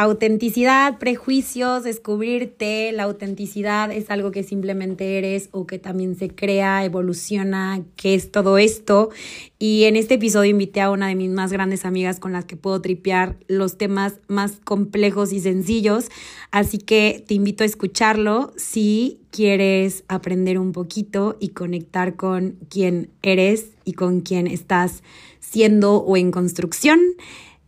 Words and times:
autenticidad, 0.00 0.98
prejuicios, 0.98 1.82
descubrirte, 1.82 2.92
la 2.92 3.02
autenticidad 3.02 3.90
es 3.90 4.10
algo 4.10 4.30
que 4.30 4.44
simplemente 4.44 5.18
eres 5.18 5.48
o 5.50 5.66
que 5.66 5.80
también 5.80 6.16
se 6.16 6.28
crea, 6.28 6.84
evoluciona, 6.84 7.82
que 7.96 8.14
es 8.14 8.30
todo 8.30 8.58
esto. 8.58 9.10
Y 9.58 9.84
en 9.84 9.96
este 9.96 10.14
episodio 10.14 10.52
invité 10.52 10.82
a 10.82 10.92
una 10.92 11.08
de 11.08 11.16
mis 11.16 11.30
más 11.30 11.52
grandes 11.52 11.84
amigas 11.84 12.20
con 12.20 12.32
las 12.32 12.44
que 12.44 12.54
puedo 12.54 12.80
tripear 12.80 13.38
los 13.48 13.76
temas 13.76 14.20
más 14.28 14.60
complejos 14.62 15.32
y 15.32 15.40
sencillos. 15.40 16.10
Así 16.52 16.78
que 16.78 17.24
te 17.26 17.34
invito 17.34 17.64
a 17.64 17.66
escucharlo 17.66 18.52
si 18.56 19.18
quieres 19.32 20.04
aprender 20.06 20.60
un 20.60 20.70
poquito 20.70 21.36
y 21.40 21.48
conectar 21.48 22.14
con 22.14 22.56
quién 22.70 23.10
eres 23.22 23.70
y 23.84 23.94
con 23.94 24.20
quién 24.20 24.46
estás 24.46 25.02
siendo 25.40 25.96
o 25.96 26.16
en 26.16 26.30
construcción. 26.30 27.00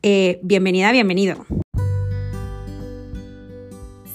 Eh, 0.04 0.38
bienvenida, 0.44 0.92
bienvenido. 0.92 1.44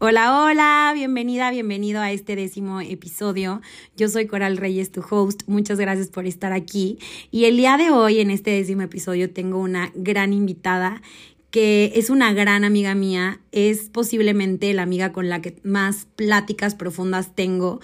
Hola, 0.00 0.44
hola, 0.44 0.92
bienvenida, 0.94 1.50
bienvenido 1.50 2.00
a 2.00 2.12
este 2.12 2.36
décimo 2.36 2.80
episodio. 2.80 3.60
Yo 3.96 4.08
soy 4.08 4.28
Coral 4.28 4.56
Reyes, 4.56 4.92
tu 4.92 5.02
host. 5.10 5.42
Muchas 5.48 5.80
gracias 5.80 6.06
por 6.06 6.24
estar 6.24 6.52
aquí. 6.52 7.00
Y 7.32 7.46
el 7.46 7.56
día 7.56 7.76
de 7.76 7.90
hoy, 7.90 8.20
en 8.20 8.30
este 8.30 8.52
décimo 8.52 8.82
episodio, 8.82 9.32
tengo 9.32 9.58
una 9.58 9.90
gran 9.96 10.32
invitada 10.32 11.02
que 11.50 11.92
es 11.94 12.10
una 12.10 12.32
gran 12.32 12.64
amiga 12.64 12.94
mía, 12.94 13.40
es 13.52 13.88
posiblemente 13.90 14.72
la 14.74 14.82
amiga 14.82 15.12
con 15.12 15.28
la 15.28 15.40
que 15.40 15.56
más 15.62 16.06
pláticas 16.16 16.74
profundas 16.74 17.34
tengo 17.34 17.80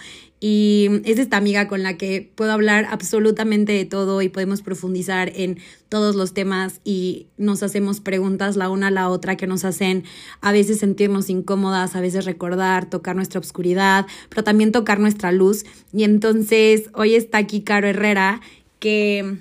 y 0.46 1.00
es 1.06 1.18
esta 1.18 1.38
amiga 1.38 1.68
con 1.68 1.82
la 1.82 1.96
que 1.96 2.30
puedo 2.34 2.52
hablar 2.52 2.86
absolutamente 2.90 3.72
de 3.72 3.86
todo 3.86 4.20
y 4.20 4.28
podemos 4.28 4.60
profundizar 4.60 5.32
en 5.34 5.58
todos 5.88 6.16
los 6.16 6.34
temas 6.34 6.82
y 6.84 7.28
nos 7.38 7.62
hacemos 7.62 8.00
preguntas 8.00 8.54
la 8.54 8.68
una 8.68 8.88
a 8.88 8.90
la 8.90 9.08
otra 9.08 9.38
que 9.38 9.46
nos 9.46 9.64
hacen 9.64 10.04
a 10.42 10.52
veces 10.52 10.80
sentirnos 10.80 11.30
incómodas, 11.30 11.96
a 11.96 12.02
veces 12.02 12.26
recordar, 12.26 12.90
tocar 12.90 13.16
nuestra 13.16 13.40
oscuridad, 13.40 14.06
pero 14.28 14.44
también 14.44 14.70
tocar 14.70 15.00
nuestra 15.00 15.32
luz. 15.32 15.64
Y 15.94 16.04
entonces 16.04 16.90
hoy 16.92 17.14
está 17.14 17.38
aquí 17.38 17.62
Caro 17.62 17.88
Herrera 17.88 18.42
que 18.80 19.38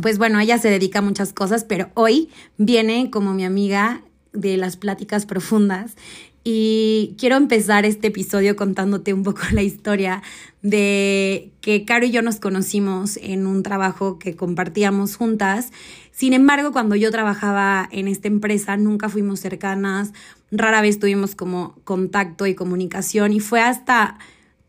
pues 0.00 0.18
bueno, 0.18 0.40
ella 0.40 0.58
se 0.58 0.70
dedica 0.70 1.00
a 1.00 1.02
muchas 1.02 1.32
cosas, 1.32 1.64
pero 1.64 1.90
hoy 1.94 2.28
viene 2.56 3.10
como 3.10 3.34
mi 3.34 3.44
amiga 3.44 4.02
de 4.32 4.56
las 4.56 4.76
pláticas 4.76 5.26
profundas. 5.26 5.96
Y 6.44 7.14
quiero 7.18 7.36
empezar 7.36 7.84
este 7.84 8.06
episodio 8.06 8.56
contándote 8.56 9.12
un 9.12 9.22
poco 9.22 9.42
la 9.52 9.62
historia 9.62 10.22
de 10.62 11.50
que 11.60 11.84
Caro 11.84 12.06
y 12.06 12.10
yo 12.10 12.22
nos 12.22 12.40
conocimos 12.40 13.18
en 13.18 13.46
un 13.46 13.62
trabajo 13.62 14.18
que 14.18 14.34
compartíamos 14.34 15.16
juntas. 15.16 15.72
Sin 16.10 16.32
embargo, 16.32 16.72
cuando 16.72 16.96
yo 16.96 17.10
trabajaba 17.10 17.88
en 17.92 18.08
esta 18.08 18.28
empresa, 18.28 18.76
nunca 18.76 19.08
fuimos 19.08 19.40
cercanas, 19.40 20.12
rara 20.50 20.80
vez 20.80 20.98
tuvimos 20.98 21.34
como 21.34 21.76
contacto 21.84 22.46
y 22.46 22.54
comunicación. 22.54 23.32
Y 23.32 23.40
fue 23.40 23.60
hasta 23.60 24.18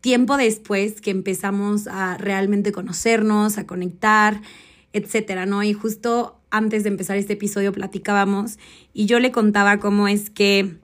tiempo 0.00 0.36
después 0.36 1.00
que 1.00 1.10
empezamos 1.10 1.86
a 1.86 2.16
realmente 2.18 2.72
conocernos, 2.72 3.58
a 3.58 3.66
conectar 3.66 4.42
etcétera, 4.92 5.46
¿no? 5.46 5.62
Y 5.62 5.72
justo 5.72 6.40
antes 6.50 6.82
de 6.82 6.88
empezar 6.88 7.16
este 7.16 7.34
episodio 7.34 7.72
platicábamos 7.72 8.58
y 8.92 9.06
yo 9.06 9.20
le 9.20 9.30
contaba 9.30 9.78
cómo 9.78 10.08
es 10.08 10.30
que 10.30 10.76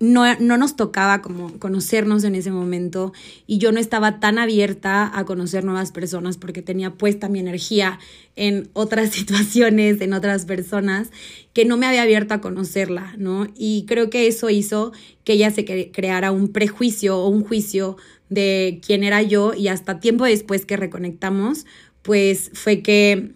no, 0.00 0.24
no, 0.40 0.56
nos 0.56 0.74
tocaba 0.74 1.22
como 1.22 1.60
conocernos 1.60 2.24
en 2.24 2.34
ese 2.34 2.50
momento 2.50 3.12
y 3.46 3.58
yo 3.58 3.70
no 3.70 3.78
estaba 3.78 4.18
tan 4.18 4.36
abierta 4.36 5.08
a 5.16 5.24
conocer 5.24 5.62
nuevas 5.62 5.92
personas 5.92 6.38
porque 6.38 6.60
tenía 6.60 6.94
puesta 6.94 7.28
mi 7.28 7.38
energía 7.38 8.00
en 8.34 8.68
otras 8.72 9.10
situaciones, 9.12 10.00
en 10.00 10.12
otras 10.12 10.44
personas, 10.44 11.10
que 11.52 11.64
no 11.64 11.76
me 11.76 11.86
había 11.86 12.02
abierto 12.02 12.34
a 12.34 12.40
conocerla, 12.40 13.14
¿no? 13.16 13.46
Y 13.56 13.84
creo 13.86 14.10
que 14.10 14.26
eso 14.26 14.50
hizo 14.50 14.90
que 15.22 15.34
ella 15.34 15.52
se 15.52 15.64
creara 15.92 16.32
un 16.32 16.48
prejuicio 16.48 17.18
o 17.18 17.28
un 17.28 17.44
juicio 17.44 17.96
de 18.28 18.80
quién 18.84 19.04
era 19.04 19.22
yo 19.22 19.54
y 19.54 19.68
hasta 19.68 20.00
tiempo 20.00 20.24
después 20.24 20.66
que 20.66 20.76
reconectamos, 20.76 21.64
pues 22.02 22.50
fue 22.54 22.82
que 22.82 23.34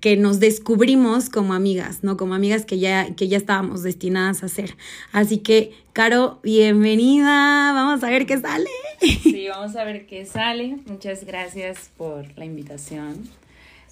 que 0.00 0.16
nos 0.16 0.40
descubrimos 0.40 1.28
como 1.28 1.54
amigas, 1.54 2.04
¿no? 2.04 2.16
Como 2.16 2.34
amigas 2.34 2.64
que 2.64 2.78
ya, 2.78 3.14
que 3.14 3.28
ya 3.28 3.36
estábamos 3.36 3.82
destinadas 3.82 4.42
a 4.42 4.48
ser. 4.48 4.76
Así 5.12 5.38
que, 5.38 5.72
Caro, 5.92 6.38
bienvenida. 6.44 7.72
Vamos 7.72 8.04
a 8.04 8.10
ver 8.10 8.24
qué 8.26 8.38
sale. 8.38 8.70
Sí, 9.00 9.48
vamos 9.48 9.74
a 9.74 9.82
ver 9.82 10.06
qué 10.06 10.24
sale. 10.26 10.76
Muchas 10.86 11.24
gracias 11.24 11.90
por 11.96 12.24
la 12.38 12.44
invitación. 12.44 13.28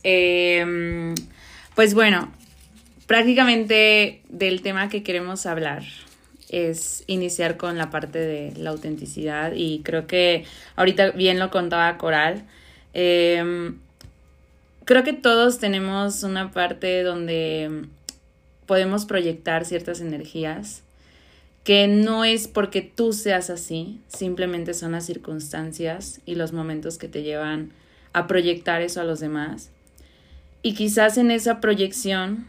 Em, 0.05 1.15
pues 1.75 1.95
bueno, 1.95 2.31
prácticamente 3.09 4.22
del 4.28 4.62
tema 4.62 4.89
que 4.89 5.03
queremos 5.03 5.47
hablar 5.47 5.83
es 6.49 7.03
iniciar 7.09 7.56
con 7.56 7.77
la 7.77 7.91
parte 7.91 8.21
de 8.21 8.53
la 8.56 8.71
autenticidad 8.71 9.53
y 9.56 9.81
creo 9.81 10.06
que 10.06 10.45
ahorita 10.77 11.11
bien 11.11 11.41
lo 11.41 11.50
contaba 11.50 11.99
Coral. 11.99 12.45
Eh, 12.95 13.72
creo 14.87 15.05
que 15.05 15.13
todos 15.13 15.59
tenemos 15.59 16.23
una 16.23 16.53
parte 16.53 17.03
donde 17.03 17.85
podemos 18.65 19.05
proyectar 19.05 19.67
ciertas 19.67 20.01
energías 20.01 20.83
que 21.65 21.89
no 21.89 22.25
es 22.25 22.47
porque 22.47 22.81
tú 22.81 23.13
seas 23.13 23.51
así, 23.51 24.01
simplemente 24.07 24.73
son 24.73 24.93
las 24.93 25.05
circunstancias 25.05 26.21
y 26.25 26.37
los 26.37 26.53
momentos 26.53 26.97
que 26.97 27.09
te 27.09 27.25
llevan 27.25 27.73
a 28.13 28.29
proyectar 28.29 28.83
eso 28.83 29.01
a 29.01 29.05
los 29.05 29.19
demás. 29.19 29.71
Y 30.63 30.75
quizás 30.75 31.19
en 31.19 31.33
esa 31.33 31.61
proyección, 31.61 32.47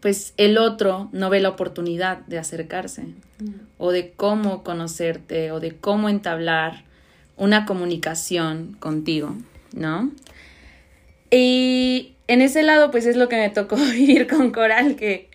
pues 0.00 0.34
el 0.36 0.58
otro 0.58 1.08
no 1.12 1.30
ve 1.30 1.38
la 1.38 1.50
oportunidad 1.50 2.18
de 2.26 2.38
acercarse 2.38 3.02
mm. 3.38 3.50
o 3.78 3.92
de 3.92 4.10
cómo 4.10 4.64
conocerte 4.64 5.52
o 5.52 5.60
de 5.60 5.76
cómo 5.76 6.08
entablar 6.08 6.82
una 7.36 7.66
comunicación 7.66 8.76
contigo, 8.80 9.36
¿no? 9.72 10.10
Y 11.30 12.14
en 12.28 12.42
ese 12.42 12.62
lado, 12.62 12.90
pues 12.90 13.06
es 13.06 13.16
lo 13.16 13.28
que 13.28 13.36
me 13.36 13.50
tocó 13.50 13.76
vivir 13.92 14.26
con 14.26 14.50
Coral, 14.50 14.96
que 14.96 15.28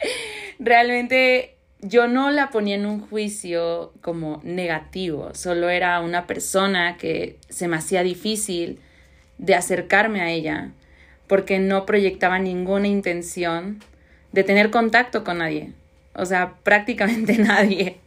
realmente 0.59 1.56
yo 1.81 2.07
no 2.07 2.29
la 2.31 2.50
ponía 2.50 2.75
en 2.75 2.85
un 2.85 3.00
juicio 3.00 3.91
como 4.01 4.40
negativo, 4.44 5.31
solo 5.34 5.69
era 5.69 6.00
una 6.00 6.28
persona 6.28 6.97
que 6.97 7.38
se 7.50 7.68
me 7.68 7.78
hacía 7.78 8.03
difícil 8.03 8.80
de 9.40 9.56
acercarme 9.56 10.22
a 10.22 10.30
ella, 10.30 10.69
porque 11.28 11.57
no 11.59 11.85
proyectaba 11.85 12.38
ninguna 12.38 12.88
intención 12.88 13.80
de 14.31 14.44
tener 14.44 14.69
contacto 14.69 15.24
con 15.24 15.40
nadie, 15.40 15.72
o 16.13 16.25
sea, 16.25 16.53
prácticamente 16.63 17.38
nadie. 17.40 17.97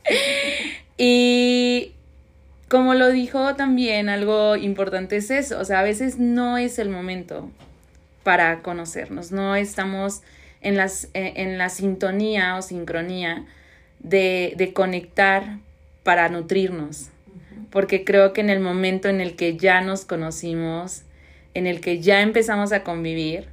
Y 0.96 1.92
como 2.68 2.94
lo 2.94 3.10
dijo 3.10 3.56
también, 3.56 4.08
algo 4.08 4.54
importante 4.54 5.16
es 5.16 5.30
eso, 5.30 5.58
o 5.58 5.64
sea, 5.64 5.80
a 5.80 5.84
veces 5.84 6.18
no 6.18 6.58
es 6.58 6.78
el 6.78 6.90
momento, 6.90 7.50
para 8.24 8.62
conocernos, 8.62 9.30
no 9.30 9.54
estamos 9.54 10.22
en, 10.60 10.76
las, 10.76 11.04
eh, 11.14 11.34
en 11.36 11.58
la 11.58 11.68
sintonía 11.68 12.56
o 12.56 12.62
sincronía 12.62 13.44
de, 14.00 14.54
de 14.56 14.72
conectar 14.72 15.58
para 16.02 16.28
nutrirnos, 16.28 17.10
porque 17.70 18.04
creo 18.04 18.32
que 18.32 18.40
en 18.40 18.50
el 18.50 18.60
momento 18.60 19.08
en 19.08 19.20
el 19.20 19.36
que 19.36 19.56
ya 19.56 19.80
nos 19.80 20.04
conocimos, 20.04 21.02
en 21.54 21.66
el 21.66 21.80
que 21.80 22.00
ya 22.00 22.20
empezamos 22.20 22.72
a 22.72 22.82
convivir, 22.82 23.48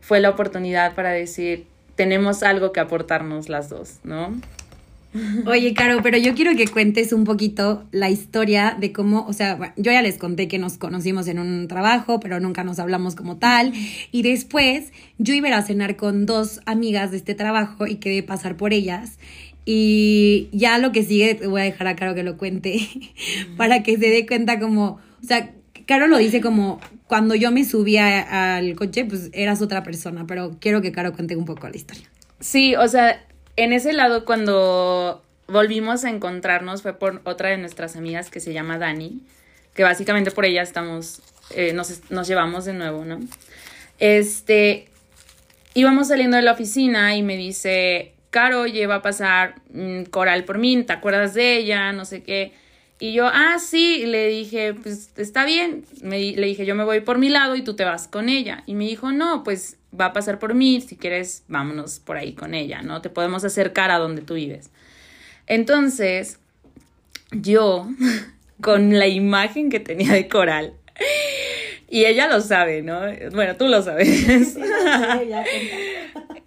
fue 0.00 0.20
la 0.20 0.30
oportunidad 0.30 0.94
para 0.94 1.10
decir, 1.10 1.66
tenemos 1.94 2.42
algo 2.42 2.72
que 2.72 2.80
aportarnos 2.80 3.48
las 3.48 3.68
dos, 3.68 3.98
¿no? 4.04 4.40
Oye, 5.46 5.72
Caro, 5.74 6.00
pero 6.02 6.18
yo 6.18 6.34
quiero 6.34 6.54
que 6.54 6.66
cuentes 6.66 7.12
un 7.12 7.24
poquito 7.24 7.84
la 7.92 8.10
historia 8.10 8.76
de 8.78 8.92
cómo, 8.92 9.24
o 9.26 9.32
sea, 9.32 9.74
yo 9.76 9.90
ya 9.90 10.02
les 10.02 10.18
conté 10.18 10.48
que 10.48 10.58
nos 10.58 10.76
conocimos 10.76 11.28
en 11.28 11.38
un 11.38 11.66
trabajo, 11.68 12.20
pero 12.20 12.40
nunca 12.40 12.64
nos 12.64 12.78
hablamos 12.78 13.14
como 13.14 13.38
tal. 13.38 13.72
Y 14.12 14.22
después 14.22 14.92
yo 15.18 15.34
iba 15.34 15.48
a 15.56 15.62
cenar 15.62 15.96
con 15.96 16.26
dos 16.26 16.60
amigas 16.66 17.10
de 17.10 17.16
este 17.16 17.34
trabajo 17.34 17.86
y 17.86 17.96
quedé 17.96 18.22
pasar 18.22 18.56
por 18.56 18.72
ellas. 18.72 19.18
Y 19.64 20.48
ya 20.52 20.78
lo 20.78 20.92
que 20.92 21.02
sigue, 21.02 21.40
voy 21.46 21.60
a 21.60 21.64
dejar 21.64 21.88
a 21.88 21.96
Caro 21.96 22.14
que 22.14 22.22
lo 22.22 22.36
cuente, 22.36 22.80
para 23.56 23.82
que 23.82 23.98
se 23.98 24.08
dé 24.08 24.26
cuenta 24.26 24.58
como, 24.58 24.98
o 25.22 25.26
sea, 25.26 25.52
Caro 25.86 26.06
lo 26.06 26.18
dice 26.18 26.40
como, 26.42 26.80
cuando 27.06 27.34
yo 27.34 27.50
me 27.50 27.64
subía 27.64 28.56
al 28.56 28.74
coche, 28.76 29.06
pues 29.06 29.30
eras 29.32 29.62
otra 29.62 29.82
persona, 29.82 30.26
pero 30.26 30.56
quiero 30.60 30.82
que 30.82 30.92
Caro 30.92 31.12
cuente 31.14 31.34
un 31.34 31.46
poco 31.46 31.68
la 31.68 31.76
historia. 31.76 32.04
Sí, 32.40 32.76
o 32.76 32.86
sea, 32.88 33.24
en 33.58 33.72
ese 33.72 33.92
lado 33.92 34.24
cuando 34.24 35.20
volvimos 35.48 36.04
a 36.04 36.10
encontrarnos 36.10 36.82
fue 36.82 36.92
por 36.92 37.20
otra 37.24 37.48
de 37.48 37.58
nuestras 37.58 37.96
amigas 37.96 38.30
que 38.30 38.38
se 38.38 38.52
llama 38.52 38.78
Dani, 38.78 39.20
que 39.74 39.82
básicamente 39.82 40.30
por 40.30 40.44
ella 40.44 40.62
estamos, 40.62 41.20
eh, 41.50 41.72
nos, 41.72 42.08
nos 42.10 42.28
llevamos 42.28 42.66
de 42.66 42.74
nuevo, 42.74 43.04
¿no? 43.04 43.18
Este, 43.98 44.88
íbamos 45.74 46.08
saliendo 46.08 46.36
de 46.36 46.44
la 46.44 46.52
oficina 46.52 47.16
y 47.16 47.22
me 47.22 47.36
dice, 47.36 48.12
Caro, 48.30 48.66
lleva 48.66 48.96
a 48.96 49.02
pasar 49.02 49.56
mm, 49.72 50.04
Coral 50.04 50.44
por 50.44 50.58
mí, 50.58 50.80
¿te 50.84 50.92
acuerdas 50.92 51.34
de 51.34 51.56
ella? 51.56 51.92
No 51.92 52.04
sé 52.04 52.22
qué. 52.22 52.52
Y 53.00 53.12
yo, 53.12 53.26
ah, 53.26 53.58
sí, 53.58 54.04
le 54.06 54.28
dije, 54.28 54.74
pues 54.74 55.10
está 55.16 55.44
bien. 55.44 55.84
Le 56.02 56.46
dije, 56.46 56.66
yo 56.66 56.74
me 56.74 56.84
voy 56.84 57.00
por 57.00 57.18
mi 57.18 57.28
lado 57.28 57.56
y 57.56 57.62
tú 57.62 57.74
te 57.74 57.84
vas 57.84 58.06
con 58.06 58.28
ella. 58.28 58.62
Y 58.66 58.74
me 58.74 58.84
dijo, 58.84 59.12
no, 59.12 59.44
pues 59.44 59.77
va 59.98 60.06
a 60.06 60.12
pasar 60.12 60.38
por 60.38 60.54
mí, 60.54 60.80
si 60.80 60.96
quieres, 60.96 61.44
vámonos 61.48 62.00
por 62.00 62.16
ahí 62.16 62.34
con 62.34 62.54
ella, 62.54 62.82
¿no? 62.82 63.00
Te 63.00 63.10
podemos 63.10 63.44
acercar 63.44 63.90
a 63.90 63.98
donde 63.98 64.22
tú 64.22 64.34
vives. 64.34 64.70
Entonces, 65.46 66.38
yo, 67.30 67.88
con 68.60 68.98
la 68.98 69.06
imagen 69.06 69.70
que 69.70 69.80
tenía 69.80 70.12
de 70.12 70.28
Coral, 70.28 70.74
y 71.88 72.04
ella 72.04 72.28
lo 72.28 72.40
sabe, 72.40 72.82
¿no? 72.82 73.00
Bueno, 73.32 73.56
tú 73.56 73.68
lo 73.68 73.82
sabes. 73.82 74.56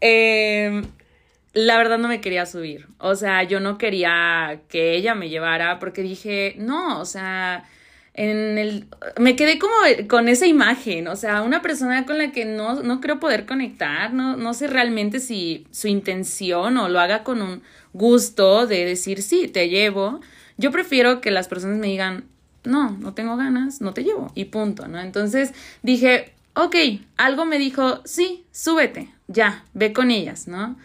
eh, 0.01 0.81
la 1.53 1.77
verdad 1.77 1.97
no 1.97 2.07
me 2.07 2.21
quería 2.21 2.45
subir. 2.45 2.88
O 2.97 3.15
sea, 3.15 3.43
yo 3.43 3.59
no 3.59 3.77
quería 3.77 4.61
que 4.69 4.95
ella 4.95 5.15
me 5.15 5.29
llevara 5.29 5.79
porque 5.79 6.01
dije, 6.01 6.55
no, 6.57 6.99
o 6.99 7.05
sea, 7.05 7.65
en 8.13 8.57
el 8.57 8.87
me 9.17 9.35
quedé 9.35 9.57
como 9.57 9.73
con 10.09 10.27
esa 10.27 10.45
imagen, 10.45 11.07
o 11.07 11.15
sea, 11.15 11.41
una 11.43 11.61
persona 11.61 12.05
con 12.05 12.17
la 12.17 12.31
que 12.31 12.45
no, 12.45 12.83
no 12.83 12.99
creo 12.99 13.19
poder 13.19 13.45
conectar, 13.45 14.13
no, 14.13 14.35
no 14.35 14.53
sé 14.53 14.67
realmente 14.67 15.19
si 15.19 15.65
su 15.71 15.87
intención 15.87 16.77
o 16.77 16.89
lo 16.89 16.99
haga 16.99 17.23
con 17.23 17.41
un 17.41 17.61
gusto 17.93 18.67
de 18.67 18.85
decir, 18.85 19.21
sí, 19.21 19.47
te 19.47 19.69
llevo. 19.69 20.19
Yo 20.57 20.71
prefiero 20.71 21.21
que 21.21 21.31
las 21.31 21.47
personas 21.47 21.77
me 21.77 21.87
digan, 21.87 22.25
no, 22.63 22.91
no 22.99 23.13
tengo 23.13 23.37
ganas, 23.37 23.81
no 23.81 23.93
te 23.93 24.03
llevo, 24.03 24.31
y 24.35 24.45
punto, 24.45 24.87
¿no? 24.87 24.99
Entonces 24.99 25.53
dije, 25.81 26.33
ok, 26.55 26.75
algo 27.17 27.45
me 27.45 27.57
dijo, 27.57 28.01
sí, 28.05 28.43
súbete, 28.51 29.09
ya, 29.27 29.63
ve 29.73 29.93
con 29.93 30.11
ellas, 30.11 30.47
¿no? 30.47 30.77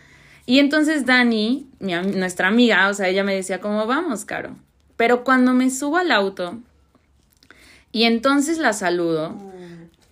Y 0.46 0.60
entonces 0.60 1.06
Dani, 1.06 1.66
nuestra 1.80 2.46
amiga, 2.48 2.88
o 2.88 2.94
sea, 2.94 3.08
ella 3.08 3.24
me 3.24 3.34
decía, 3.34 3.60
¿cómo 3.60 3.84
vamos, 3.86 4.24
Caro? 4.24 4.56
Pero 4.96 5.24
cuando 5.24 5.52
me 5.52 5.70
subo 5.70 5.96
al 5.96 6.12
auto 6.12 6.60
y 7.96 8.04
entonces 8.04 8.58
la 8.58 8.74
saludo 8.74 9.34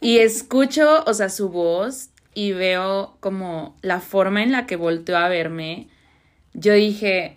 y 0.00 0.20
escucho, 0.20 1.04
o 1.04 1.12
sea, 1.12 1.28
su 1.28 1.50
voz 1.50 2.08
y 2.32 2.52
veo 2.52 3.19
como 3.20 3.76
la 3.82 4.00
forma 4.00 4.42
en 4.42 4.52
la 4.52 4.64
que 4.64 4.76
volteó 4.76 5.19
a 5.19 5.28
verme, 5.28 5.88
yo 6.54 6.72
dije, 6.72 7.36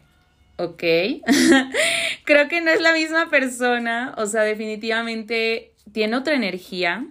ok, 0.55 0.83
creo 2.23 2.47
que 2.47 2.61
no 2.61 2.71
es 2.71 2.79
la 2.79 2.93
misma 2.93 3.29
persona, 3.29 4.15
o 4.15 4.25
sea, 4.25 4.43
definitivamente 4.43 5.73
tiene 5.91 6.15
otra 6.15 6.35
energía 6.35 7.05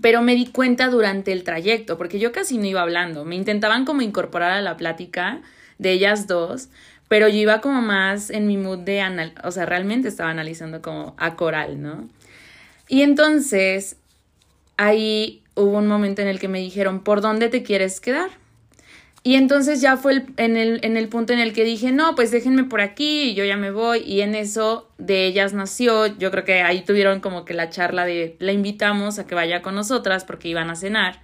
pero 0.00 0.22
me 0.22 0.34
di 0.34 0.46
cuenta 0.46 0.88
durante 0.88 1.32
el 1.32 1.44
trayecto, 1.44 1.98
porque 1.98 2.18
yo 2.18 2.32
casi 2.32 2.56
no 2.56 2.64
iba 2.64 2.80
hablando, 2.80 3.26
me 3.26 3.34
intentaban 3.34 3.84
como 3.84 4.00
incorporar 4.00 4.52
a 4.52 4.62
la 4.62 4.78
plática 4.78 5.42
de 5.76 5.92
ellas 5.92 6.26
dos, 6.26 6.70
pero 7.08 7.28
yo 7.28 7.36
iba 7.36 7.60
como 7.60 7.82
más 7.82 8.30
en 8.30 8.46
mi 8.46 8.56
mood 8.56 8.78
de, 8.78 9.02
anal 9.02 9.34
o 9.44 9.50
sea, 9.50 9.66
realmente 9.66 10.08
estaba 10.08 10.30
analizando 10.30 10.80
como 10.80 11.14
a 11.18 11.36
coral, 11.36 11.82
¿no? 11.82 12.08
Y 12.88 13.02
entonces, 13.02 13.96
ahí 14.76 15.42
hubo 15.54 15.78
un 15.78 15.86
momento 15.86 16.22
en 16.22 16.28
el 16.28 16.38
que 16.38 16.48
me 16.48 16.60
dijeron, 16.60 17.04
¿por 17.04 17.20
dónde 17.20 17.48
te 17.48 17.62
quieres 17.62 18.00
quedar? 18.00 18.30
Y 19.24 19.34
entonces 19.34 19.80
ya 19.80 19.96
fue 19.96 20.24
en, 20.36 20.56
el, 20.56 20.80
en 20.82 20.96
el 20.96 21.08
punto 21.08 21.32
en 21.32 21.40
el 21.40 21.52
que 21.52 21.64
dije, 21.64 21.92
no, 21.92 22.14
pues 22.14 22.30
déjenme 22.30 22.64
por 22.64 22.80
aquí 22.80 23.34
yo 23.34 23.44
ya 23.44 23.56
me 23.56 23.70
voy. 23.70 23.98
Y 23.98 24.22
en 24.22 24.34
eso 24.34 24.88
de 24.96 25.26
ellas 25.26 25.52
nació, 25.52 26.06
yo 26.06 26.30
creo 26.30 26.44
que 26.44 26.62
ahí 26.62 26.82
tuvieron 26.82 27.20
como 27.20 27.44
que 27.44 27.52
la 27.52 27.68
charla 27.68 28.06
de 28.06 28.36
la 28.38 28.52
invitamos 28.52 29.18
a 29.18 29.26
que 29.26 29.34
vaya 29.34 29.60
con 29.60 29.74
nosotras 29.74 30.24
porque 30.24 30.48
iban 30.48 30.70
a 30.70 30.76
cenar. 30.76 31.20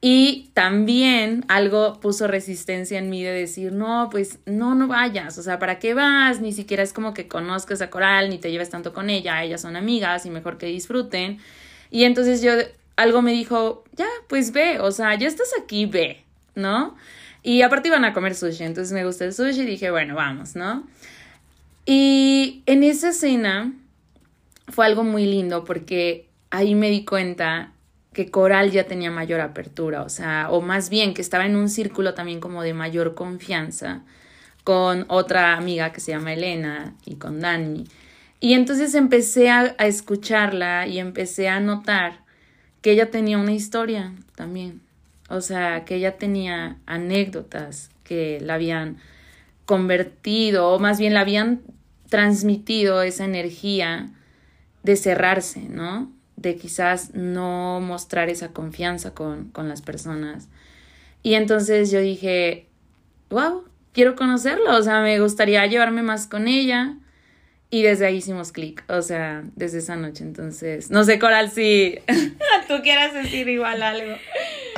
Y 0.00 0.50
también 0.52 1.44
algo 1.48 1.98
puso 2.00 2.26
resistencia 2.26 2.98
en 2.98 3.08
mí 3.08 3.22
de 3.22 3.32
decir, 3.32 3.72
no, 3.72 4.08
pues 4.10 4.38
no, 4.44 4.74
no 4.74 4.86
vayas, 4.88 5.38
o 5.38 5.42
sea, 5.42 5.58
¿para 5.58 5.78
qué 5.78 5.94
vas? 5.94 6.40
Ni 6.40 6.52
siquiera 6.52 6.82
es 6.82 6.92
como 6.92 7.14
que 7.14 7.28
conozcas 7.28 7.80
a 7.80 7.88
Coral, 7.88 8.28
ni 8.28 8.38
te 8.38 8.50
lleves 8.50 8.68
tanto 8.70 8.92
con 8.92 9.08
ella, 9.08 9.42
ellas 9.42 9.62
son 9.62 9.74
amigas 9.74 10.26
y 10.26 10.30
mejor 10.30 10.58
que 10.58 10.66
disfruten. 10.66 11.38
Y 11.90 12.04
entonces 12.04 12.42
yo, 12.42 12.52
algo 12.96 13.22
me 13.22 13.32
dijo, 13.32 13.84
ya, 13.94 14.08
pues 14.28 14.52
ve, 14.52 14.80
o 14.80 14.92
sea, 14.92 15.14
ya 15.14 15.26
estás 15.28 15.48
aquí, 15.60 15.86
ve, 15.86 16.24
¿no? 16.54 16.96
Y 17.42 17.62
aparte 17.62 17.88
iban 17.88 18.04
a 18.04 18.12
comer 18.12 18.34
sushi, 18.34 18.64
entonces 18.64 18.92
me 18.92 19.04
gusta 19.04 19.24
el 19.24 19.32
sushi 19.32 19.62
y 19.62 19.66
dije, 19.66 19.90
bueno, 19.90 20.14
vamos, 20.14 20.56
¿no? 20.56 20.86
Y 21.86 22.62
en 22.66 22.82
esa 22.82 23.10
escena 23.10 23.72
fue 24.68 24.84
algo 24.84 25.04
muy 25.04 25.24
lindo 25.26 25.64
porque 25.64 26.28
ahí 26.50 26.74
me 26.74 26.90
di 26.90 27.04
cuenta 27.04 27.72
que 28.16 28.30
Coral 28.30 28.70
ya 28.70 28.84
tenía 28.84 29.10
mayor 29.10 29.42
apertura, 29.42 30.00
o 30.00 30.08
sea, 30.08 30.48
o 30.50 30.62
más 30.62 30.88
bien 30.88 31.12
que 31.12 31.20
estaba 31.20 31.44
en 31.44 31.54
un 31.54 31.68
círculo 31.68 32.14
también 32.14 32.40
como 32.40 32.62
de 32.62 32.72
mayor 32.72 33.14
confianza 33.14 34.04
con 34.64 35.04
otra 35.08 35.54
amiga 35.54 35.92
que 35.92 36.00
se 36.00 36.12
llama 36.12 36.32
Elena 36.32 36.94
y 37.04 37.16
con 37.16 37.40
Dani. 37.40 37.84
Y 38.40 38.54
entonces 38.54 38.94
empecé 38.94 39.50
a, 39.50 39.74
a 39.76 39.86
escucharla 39.86 40.86
y 40.86 40.98
empecé 40.98 41.50
a 41.50 41.60
notar 41.60 42.20
que 42.80 42.92
ella 42.92 43.10
tenía 43.10 43.36
una 43.36 43.52
historia 43.52 44.14
también. 44.34 44.80
O 45.28 45.42
sea, 45.42 45.84
que 45.84 45.96
ella 45.96 46.16
tenía 46.16 46.78
anécdotas 46.86 47.90
que 48.02 48.40
la 48.40 48.54
habían 48.54 48.96
convertido, 49.66 50.70
o 50.70 50.78
más 50.78 50.98
bien 50.98 51.12
la 51.12 51.20
habían 51.20 51.60
transmitido 52.08 53.02
esa 53.02 53.26
energía 53.26 54.08
de 54.84 54.96
cerrarse, 54.96 55.68
¿no? 55.68 56.15
De 56.36 56.56
quizás 56.56 57.14
no 57.14 57.80
mostrar 57.80 58.28
esa 58.28 58.52
confianza 58.52 59.14
con, 59.14 59.50
con 59.50 59.68
las 59.68 59.82
personas. 59.82 60.48
Y 61.22 61.34
entonces 61.34 61.90
yo 61.90 62.00
dije, 62.00 62.66
wow, 63.30 63.64
quiero 63.92 64.14
conocerlo, 64.14 64.76
o 64.76 64.82
sea, 64.82 65.00
me 65.00 65.18
gustaría 65.18 65.64
llevarme 65.66 66.02
más 66.02 66.26
con 66.26 66.48
ella. 66.48 66.96
Y 67.68 67.82
desde 67.82 68.06
ahí 68.06 68.16
hicimos 68.18 68.52
clic, 68.52 68.84
o 68.88 69.02
sea, 69.02 69.42
desde 69.56 69.78
esa 69.78 69.96
noche. 69.96 70.22
Entonces, 70.22 70.90
no 70.90 71.02
sé, 71.02 71.18
Coral, 71.18 71.50
si 71.50 71.98
tú 72.68 72.74
quieras 72.82 73.12
decir 73.12 73.48
igual 73.48 73.82
algo. 73.82 74.14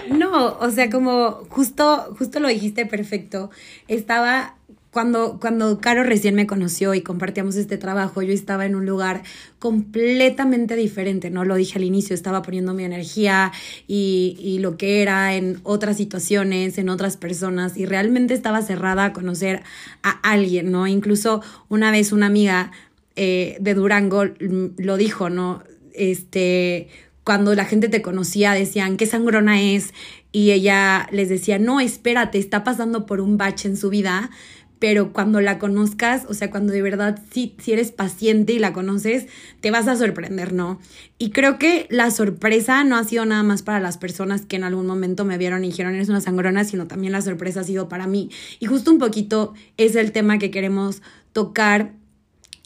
No, 0.08 0.56
o 0.58 0.70
sea, 0.70 0.88
como 0.88 1.44
justo, 1.50 2.14
justo 2.18 2.40
lo 2.40 2.48
dijiste 2.48 2.86
perfecto. 2.86 3.50
Estaba 3.88 4.57
cuando, 4.98 5.38
cuando 5.38 5.78
Caro 5.78 6.02
recién 6.02 6.34
me 6.34 6.48
conoció 6.48 6.92
y 6.92 7.02
compartíamos 7.02 7.54
este 7.54 7.78
trabajo, 7.78 8.20
yo 8.20 8.32
estaba 8.32 8.66
en 8.66 8.74
un 8.74 8.84
lugar 8.84 9.22
completamente 9.60 10.74
diferente, 10.74 11.30
¿no? 11.30 11.44
Lo 11.44 11.54
dije 11.54 11.78
al 11.78 11.84
inicio, 11.84 12.16
estaba 12.16 12.42
poniendo 12.42 12.74
mi 12.74 12.82
energía 12.82 13.52
y, 13.86 14.36
y, 14.40 14.58
lo 14.58 14.76
que 14.76 15.00
era 15.00 15.36
en 15.36 15.60
otras 15.62 15.98
situaciones, 15.98 16.78
en 16.78 16.88
otras 16.88 17.16
personas, 17.16 17.76
y 17.76 17.86
realmente 17.86 18.34
estaba 18.34 18.60
cerrada 18.60 19.04
a 19.04 19.12
conocer 19.12 19.62
a 20.02 20.10
alguien, 20.28 20.72
¿no? 20.72 20.88
Incluso 20.88 21.42
una 21.68 21.92
vez 21.92 22.10
una 22.10 22.26
amiga 22.26 22.72
eh, 23.14 23.56
de 23.60 23.74
Durango 23.74 24.24
lo 24.40 24.96
dijo, 24.96 25.30
¿no? 25.30 25.62
Este, 25.94 26.88
cuando 27.28 27.54
la 27.54 27.66
gente 27.66 27.90
te 27.90 28.00
conocía 28.00 28.52
decían, 28.52 28.96
¿qué 28.96 29.04
sangrona 29.04 29.60
es? 29.60 29.92
Y 30.32 30.52
ella 30.52 31.06
les 31.12 31.28
decía, 31.28 31.58
no, 31.58 31.78
espérate, 31.78 32.38
está 32.38 32.64
pasando 32.64 33.04
por 33.04 33.20
un 33.20 33.36
bache 33.36 33.68
en 33.68 33.76
su 33.76 33.90
vida, 33.90 34.30
pero 34.78 35.12
cuando 35.12 35.40
la 35.40 35.58
conozcas, 35.58 36.24
o 36.28 36.34
sea, 36.34 36.50
cuando 36.50 36.72
de 36.72 36.82
verdad 36.82 37.20
si, 37.30 37.54
si 37.58 37.72
eres 37.72 37.90
paciente 37.90 38.52
y 38.52 38.58
la 38.58 38.72
conoces, 38.72 39.26
te 39.60 39.70
vas 39.70 39.88
a 39.88 39.96
sorprender, 39.96 40.52
¿no? 40.52 40.78
Y 41.18 41.30
creo 41.30 41.58
que 41.58 41.86
la 41.90 42.10
sorpresa 42.10 42.84
no 42.84 42.96
ha 42.96 43.04
sido 43.04 43.24
nada 43.26 43.42
más 43.42 43.62
para 43.62 43.80
las 43.80 43.98
personas 43.98 44.42
que 44.42 44.56
en 44.56 44.64
algún 44.64 44.86
momento 44.86 45.24
me 45.24 45.38
vieron 45.38 45.64
y 45.64 45.68
dijeron, 45.68 45.94
eres 45.94 46.08
una 46.08 46.20
sangrona, 46.20 46.64
sino 46.64 46.86
también 46.86 47.12
la 47.12 47.22
sorpresa 47.22 47.60
ha 47.60 47.64
sido 47.64 47.88
para 47.88 48.06
mí. 48.06 48.30
Y 48.60 48.66
justo 48.66 48.90
un 48.92 48.98
poquito 48.98 49.54
es 49.76 49.96
el 49.96 50.12
tema 50.12 50.38
que 50.38 50.50
queremos 50.50 51.02
tocar 51.32 51.92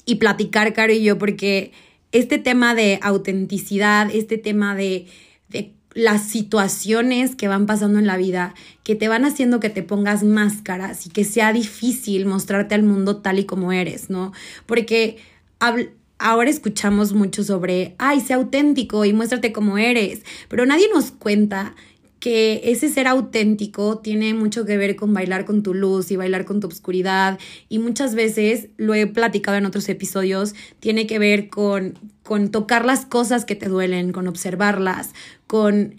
y 0.04 0.16
platicar, 0.16 0.73
Caro 0.75 0.92
y 0.92 1.02
yo, 1.02 1.16
porque 1.19 1.73
este 2.12 2.38
tema 2.38 2.75
de 2.75 2.99
autenticidad, 3.02 4.11
este 4.12 4.37
tema 4.37 4.75
de, 4.75 5.07
de 5.32 5.32
las 5.95 6.23
situaciones 6.23 7.37
que 7.37 7.49
van 7.49 7.67
pasando 7.67 7.99
en 7.99 8.07
la 8.07 8.17
vida, 8.17 8.55
que 8.83 8.95
te 8.95 9.09
van 9.09 9.25
haciendo 9.25 9.61
que 9.61 9.71
te 9.71 9.83
pongas 9.83 10.23
máscaras 10.23 11.07
y 11.07 11.11
que 11.11 11.25
sea 11.25 11.53
difícil 11.53 12.27
mostrarte 12.27 12.75
al 12.75 12.83
mundo 12.83 13.19
tal 13.19 13.39
y 13.39 13.45
como 13.45 13.73
eres, 13.73 14.11
¿no? 14.11 14.33
Porque 14.67 15.19
ahora 16.19 16.51
escuchamos 16.51 17.13
mucho 17.13 17.45
sobre, 17.45 17.95
ay, 17.99 18.21
sé 18.21 18.35
auténtico 18.35 19.05
y 19.05 19.13
muéstrate 19.13 19.53
como 19.53 19.79
eres, 19.79 20.23
pero 20.49 20.67
nadie 20.67 20.89
nos 20.93 21.11
cuenta 21.11 21.75
que 22.23 22.61
ese 22.71 22.88
ser 22.88 23.09
auténtico 23.09 23.99
tiene 23.99 24.33
mucho 24.33 24.64
que 24.64 24.76
ver 24.76 24.95
con 24.95 25.12
bailar 25.12 25.45
con 25.45 25.64
tu 25.64 25.75
luz 25.75 26.12
y 26.12 26.17
bailar 26.17 26.45
con 26.45 26.61
tu 26.61 26.69
obscuridad 26.69 27.41
y 27.69 27.81
muchas 27.81 28.14
veces, 28.14 28.69
lo 28.76 28.95
he 28.95 29.09
platicado 29.09 29.57
en 29.57 29.67
otros 29.67 29.88
episodios, 29.88 30.55
tiene 30.79 31.09
que 31.09 31.19
ver 31.19 31.49
con, 31.49 31.99
con 32.23 32.52
tocar 32.52 32.85
las 32.85 33.07
cosas 33.07 33.45
que 33.45 33.57
te 33.57 33.69
duelen, 33.69 34.12
con 34.12 34.29
observarlas, 34.29 35.11
con 35.49 35.97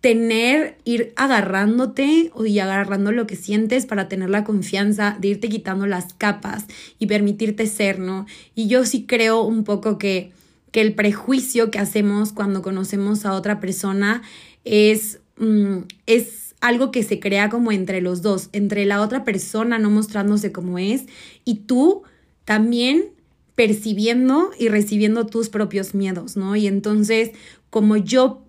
tener, 0.00 0.76
ir 0.82 1.12
agarrándote 1.14 2.32
y 2.44 2.58
agarrando 2.58 3.12
lo 3.12 3.28
que 3.28 3.36
sientes 3.36 3.86
para 3.86 4.08
tener 4.08 4.30
la 4.30 4.42
confianza 4.42 5.16
de 5.20 5.28
irte 5.28 5.48
quitando 5.48 5.86
las 5.86 6.14
capas 6.14 6.64
y 6.98 7.06
permitirte 7.06 7.68
ser, 7.68 8.00
¿no? 8.00 8.26
Y 8.56 8.66
yo 8.66 8.84
sí 8.84 9.06
creo 9.06 9.42
un 9.42 9.62
poco 9.62 9.98
que 9.98 10.32
que 10.72 10.80
el 10.80 10.96
prejuicio 10.96 11.70
que 11.70 11.78
hacemos 11.78 12.32
cuando 12.32 12.60
conocemos 12.60 13.24
a 13.26 13.34
otra 13.34 13.60
persona 13.60 14.22
es, 14.64 15.20
mm, 15.38 15.78
es 16.06 16.54
algo 16.60 16.90
que 16.90 17.02
se 17.02 17.20
crea 17.20 17.50
como 17.50 17.72
entre 17.72 18.00
los 18.00 18.22
dos, 18.22 18.48
entre 18.52 18.86
la 18.86 19.02
otra 19.02 19.24
persona 19.24 19.78
no 19.78 19.90
mostrándose 19.90 20.50
como 20.50 20.78
es 20.78 21.04
y 21.44 21.56
tú 21.66 22.04
también 22.44 23.10
percibiendo 23.54 24.50
y 24.58 24.68
recibiendo 24.68 25.26
tus 25.26 25.48
propios 25.48 25.94
miedos, 25.94 26.36
¿no? 26.36 26.56
Y 26.56 26.66
entonces, 26.66 27.32
como 27.70 27.96
yo 27.96 28.42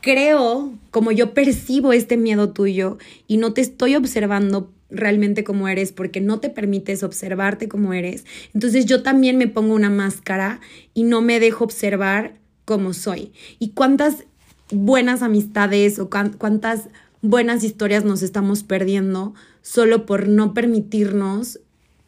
creo, 0.00 0.72
como 0.90 1.12
yo 1.12 1.34
percibo 1.34 1.92
este 1.92 2.16
miedo 2.16 2.50
tuyo 2.50 2.98
y 3.26 3.36
no 3.36 3.52
te 3.52 3.60
estoy 3.60 3.94
observando 3.96 4.72
realmente 4.90 5.44
como 5.44 5.68
eres 5.68 5.92
porque 5.92 6.20
no 6.20 6.40
te 6.40 6.48
permites 6.48 7.02
observarte 7.02 7.68
como 7.68 7.92
eres, 7.92 8.24
entonces 8.54 8.86
yo 8.86 9.02
también 9.02 9.36
me 9.36 9.46
pongo 9.46 9.74
una 9.74 9.90
máscara 9.90 10.60
y 10.94 11.04
no 11.04 11.20
me 11.20 11.38
dejo 11.38 11.64
observar 11.64 12.34
como 12.64 12.94
soy. 12.94 13.32
¿Y 13.58 13.70
cuántas 13.70 14.24
buenas 14.70 15.22
amistades 15.22 15.98
o 15.98 16.10
cuántas 16.10 16.88
buenas 17.22 17.64
historias 17.64 18.04
nos 18.04 18.22
estamos 18.22 18.62
perdiendo 18.62 19.34
solo 19.62 20.06
por 20.06 20.28
no 20.28 20.54
permitirnos 20.54 21.60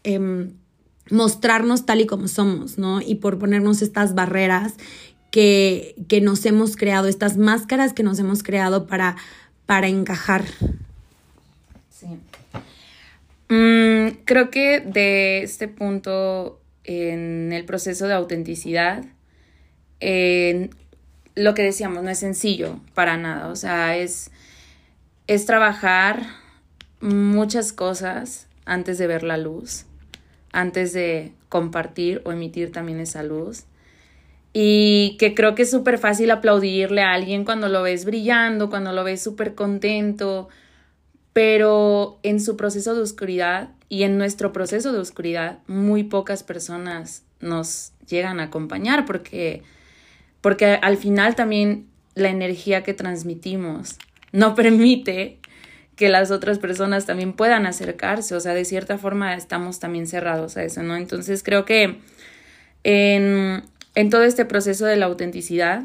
em, 0.05 0.53
mostrarnos 1.11 1.87
tal 1.87 2.01
y 2.01 2.07
como 2.07 2.29
somos, 2.29 2.79
¿no? 2.79 3.01
Y 3.01 3.17
por 3.17 3.39
ponernos 3.39 3.83
estas 3.83 4.15
barreras 4.15 4.75
que, 5.31 5.95
que 6.09 6.21
nos 6.21 6.45
hemos 6.47 6.77
creado, 6.77 7.09
estas 7.09 7.37
máscaras 7.37 7.93
que 7.93 8.03
nos 8.03 8.19
hemos 8.19 8.43
creado 8.43 8.87
para, 8.87 9.17
para 9.67 9.89
encajar. 9.89 10.45
Sí. 11.91 12.07
Mm, 13.49 14.23
creo 14.25 14.51
que 14.51 14.81
de 14.81 15.43
este 15.43 15.69
punto 15.69 16.61
en 16.85 17.53
el 17.53 17.65
proceso 17.65 18.07
de 18.07 18.15
autenticidad, 18.15 19.05
lo 21.41 21.55
que 21.55 21.63
decíamos, 21.63 22.03
no 22.03 22.11
es 22.11 22.19
sencillo 22.19 22.81
para 22.95 23.17
nada, 23.17 23.49
o 23.49 23.57
sea, 23.57 23.97
es, 23.97 24.31
es 25.27 25.47
trabajar 25.47 26.23
muchas 27.01 27.73
cosas 27.73 28.47
antes 28.65 28.99
de 28.99 29.07
ver 29.07 29.23
la 29.23 29.37
luz, 29.37 29.87
antes 30.53 30.93
de 30.93 31.33
compartir 31.49 32.21
o 32.25 32.33
emitir 32.33 32.73
también 32.73 33.01
esa 33.01 33.23
luz. 33.23 33.65
Y 34.53 35.17
que 35.19 35.35
creo 35.35 35.55
que 35.55 35.63
es 35.63 35.71
súper 35.71 35.99
fácil 35.99 36.31
aplaudirle 36.31 37.03
a 37.03 37.13
alguien 37.13 37.45
cuando 37.45 37.69
lo 37.69 37.83
ves 37.83 38.05
brillando, 38.05 38.69
cuando 38.69 38.93
lo 38.93 39.05
ves 39.05 39.23
súper 39.23 39.55
contento, 39.55 40.49
pero 41.33 42.19
en 42.23 42.41
su 42.41 42.57
proceso 42.57 42.95
de 42.95 43.01
oscuridad 43.01 43.71
y 43.89 44.03
en 44.03 44.19
nuestro 44.19 44.53
proceso 44.53 44.93
de 44.93 44.99
oscuridad 44.99 45.59
muy 45.69 46.03
pocas 46.03 46.43
personas 46.43 47.23
nos 47.41 47.93
llegan 48.09 48.41
a 48.41 48.45
acompañar 48.45 49.07
porque, 49.07 49.63
porque 50.41 50.79
al 50.81 50.97
final 50.97 51.35
también 51.35 51.87
la 52.15 52.29
energía 52.29 52.83
que 52.83 52.95
transmitimos 52.95 53.99
no 54.33 54.55
permite 54.55 55.39
que 55.97 56.09
las 56.09 56.31
otras 56.31 56.59
personas 56.59 57.05
también 57.05 57.35
puedan 57.35 57.67
acercarse, 57.67 58.35
o 58.35 58.41
sea, 58.41 58.55
de 58.55 58.65
cierta 58.65 58.97
forma 58.97 59.35
estamos 59.35 59.81
también 59.81 60.07
cerrados 60.07 60.57
a 60.57 60.65
eso, 60.65 60.83
¿no? 60.83 60.97
Entonces 60.97 61.43
creo 61.43 61.67
que 61.67 62.01
en, 62.85 63.63
todo 64.11 64.23
este 64.23 64.47
proceso 64.47 64.87
de 64.87 64.97
la 64.97 65.07
autenticidad, 65.07 65.83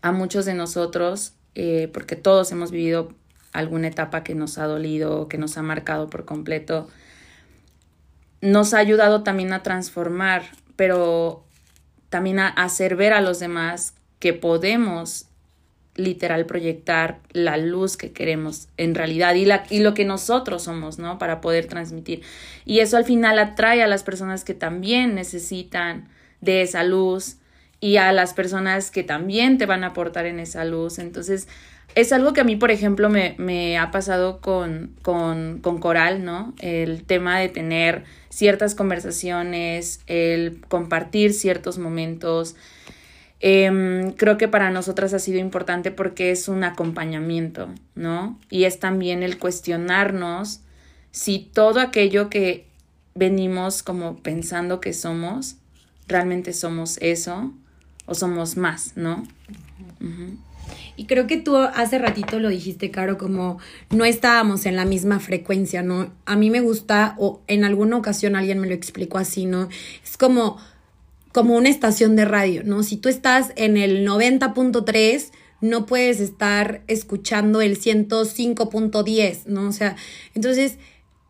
a 0.00 0.12
muchos 0.12 0.46
de 0.46 0.54
nosotros, 0.54 1.34
eh, 1.54 1.90
porque 1.92 2.16
todos 2.16 2.50
hemos 2.52 2.70
vivido 2.70 3.12
alguna 3.52 3.88
etapa 3.88 4.24
que 4.24 4.34
nos 4.34 4.56
ha 4.56 4.64
dolido, 4.64 5.28
que 5.28 5.36
nos 5.36 5.58
ha 5.58 5.62
marcado 5.62 6.08
por 6.08 6.24
completo, 6.24 6.88
nos 8.40 8.72
ha 8.72 8.78
ayudado 8.78 9.22
también 9.22 9.52
a 9.52 9.62
transformar, 9.62 10.42
pero 10.74 11.44
también 12.12 12.38
a 12.38 12.48
hacer 12.48 12.94
ver 12.94 13.12
a 13.12 13.20
los 13.20 13.40
demás 13.40 13.94
que 14.20 14.32
podemos 14.34 15.26
literal 15.94 16.46
proyectar 16.46 17.20
la 17.32 17.56
luz 17.56 17.96
que 17.96 18.12
queremos 18.12 18.68
en 18.76 18.94
realidad 18.94 19.34
y, 19.34 19.44
la, 19.44 19.64
y 19.68 19.80
lo 19.80 19.94
que 19.94 20.04
nosotros 20.04 20.62
somos, 20.62 20.98
¿no? 20.98 21.18
Para 21.18 21.40
poder 21.40 21.66
transmitir. 21.66 22.22
Y 22.64 22.78
eso 22.80 22.96
al 22.96 23.04
final 23.04 23.38
atrae 23.38 23.82
a 23.82 23.86
las 23.86 24.02
personas 24.02 24.44
que 24.44 24.54
también 24.54 25.14
necesitan 25.14 26.08
de 26.40 26.62
esa 26.62 26.84
luz 26.84 27.36
y 27.80 27.96
a 27.96 28.12
las 28.12 28.32
personas 28.32 28.90
que 28.90 29.02
también 29.02 29.58
te 29.58 29.66
van 29.66 29.84
a 29.84 29.88
aportar 29.88 30.26
en 30.26 30.38
esa 30.38 30.64
luz. 30.64 30.98
Entonces, 30.98 31.48
es 31.94 32.12
algo 32.12 32.32
que 32.32 32.40
a 32.40 32.44
mí, 32.44 32.56
por 32.56 32.70
ejemplo, 32.70 33.10
me, 33.10 33.34
me 33.38 33.78
ha 33.78 33.90
pasado 33.90 34.40
con, 34.40 34.94
con, 35.02 35.58
con, 35.60 35.78
Coral, 35.78 36.24
¿no? 36.24 36.54
El 36.60 37.04
tema 37.04 37.38
de 37.38 37.48
tener 37.48 38.04
ciertas 38.32 38.74
conversaciones, 38.74 40.00
el 40.06 40.62
compartir 40.68 41.34
ciertos 41.34 41.76
momentos. 41.76 42.56
Em, 43.40 44.12
creo 44.12 44.38
que 44.38 44.48
para 44.48 44.70
nosotras 44.70 45.12
ha 45.12 45.18
sido 45.18 45.38
importante 45.38 45.90
porque 45.90 46.30
es 46.30 46.48
un 46.48 46.64
acompañamiento, 46.64 47.68
¿no? 47.94 48.38
Y 48.48 48.64
es 48.64 48.78
también 48.78 49.22
el 49.22 49.38
cuestionarnos 49.38 50.60
si 51.10 51.50
todo 51.52 51.80
aquello 51.80 52.30
que 52.30 52.66
venimos 53.14 53.82
como 53.82 54.16
pensando 54.16 54.80
que 54.80 54.94
somos 54.94 55.56
realmente 56.08 56.54
somos 56.54 56.96
eso 57.02 57.52
o 58.06 58.14
somos 58.14 58.56
más, 58.56 58.96
¿no? 58.96 59.24
Y 60.96 61.06
creo 61.06 61.26
que 61.26 61.36
tú 61.36 61.56
hace 61.56 61.98
ratito 61.98 62.38
lo 62.38 62.48
dijiste, 62.48 62.90
Caro, 62.90 63.18
como 63.18 63.58
no 63.90 64.04
estábamos 64.04 64.66
en 64.66 64.76
la 64.76 64.84
misma 64.84 65.20
frecuencia, 65.20 65.82
¿no? 65.82 66.12
A 66.26 66.36
mí 66.36 66.50
me 66.50 66.60
gusta, 66.60 67.14
o 67.18 67.40
en 67.46 67.64
alguna 67.64 67.96
ocasión 67.96 68.36
alguien 68.36 68.58
me 68.58 68.66
lo 68.66 68.74
explicó 68.74 69.18
así, 69.18 69.46
¿no? 69.46 69.68
Es 70.04 70.16
como, 70.16 70.58
como 71.32 71.56
una 71.56 71.68
estación 71.68 72.16
de 72.16 72.24
radio, 72.24 72.62
¿no? 72.64 72.82
Si 72.82 72.96
tú 72.96 73.08
estás 73.08 73.52
en 73.56 73.76
el 73.76 74.06
90.3, 74.06 75.30
no 75.62 75.86
puedes 75.86 76.20
estar 76.20 76.82
escuchando 76.88 77.60
el 77.60 77.78
105.10, 77.78 79.46
¿no? 79.46 79.68
O 79.68 79.72
sea, 79.72 79.96
entonces 80.34 80.76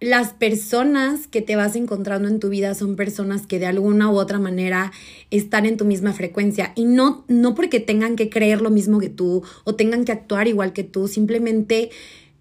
las 0.03 0.33
personas 0.33 1.29
que 1.29 1.43
te 1.43 1.55
vas 1.55 1.77
encontrando 1.77 2.27
en 2.27 2.41
tu 2.41 2.49
vida 2.49 2.75
son 2.75 2.97
personas 2.97 3.47
que 3.47 3.61
de 3.61 3.67
alguna 3.67 4.11
u 4.11 4.17
otra 4.17 4.41
manera 4.41 4.91
están 5.31 5.65
en 5.65 5.77
tu 5.77 5.85
misma 5.85 6.13
frecuencia 6.13 6.73
y 6.75 6.87
no, 6.87 7.25
no 7.29 7.55
porque 7.55 7.79
tengan 7.79 8.17
que 8.17 8.29
creer 8.29 8.63
lo 8.63 8.71
mismo 8.71 8.99
que 8.99 9.09
tú 9.09 9.45
o 9.63 9.77
tengan 9.77 10.05
que 10.05 10.11
actuar 10.11 10.49
igual 10.49 10.73
que 10.73 10.83
tú, 10.83 11.07
simplemente 11.07 11.91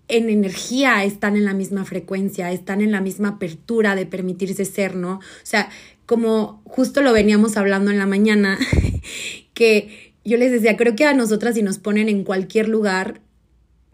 en 0.08 0.30
energía 0.30 1.04
están 1.04 1.38
en 1.38 1.46
la 1.46 1.54
misma 1.54 1.86
frecuencia, 1.86 2.52
están 2.52 2.82
en 2.82 2.92
la 2.92 3.00
misma 3.00 3.30
apertura 3.30 3.96
de 3.96 4.08
permitirse 4.08 4.66
ser, 4.66 4.96
¿no? 4.96 5.14
O 5.14 5.20
sea, 5.44 5.70
como 6.08 6.64
justo 6.66 7.04
lo 7.04 7.14
veníamos 7.14 7.58
hablando 7.58 7.92
en 7.92 8.00
la 8.00 8.08
mañana, 8.08 8.58
que 9.54 10.14
yo 10.26 10.38
les 10.38 10.52
decía, 10.52 10.78
creo 10.78 10.96
que 10.96 11.06
a 11.06 11.14
nosotras 11.14 11.54
si 11.54 11.62
nos 11.62 11.78
ponen 11.78 12.10
en 12.10 12.24
cualquier 12.24 12.68
lugar, 12.68 13.22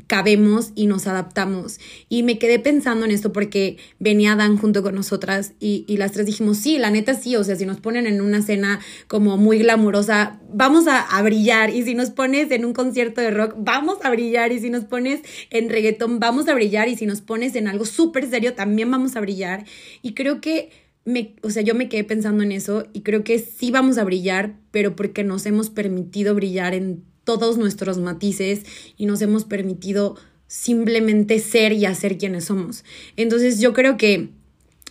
cabemos 0.07 0.71
y 0.73 0.87
nos 0.87 1.05
adaptamos. 1.05 1.79
Y 2.09 2.23
me 2.23 2.39
quedé 2.39 2.59
pensando 2.59 3.05
en 3.05 3.11
esto 3.11 3.31
porque 3.31 3.77
venía 3.99 4.35
Dan 4.35 4.57
junto 4.57 4.81
con 4.81 4.95
nosotras 4.95 5.53
y, 5.59 5.85
las 5.97 6.11
tres 6.13 6.25
dijimos, 6.25 6.57
sí, 6.57 6.77
la 6.77 6.89
neta 6.89 7.13
sí, 7.15 7.35
o 7.35 7.43
sea, 7.43 7.55
si 7.55 7.65
nos 7.65 7.79
ponen 7.79 8.07
en 8.07 8.21
una 8.21 8.41
cena 8.41 8.79
como 9.07 9.37
muy 9.37 9.59
glamurosa, 9.59 10.39
vamos 10.51 10.87
a, 10.87 10.99
a 10.99 11.21
brillar. 11.21 11.71
Y 11.71 11.83
si 11.83 11.95
nos 11.95 12.11
pones 12.11 12.51
en 12.51 12.65
un 12.65 12.73
concierto 12.73 13.21
de 13.21 13.31
rock, 13.31 13.55
vamos 13.57 13.97
a 14.03 14.09
brillar. 14.09 14.51
Y 14.51 14.59
si 14.59 14.69
nos 14.69 14.85
pones 14.85 15.21
en 15.49 15.69
reggaetón, 15.69 16.19
vamos 16.19 16.47
a 16.47 16.53
brillar. 16.53 16.87
Y 16.87 16.95
si 16.95 17.05
nos 17.05 17.21
pones 17.21 17.55
en 17.55 17.67
algo 17.67 17.85
súper 17.85 18.29
serio, 18.29 18.53
también 18.53 18.89
vamos 18.89 19.15
a 19.15 19.21
brillar. 19.21 19.65
Y 20.01 20.13
creo 20.13 20.41
que... 20.41 20.87
Me, 21.03 21.35
o 21.41 21.49
sea, 21.51 21.63
yo 21.63 21.73
me 21.73 21.87
quedé 21.87 22.03
pensando 22.03 22.43
en 22.43 22.51
eso 22.51 22.85
y 22.91 22.99
creo 22.99 23.23
que 23.23 23.39
sí 23.39 23.71
vamos 23.71 23.97
a 23.97 24.03
brillar, 24.03 24.57
pero 24.71 24.93
porque 24.93 25.23
nos 25.23 25.45
hemos 25.45 25.69
permitido 25.69 26.35
brillar 26.35 26.73
en 26.73 27.05
todos 27.27 27.57
nuestros 27.57 27.97
matices 27.97 28.61
y 28.95 29.05
nos 29.05 29.21
hemos 29.21 29.43
permitido 29.43 30.15
simplemente 30.47 31.39
ser 31.39 31.73
y 31.73 31.85
hacer 31.85 32.17
quienes 32.17 32.45
somos. 32.45 32.85
Entonces 33.17 33.59
yo 33.59 33.73
creo 33.73 33.97
que 33.97 34.29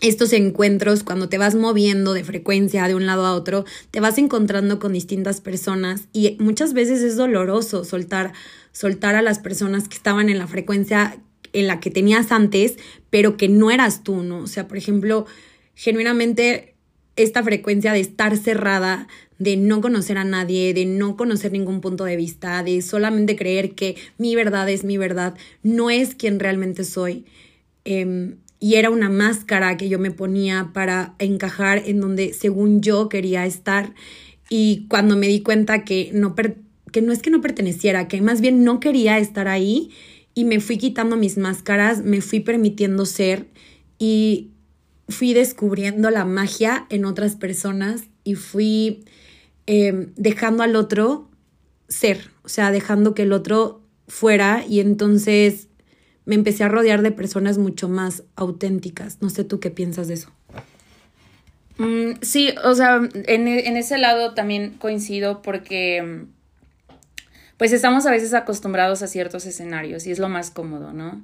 estos 0.02 0.34
encuentros, 0.34 1.02
cuando 1.02 1.30
te 1.30 1.38
vas 1.38 1.54
moviendo 1.54 2.12
de 2.12 2.24
frecuencia 2.24 2.86
de 2.88 2.94
un 2.94 3.06
lado 3.06 3.24
a 3.24 3.32
otro, 3.32 3.64
te 3.90 4.00
vas 4.00 4.18
encontrando 4.18 4.78
con 4.78 4.92
distintas 4.92 5.40
personas 5.40 6.08
y 6.12 6.36
muchas 6.38 6.74
veces 6.74 7.00
es 7.00 7.16
doloroso 7.16 7.84
soltar, 7.84 8.34
soltar 8.70 9.14
a 9.14 9.22
las 9.22 9.38
personas 9.38 9.88
que 9.88 9.96
estaban 9.96 10.28
en 10.28 10.38
la 10.38 10.46
frecuencia 10.46 11.18
en 11.54 11.66
la 11.66 11.80
que 11.80 11.90
tenías 11.90 12.32
antes, 12.32 12.74
pero 13.08 13.38
que 13.38 13.48
no 13.48 13.70
eras 13.70 14.02
tú, 14.02 14.22
¿no? 14.22 14.40
O 14.40 14.46
sea, 14.46 14.68
por 14.68 14.76
ejemplo, 14.76 15.24
genuinamente 15.74 16.74
esta 17.16 17.42
frecuencia 17.42 17.94
de 17.94 18.00
estar 18.00 18.36
cerrada, 18.36 19.08
de 19.38 19.56
no 19.56 19.80
conocer 19.80 20.18
a 20.18 20.24
nadie, 20.24 20.72
de 20.74 20.86
no 20.86 21.16
conocer 21.16 21.52
ningún 21.52 21.80
punto 21.80 22.04
de 22.04 22.16
vista, 22.16 22.62
de 22.62 22.80
solamente 22.82 23.36
creer 23.36 23.74
que 23.74 23.96
mi 24.18 24.34
verdad 24.34 24.68
es 24.68 24.84
mi 24.84 24.96
verdad, 24.96 25.34
no 25.62 25.90
es 25.90 26.14
quien 26.14 26.40
realmente 26.40 26.84
soy. 26.84 27.24
Em, 27.84 28.36
y 28.58 28.76
era 28.76 28.90
una 28.90 29.10
máscara 29.10 29.76
que 29.76 29.88
yo 29.88 29.98
me 29.98 30.10
ponía 30.10 30.70
para 30.72 31.14
encajar 31.18 31.82
en 31.86 32.00
donde 32.00 32.32
según 32.32 32.80
yo 32.80 33.08
quería 33.08 33.44
estar. 33.46 33.94
Y 34.48 34.86
cuando 34.88 35.16
me 35.16 35.28
di 35.28 35.42
cuenta 35.42 35.84
que 35.84 36.10
no, 36.14 36.34
que 36.34 37.02
no 37.02 37.12
es 37.12 37.20
que 37.20 37.30
no 37.30 37.40
perteneciera, 37.40 38.08
que 38.08 38.22
más 38.22 38.40
bien 38.40 38.64
no 38.64 38.80
quería 38.80 39.18
estar 39.18 39.48
ahí 39.48 39.90
y 40.34 40.44
me 40.44 40.60
fui 40.60 40.78
quitando 40.78 41.16
mis 41.16 41.36
máscaras, 41.36 42.02
me 42.02 42.20
fui 42.20 42.40
permitiendo 42.40 43.06
ser 43.06 43.46
y 43.98 44.50
fui 45.08 45.34
descubriendo 45.34 46.10
la 46.10 46.24
magia 46.24 46.86
en 46.90 47.04
otras 47.04 47.36
personas 47.36 48.04
y 48.24 48.34
fui 48.34 49.04
em, 49.66 50.12
dejando 50.16 50.62
al 50.62 50.76
otro 50.76 51.28
ser, 51.88 52.30
o 52.42 52.48
sea, 52.48 52.70
dejando 52.70 53.14
que 53.14 53.22
el 53.22 53.32
otro 53.32 53.82
fuera 54.08 54.64
y 54.68 54.80
entonces 54.80 55.68
me 56.24 56.34
empecé 56.34 56.64
a 56.64 56.68
rodear 56.68 57.02
de 57.02 57.12
personas 57.12 57.58
mucho 57.58 57.88
más 57.88 58.24
auténticas. 58.34 59.18
No 59.20 59.30
sé 59.30 59.44
tú 59.44 59.60
qué 59.60 59.70
piensas 59.70 60.08
de 60.08 60.14
eso. 60.14 60.30
Mm, 61.78 62.20
sí, 62.22 62.54
o 62.64 62.74
sea, 62.74 62.96
en, 62.96 63.48
en, 63.48 63.76
ese 63.76 63.98
lado 63.98 64.34
también 64.34 64.70
coincido 64.78 65.42
porque 65.42 66.24
pues 67.58 67.72
estamos 67.72 68.06
a 68.06 68.10
veces 68.10 68.34
acostumbrados 68.34 69.02
a 69.02 69.06
ciertos 69.06 69.46
escenarios 69.46 70.06
y 70.06 70.10
es 70.10 70.18
lo 70.18 70.28
más 70.28 70.50
cómodo, 70.50 70.92
¿no? 70.92 71.22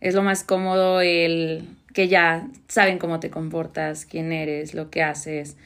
Es 0.00 0.14
lo 0.14 0.22
más 0.22 0.44
cómodo 0.44 1.00
el 1.00 1.68
que 1.92 2.08
ya 2.08 2.48
saben 2.68 2.98
cómo 2.98 3.20
te 3.20 3.30
comportas, 3.30 4.06
quién 4.06 4.32
eres, 4.32 4.72
lo 4.72 4.90
que 4.90 5.02
haces 5.02 5.56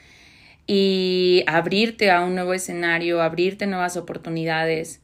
y 0.67 1.45
abrirte 1.47 2.11
a 2.11 2.23
un 2.23 2.35
nuevo 2.35 2.55
escenario, 2.55 3.23
abrirte 3.23 3.67
nuevas 3.67 3.97
oportunidades, 3.97 5.01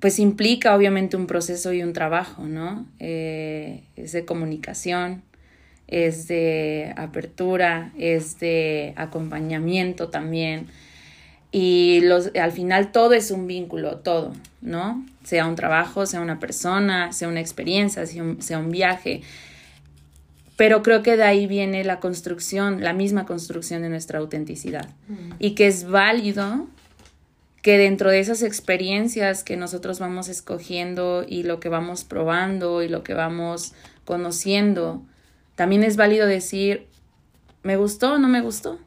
pues 0.00 0.18
implica 0.18 0.74
obviamente 0.76 1.16
un 1.16 1.26
proceso 1.26 1.72
y 1.72 1.82
un 1.82 1.92
trabajo, 1.92 2.42
¿no? 2.44 2.86
Eh, 2.98 3.84
es 3.96 4.12
de 4.12 4.24
comunicación, 4.24 5.22
es 5.88 6.28
de 6.28 6.92
apertura, 6.96 7.92
es 7.98 8.38
de 8.38 8.92
acompañamiento 8.96 10.08
también. 10.08 10.66
Y 11.52 12.00
los, 12.02 12.32
al 12.34 12.52
final 12.52 12.92
todo 12.92 13.14
es 13.14 13.30
un 13.30 13.46
vínculo, 13.46 13.98
todo, 13.98 14.32
¿no? 14.60 15.04
Sea 15.22 15.46
un 15.46 15.54
trabajo, 15.54 16.04
sea 16.04 16.20
una 16.20 16.38
persona, 16.38 17.12
sea 17.12 17.28
una 17.28 17.40
experiencia, 17.40 18.04
sea 18.06 18.24
sea 18.40 18.58
un 18.58 18.70
viaje. 18.70 19.22
Pero 20.56 20.82
creo 20.82 21.02
que 21.02 21.16
de 21.16 21.24
ahí 21.24 21.46
viene 21.46 21.84
la 21.84 22.00
construcción, 22.00 22.82
la 22.82 22.92
misma 22.92 23.26
construcción 23.26 23.82
de 23.82 23.88
nuestra 23.88 24.20
autenticidad. 24.20 24.88
Mm. 25.08 25.32
Y 25.38 25.54
que 25.54 25.66
es 25.66 25.88
válido 25.88 26.66
que 27.62 27.78
dentro 27.78 28.10
de 28.10 28.20
esas 28.20 28.42
experiencias 28.42 29.42
que 29.42 29.56
nosotros 29.56 29.98
vamos 29.98 30.28
escogiendo 30.28 31.24
y 31.26 31.44
lo 31.44 31.60
que 31.60 31.70
vamos 31.70 32.04
probando 32.04 32.82
y 32.82 32.88
lo 32.88 33.02
que 33.02 33.14
vamos 33.14 33.72
conociendo, 34.04 35.02
también 35.54 35.82
es 35.82 35.96
válido 35.96 36.26
decir, 36.26 36.86
¿me 37.62 37.76
gustó 37.76 38.14
o 38.14 38.18
no 38.18 38.28
me 38.28 38.42
gustó? 38.42 38.78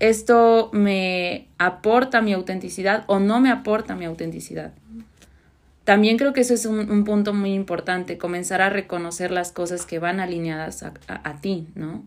¿Esto 0.00 0.68
me 0.72 1.48
aporta 1.58 2.20
mi 2.20 2.34
autenticidad 2.34 3.04
o 3.06 3.20
no 3.20 3.40
me 3.40 3.50
aporta 3.50 3.94
mi 3.94 4.04
autenticidad? 4.04 4.72
También 5.84 6.16
creo 6.16 6.32
que 6.32 6.42
eso 6.42 6.54
es 6.54 6.66
un, 6.66 7.04
punto 7.04 7.34
muy 7.34 7.54
importante, 7.54 8.18
comenzar 8.18 8.62
a 8.62 8.70
reconocer 8.70 9.30
las 9.30 9.50
cosas 9.52 9.84
que 9.84 9.98
van 9.98 10.20
alineadas 10.20 10.82
a, 10.82 10.92
a 11.08 11.40
ti, 11.40 11.66
¿no? 11.74 12.04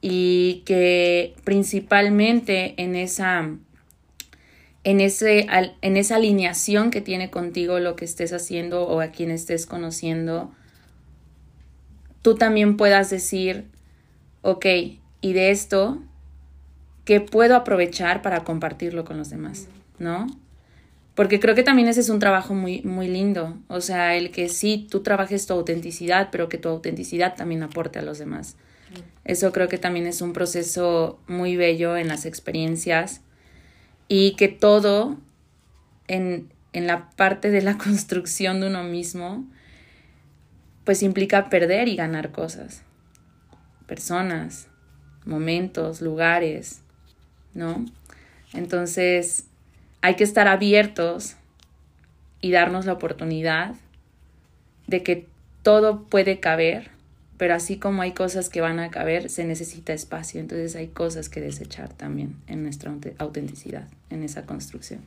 Y 0.00 0.62
que 0.66 1.34
principalmente 1.44 2.74
en 2.76 2.94
esa 2.94 3.48
en, 4.84 5.00
ese, 5.00 5.46
en 5.80 5.96
esa 5.96 6.16
alineación 6.16 6.90
que 6.90 7.00
tiene 7.00 7.30
contigo 7.30 7.78
lo 7.78 7.96
que 7.96 8.04
estés 8.04 8.32
haciendo 8.32 8.86
o 8.86 9.00
a 9.00 9.08
quien 9.08 9.30
estés 9.30 9.66
conociendo, 9.66 10.52
tú 12.22 12.34
también 12.34 12.76
puedas 12.76 13.10
decir, 13.10 13.66
ok, 14.42 14.66
y 15.20 15.32
de 15.32 15.50
esto, 15.50 16.02
¿qué 17.04 17.20
puedo 17.20 17.54
aprovechar 17.54 18.22
para 18.22 18.42
compartirlo 18.42 19.04
con 19.04 19.18
los 19.18 19.30
demás? 19.30 19.68
¿No? 19.98 20.26
Porque 21.14 21.40
creo 21.40 21.54
que 21.54 21.62
también 21.62 21.88
ese 21.88 22.00
es 22.00 22.08
un 22.08 22.18
trabajo 22.18 22.54
muy, 22.54 22.82
muy 22.82 23.08
lindo. 23.08 23.58
O 23.68 23.80
sea, 23.80 24.16
el 24.16 24.30
que 24.30 24.48
sí, 24.48 24.86
tú 24.90 25.02
trabajes 25.02 25.46
tu 25.46 25.52
autenticidad, 25.52 26.28
pero 26.32 26.48
que 26.48 26.58
tu 26.58 26.68
autenticidad 26.68 27.36
también 27.36 27.62
aporte 27.62 27.98
a 27.98 28.02
los 28.02 28.18
demás. 28.18 28.56
Eso 29.24 29.52
creo 29.52 29.68
que 29.68 29.78
también 29.78 30.06
es 30.06 30.20
un 30.20 30.32
proceso 30.32 31.20
muy 31.26 31.56
bello 31.56 31.96
en 31.96 32.08
las 32.08 32.26
experiencias 32.26 33.20
y 34.08 34.34
que 34.36 34.48
todo 34.48 35.16
en, 36.08 36.50
en 36.72 36.86
la 36.86 37.10
parte 37.10 37.50
de 37.50 37.62
la 37.62 37.78
construcción 37.78 38.60
de 38.60 38.66
uno 38.68 38.82
mismo, 38.82 39.46
pues 40.84 41.02
implica 41.02 41.48
perder 41.48 41.88
y 41.88 41.96
ganar 41.96 42.32
cosas, 42.32 42.82
personas, 43.86 44.68
momentos, 45.24 46.00
lugares, 46.00 46.82
¿no? 47.54 47.84
Entonces, 48.52 49.46
hay 50.02 50.16
que 50.16 50.24
estar 50.24 50.46
abiertos 50.48 51.36
y 52.40 52.50
darnos 52.50 52.86
la 52.86 52.92
oportunidad 52.92 53.74
de 54.86 55.02
que 55.02 55.26
todo 55.62 56.04
puede 56.04 56.40
caber 56.40 56.92
pero 57.42 57.56
así 57.56 57.76
como 57.76 58.02
hay 58.02 58.12
cosas 58.12 58.48
que 58.48 58.60
van 58.60 58.78
a 58.78 58.92
caber, 58.92 59.28
se 59.28 59.44
necesita 59.44 59.92
espacio, 59.92 60.38
entonces 60.38 60.76
hay 60.76 60.86
cosas 60.86 61.28
que 61.28 61.40
desechar 61.40 61.92
también 61.92 62.36
en 62.46 62.62
nuestra 62.62 62.94
autenticidad, 63.18 63.88
en 64.10 64.22
esa 64.22 64.46
construcción. 64.46 65.00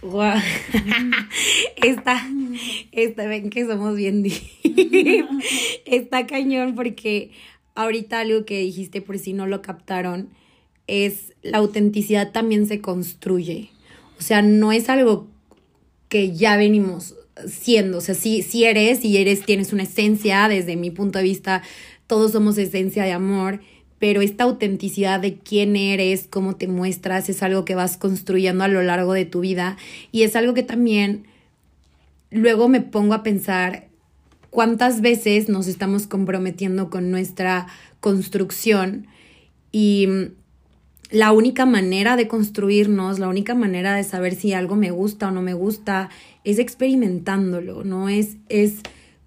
Wow. 0.00 0.34
Esta, 1.82 2.24
esta, 2.92 3.26
ven 3.26 3.50
que 3.50 3.66
somos 3.66 3.96
bien 3.96 4.24
Está 5.86 6.24
cañón 6.28 6.76
porque 6.76 7.32
ahorita 7.74 8.20
algo 8.20 8.44
que 8.44 8.60
dijiste 8.60 9.02
por 9.02 9.18
si 9.18 9.32
no 9.32 9.48
lo 9.48 9.62
captaron 9.62 10.28
es 10.86 11.34
la 11.42 11.58
autenticidad 11.58 12.32
también 12.32 12.66
se 12.66 12.80
construye. 12.80 13.70
O 14.18 14.22
sea, 14.22 14.42
no 14.42 14.72
es 14.72 14.88
algo 14.88 15.28
que 16.08 16.34
ya 16.34 16.56
venimos 16.56 17.14
siendo, 17.46 17.98
o 17.98 18.00
sea, 18.00 18.14
si, 18.14 18.42
si 18.42 18.64
eres 18.64 19.04
y 19.04 19.18
eres, 19.18 19.44
tienes 19.44 19.72
una 19.72 19.82
esencia, 19.82 20.48
desde 20.48 20.76
mi 20.76 20.90
punto 20.90 21.18
de 21.18 21.24
vista, 21.24 21.62
todos 22.06 22.32
somos 22.32 22.56
esencia 22.56 23.04
de 23.04 23.12
amor, 23.12 23.60
pero 23.98 24.20
esta 24.20 24.44
autenticidad 24.44 25.20
de 25.20 25.38
quién 25.38 25.76
eres, 25.76 26.26
cómo 26.30 26.56
te 26.56 26.68
muestras, 26.68 27.28
es 27.28 27.42
algo 27.42 27.64
que 27.64 27.74
vas 27.74 27.96
construyendo 27.96 28.64
a 28.64 28.68
lo 28.68 28.82
largo 28.82 29.12
de 29.12 29.24
tu 29.24 29.40
vida 29.40 29.76
y 30.12 30.22
es 30.22 30.36
algo 30.36 30.54
que 30.54 30.62
también 30.62 31.26
luego 32.30 32.68
me 32.68 32.80
pongo 32.80 33.14
a 33.14 33.22
pensar 33.22 33.88
cuántas 34.50 35.00
veces 35.00 35.48
nos 35.48 35.66
estamos 35.66 36.06
comprometiendo 36.06 36.90
con 36.90 37.10
nuestra 37.10 37.66
construcción 38.00 39.06
y 39.72 40.08
la 41.10 41.32
única 41.32 41.66
manera 41.66 42.16
de 42.16 42.28
construirnos, 42.28 43.18
la 43.18 43.28
única 43.28 43.54
manera 43.54 43.94
de 43.94 44.04
saber 44.04 44.34
si 44.34 44.52
algo 44.52 44.76
me 44.76 44.90
gusta 44.90 45.28
o 45.28 45.30
no 45.30 45.42
me 45.42 45.54
gusta, 45.54 46.10
es 46.44 46.58
experimentándolo, 46.58 47.84
¿no? 47.84 48.08
Es, 48.08 48.36
es, 48.48 48.80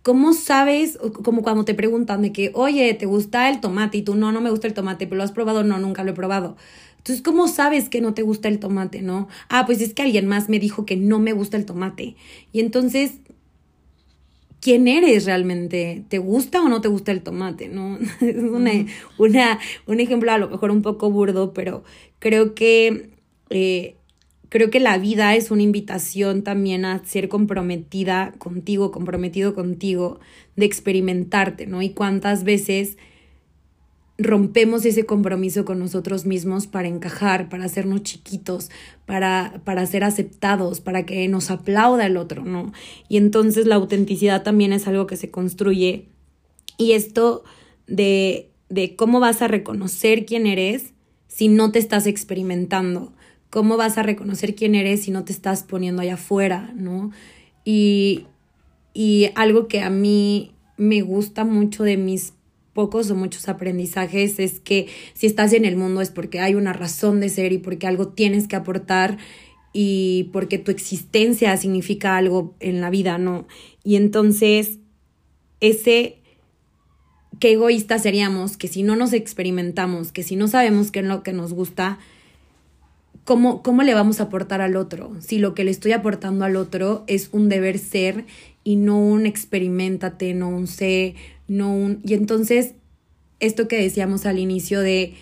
¿cómo 0.04 0.34
sabes? 0.34 0.98
Como 1.24 1.42
cuando 1.42 1.66
te 1.66 1.74
preguntan 1.74 2.22
de 2.22 2.32
que, 2.34 2.52
oye, 2.54 2.94
¿te 2.94 3.06
gusta 3.06 3.50
el 3.50 3.62
tomate? 3.62 4.00
Y 4.00 4.02
tú, 4.02 4.16
no, 4.16 4.32
no 4.32 4.42
me 4.42 4.50
gusta 4.50 4.68
el 4.68 4.74
tomate, 4.74 5.08
pero 5.08 5.18
lo 5.18 5.24
has 5.24 5.32
probado, 5.32 5.64
no, 5.64 5.80
nunca 5.80 6.04
lo 6.04 6.12
he 6.12 6.16
probado. 6.16 6.58
Entonces, 6.98 7.24
¿cómo 7.24 7.48
sabes 7.48 7.88
que 7.88 8.02
no 8.02 8.14
te 8.14 8.24
gusta 8.24 8.50
el 8.50 8.60
tomate, 8.60 9.02
no? 9.02 9.30
Ah, 9.48 9.66
pues 9.66 9.82
es 9.82 9.94
que 9.94 10.02
alguien 10.02 10.28
más 10.28 10.50
me 10.50 10.60
dijo 10.60 10.86
que 10.86 10.98
no 10.98 11.20
me 11.20 11.32
gusta 11.32 11.56
el 11.56 11.66
tomate. 11.66 12.18
Y 12.52 12.60
entonces, 12.60 13.14
quién 14.62 14.88
eres 14.88 15.26
realmente. 15.26 16.04
¿Te 16.10 16.18
gusta 16.18 16.62
o 16.62 16.70
no 16.70 16.82
te 16.82 16.88
gusta 16.88 17.12
el 17.12 17.22
tomate? 17.22 17.68
¿No? 17.68 17.98
Es 18.22 18.36
una, 18.38 18.72
una, 19.18 19.60
un 19.88 20.00
ejemplo 20.00 20.32
a 20.32 20.38
lo 20.38 20.50
mejor 20.50 20.72
un 20.72 20.82
poco 20.82 21.10
burdo, 21.10 21.54
pero 21.54 21.84
creo 22.20 22.54
que, 22.56 23.10
eh, 23.50 23.96
creo 24.50 24.70
que 24.70 24.80
la 24.80 24.98
vida 24.98 25.36
es 25.36 25.52
una 25.52 25.64
invitación 25.64 26.44
también 26.44 26.86
a 26.86 27.04
ser 27.06 27.30
comprometida 27.30 28.34
contigo, 28.38 28.92
comprometido 28.92 29.54
contigo, 29.56 30.20
de 30.56 30.66
experimentarte, 30.66 31.68
¿no? 31.68 31.82
Y 31.82 31.92
cuántas 31.92 32.44
veces 32.44 32.98
rompemos 34.20 34.86
ese 34.86 35.06
compromiso 35.06 35.64
con 35.64 35.80
nosotros 35.80 36.26
mismos 36.26 36.68
para 36.68 36.90
encajar, 36.90 37.48
para 37.48 37.64
hacernos 37.64 38.04
chiquitos, 38.04 38.70
para, 39.06 39.62
para 39.64 39.86
ser 39.86 40.04
aceptados, 40.04 40.82
para 40.82 41.06
que 41.06 41.26
nos 41.30 41.50
aplauda 41.50 42.06
el 42.06 42.18
otro, 42.18 42.44
¿no? 42.44 42.74
Y 43.08 43.16
entonces 43.16 43.66
la 43.66 43.76
autenticidad 43.76 44.44
también 44.44 44.74
es 44.74 44.88
algo 44.88 45.08
que 45.08 45.16
se 45.16 45.32
construye. 45.32 46.10
Y 46.78 46.92
esto 46.92 47.46
de, 47.88 48.52
de 48.68 48.98
cómo 48.98 49.22
vas 49.22 49.42
a 49.42 49.48
reconocer 49.48 50.26
quién 50.26 50.46
eres 50.46 50.94
si 51.28 51.48
no 51.48 51.72
te 51.72 51.80
estás 51.80 52.06
experimentando, 52.06 53.14
cómo 53.50 53.78
vas 53.78 53.98
a 53.98 54.04
reconocer 54.04 54.54
quién 54.54 54.76
eres 54.76 55.04
si 55.04 55.12
no 55.12 55.24
te 55.24 55.32
estás 55.32 55.64
poniendo 55.64 56.02
allá 56.02 56.16
afuera, 56.16 56.74
¿no? 56.76 57.12
Y, 57.64 58.26
y 58.94 59.30
algo 59.36 59.70
que 59.70 59.80
a 59.80 59.90
mí 59.90 60.52
me 60.76 61.02
gusta 61.02 61.46
mucho 61.46 61.84
de 61.84 61.96
mis 61.96 62.34
pocos 62.74 63.10
o 63.12 63.16
muchos 63.16 63.50
aprendizajes 63.50 64.40
es 64.40 64.60
que 64.60 64.88
si 65.14 65.28
estás 65.28 65.54
en 65.54 65.66
el 65.66 65.76
mundo 65.76 66.02
es 66.02 66.12
porque 66.12 66.40
hay 66.40 66.56
una 66.56 66.74
razón 66.74 67.20
de 67.20 67.30
ser 67.30 67.52
y 67.54 67.58
porque 67.58 67.88
algo 67.88 68.10
tienes 68.10 68.48
que 68.48 68.56
aportar 68.56 69.18
y 69.74 70.30
porque 70.34 70.58
tu 70.58 70.72
existencia 70.72 71.56
significa 71.58 72.18
algo 72.18 72.56
en 72.60 72.82
la 72.82 72.90
vida, 72.90 73.18
¿no? 73.18 73.48
Y 73.84 73.96
entonces, 73.96 74.80
ese, 75.60 76.18
qué 77.40 77.54
egoístas 77.54 78.04
seríamos 78.04 78.58
que 78.58 78.68
si 78.68 78.84
no 78.84 78.96
nos 78.96 79.14
experimentamos, 79.14 80.12
que 80.12 80.24
si 80.24 80.36
no 80.36 80.48
sabemos 80.48 80.92
qué 80.92 81.00
es 81.00 81.06
lo 81.06 81.22
que 81.22 81.34
nos 81.34 81.54
gusta, 81.54 82.00
¿cómo, 83.26 83.62
¿cómo 83.62 83.84
le 83.84 83.94
vamos 83.94 84.20
a 84.20 84.24
aportar 84.24 84.62
al 84.62 84.76
otro? 84.76 85.16
Si 85.20 85.38
lo 85.38 85.54
que 85.54 85.64
le 85.64 85.72
estoy 85.72 85.92
aportando 85.92 86.46
al 86.46 86.56
otro 86.56 87.04
es 87.08 87.30
un 87.32 87.48
deber 87.48 87.78
ser 87.78 88.26
y 88.64 88.76
no 88.76 89.00
un 89.00 89.26
experimentate, 89.26 90.34
no 90.34 90.50
un 90.50 90.66
sé, 90.66 91.16
no 91.50 91.74
un... 91.76 92.00
Y 92.04 92.14
entonces, 92.14 92.74
esto 93.40 93.68
que 93.68 93.82
decíamos 93.82 94.26
al 94.26 94.40
inicio 94.40 94.80
de 94.82 95.16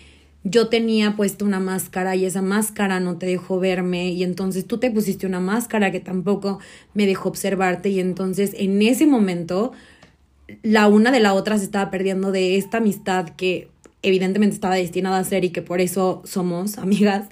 yo 0.44 0.68
tenía 0.68 1.16
puesto 1.16 1.44
una 1.44 1.60
máscara 1.60 2.16
y 2.16 2.24
esa 2.24 2.42
máscara 2.42 3.00
no 3.00 3.18
te 3.18 3.26
dejó 3.26 3.58
verme 3.58 4.10
y 4.10 4.22
entonces 4.22 4.66
tú 4.66 4.78
te 4.78 4.90
pusiste 4.90 5.26
una 5.26 5.40
máscara 5.40 5.90
que 5.90 6.00
tampoco 6.00 6.60
me 6.94 7.06
dejó 7.06 7.28
observarte 7.28 7.88
y 7.90 8.00
entonces 8.00 8.54
en 8.56 8.80
ese 8.82 9.06
momento 9.06 9.72
la 10.62 10.86
una 10.88 11.10
de 11.10 11.20
la 11.20 11.34
otra 11.34 11.58
se 11.58 11.64
estaba 11.64 11.90
perdiendo 11.90 12.32
de 12.32 12.56
esta 12.56 12.78
amistad 12.78 13.30
que 13.30 13.68
evidentemente 14.02 14.54
estaba 14.54 14.76
destinada 14.76 15.18
a 15.18 15.24
ser 15.24 15.44
y 15.44 15.50
que 15.50 15.60
por 15.60 15.80
eso 15.80 16.22
somos 16.24 16.78
amigas, 16.78 17.28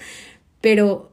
pero 0.60 1.10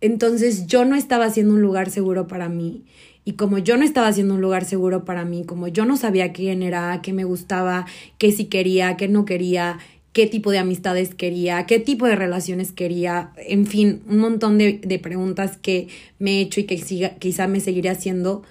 entonces 0.00 0.66
yo 0.66 0.84
no 0.84 0.96
estaba 0.96 1.24
haciendo 1.24 1.54
un 1.54 1.62
lugar 1.62 1.90
seguro 1.90 2.26
para 2.26 2.48
mí. 2.48 2.84
Y 3.24 3.32
como 3.32 3.58
yo 3.58 3.76
no 3.76 3.84
estaba 3.84 4.08
haciendo 4.08 4.34
un 4.34 4.40
lugar 4.40 4.64
seguro 4.64 5.04
para 5.04 5.24
mí, 5.24 5.44
como 5.44 5.68
yo 5.68 5.86
no 5.86 5.96
sabía 5.96 6.32
quién 6.32 6.62
era, 6.62 7.00
qué 7.02 7.12
me 7.12 7.24
gustaba, 7.24 7.86
qué 8.18 8.32
sí 8.32 8.46
quería, 8.46 8.96
qué 8.96 9.08
no 9.08 9.24
quería, 9.24 9.78
qué 10.12 10.26
tipo 10.26 10.50
de 10.50 10.58
amistades 10.58 11.14
quería, 11.14 11.66
qué 11.66 11.78
tipo 11.78 12.06
de 12.06 12.16
relaciones 12.16 12.72
quería, 12.72 13.32
en 13.36 13.66
fin, 13.66 14.02
un 14.08 14.18
montón 14.18 14.58
de, 14.58 14.80
de 14.84 14.98
preguntas 14.98 15.56
que 15.56 15.88
me 16.18 16.38
he 16.38 16.40
hecho 16.42 16.60
y 16.60 16.64
que 16.64 16.78
siga, 16.78 17.10
quizá 17.16 17.48
me 17.48 17.60
seguiré 17.60 17.88
haciendo, 17.88 18.42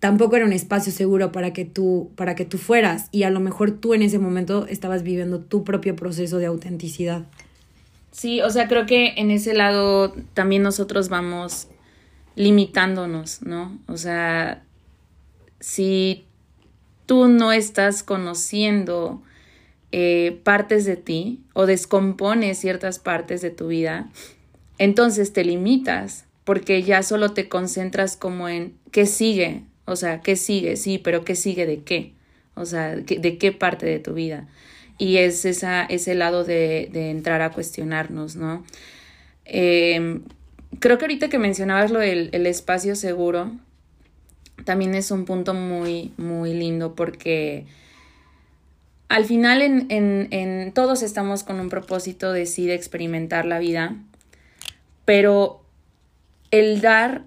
tampoco 0.00 0.36
era 0.36 0.46
un 0.46 0.52
espacio 0.52 0.92
seguro 0.92 1.32
para 1.32 1.52
que 1.52 1.64
tú 1.64 2.10
para 2.16 2.34
que 2.34 2.44
tú 2.44 2.58
fueras 2.58 3.08
y 3.10 3.24
a 3.24 3.30
lo 3.30 3.40
mejor 3.40 3.72
tú 3.72 3.94
en 3.94 4.02
ese 4.02 4.18
momento 4.18 4.66
estabas 4.68 5.02
viviendo 5.02 5.40
tu 5.40 5.64
propio 5.64 5.96
proceso 5.96 6.38
de 6.38 6.46
autenticidad. 6.46 7.24
Sí, 8.12 8.40
o 8.40 8.50
sea, 8.50 8.68
creo 8.68 8.86
que 8.86 9.14
en 9.16 9.30
ese 9.30 9.54
lado 9.54 10.14
también 10.34 10.62
nosotros 10.62 11.08
vamos 11.08 11.68
limitándonos, 12.38 13.42
¿no? 13.42 13.76
O 13.88 13.96
sea, 13.96 14.62
si 15.58 16.24
tú 17.04 17.26
no 17.26 17.50
estás 17.50 18.04
conociendo 18.04 19.20
eh, 19.90 20.40
partes 20.44 20.84
de 20.84 20.96
ti 20.96 21.40
o 21.52 21.66
descompones 21.66 22.58
ciertas 22.58 23.00
partes 23.00 23.42
de 23.42 23.50
tu 23.50 23.66
vida, 23.66 24.08
entonces 24.78 25.32
te 25.32 25.44
limitas 25.44 26.26
porque 26.44 26.84
ya 26.84 27.02
solo 27.02 27.32
te 27.32 27.48
concentras 27.48 28.16
como 28.16 28.48
en 28.48 28.72
qué 28.92 29.04
sigue, 29.04 29.64
o 29.84 29.96
sea, 29.96 30.20
qué 30.20 30.36
sigue, 30.36 30.76
sí, 30.76 30.98
pero 30.98 31.24
qué 31.24 31.34
sigue 31.34 31.66
de 31.66 31.82
qué, 31.82 32.12
o 32.54 32.66
sea, 32.66 32.94
de 32.94 33.36
qué 33.36 33.50
parte 33.50 33.84
de 33.84 33.98
tu 33.98 34.14
vida. 34.14 34.46
Y 34.96 35.16
es 35.16 35.44
esa, 35.44 35.84
ese 35.84 36.14
lado 36.14 36.44
de, 36.44 36.88
entrar 37.10 37.42
a 37.42 37.50
cuestionarnos, 37.50 38.36
¿no? 38.36 38.64
Em, 39.44 40.22
creo 40.80 40.98
que 40.98 41.04
ahorita 41.04 41.28
que 41.28 41.38
mencionabas 41.38 41.90
lo 41.90 41.98
del 42.00 42.30
el 42.32 42.46
espacio 42.46 42.96
seguro, 42.96 43.52
también 44.64 44.94
es 44.94 45.10
un 45.10 45.24
punto 45.24 45.54
muy, 45.54 46.12
muy 46.16 46.54
lindo 46.54 46.94
porque 46.94 47.66
al 49.08 49.24
final 49.24 49.62
en, 49.62 49.86
en, 49.90 50.28
en, 50.30 50.72
todos 50.72 51.02
estamos 51.02 51.42
con 51.42 51.60
un 51.60 51.70
propósito 51.70 52.32
de 52.32 52.46
sí 52.46 52.66
de 52.66 52.74
experimentar 52.74 53.46
la 53.46 53.58
vida, 53.58 53.96
pero 55.04 55.62
el 56.50 56.80
dar 56.80 57.22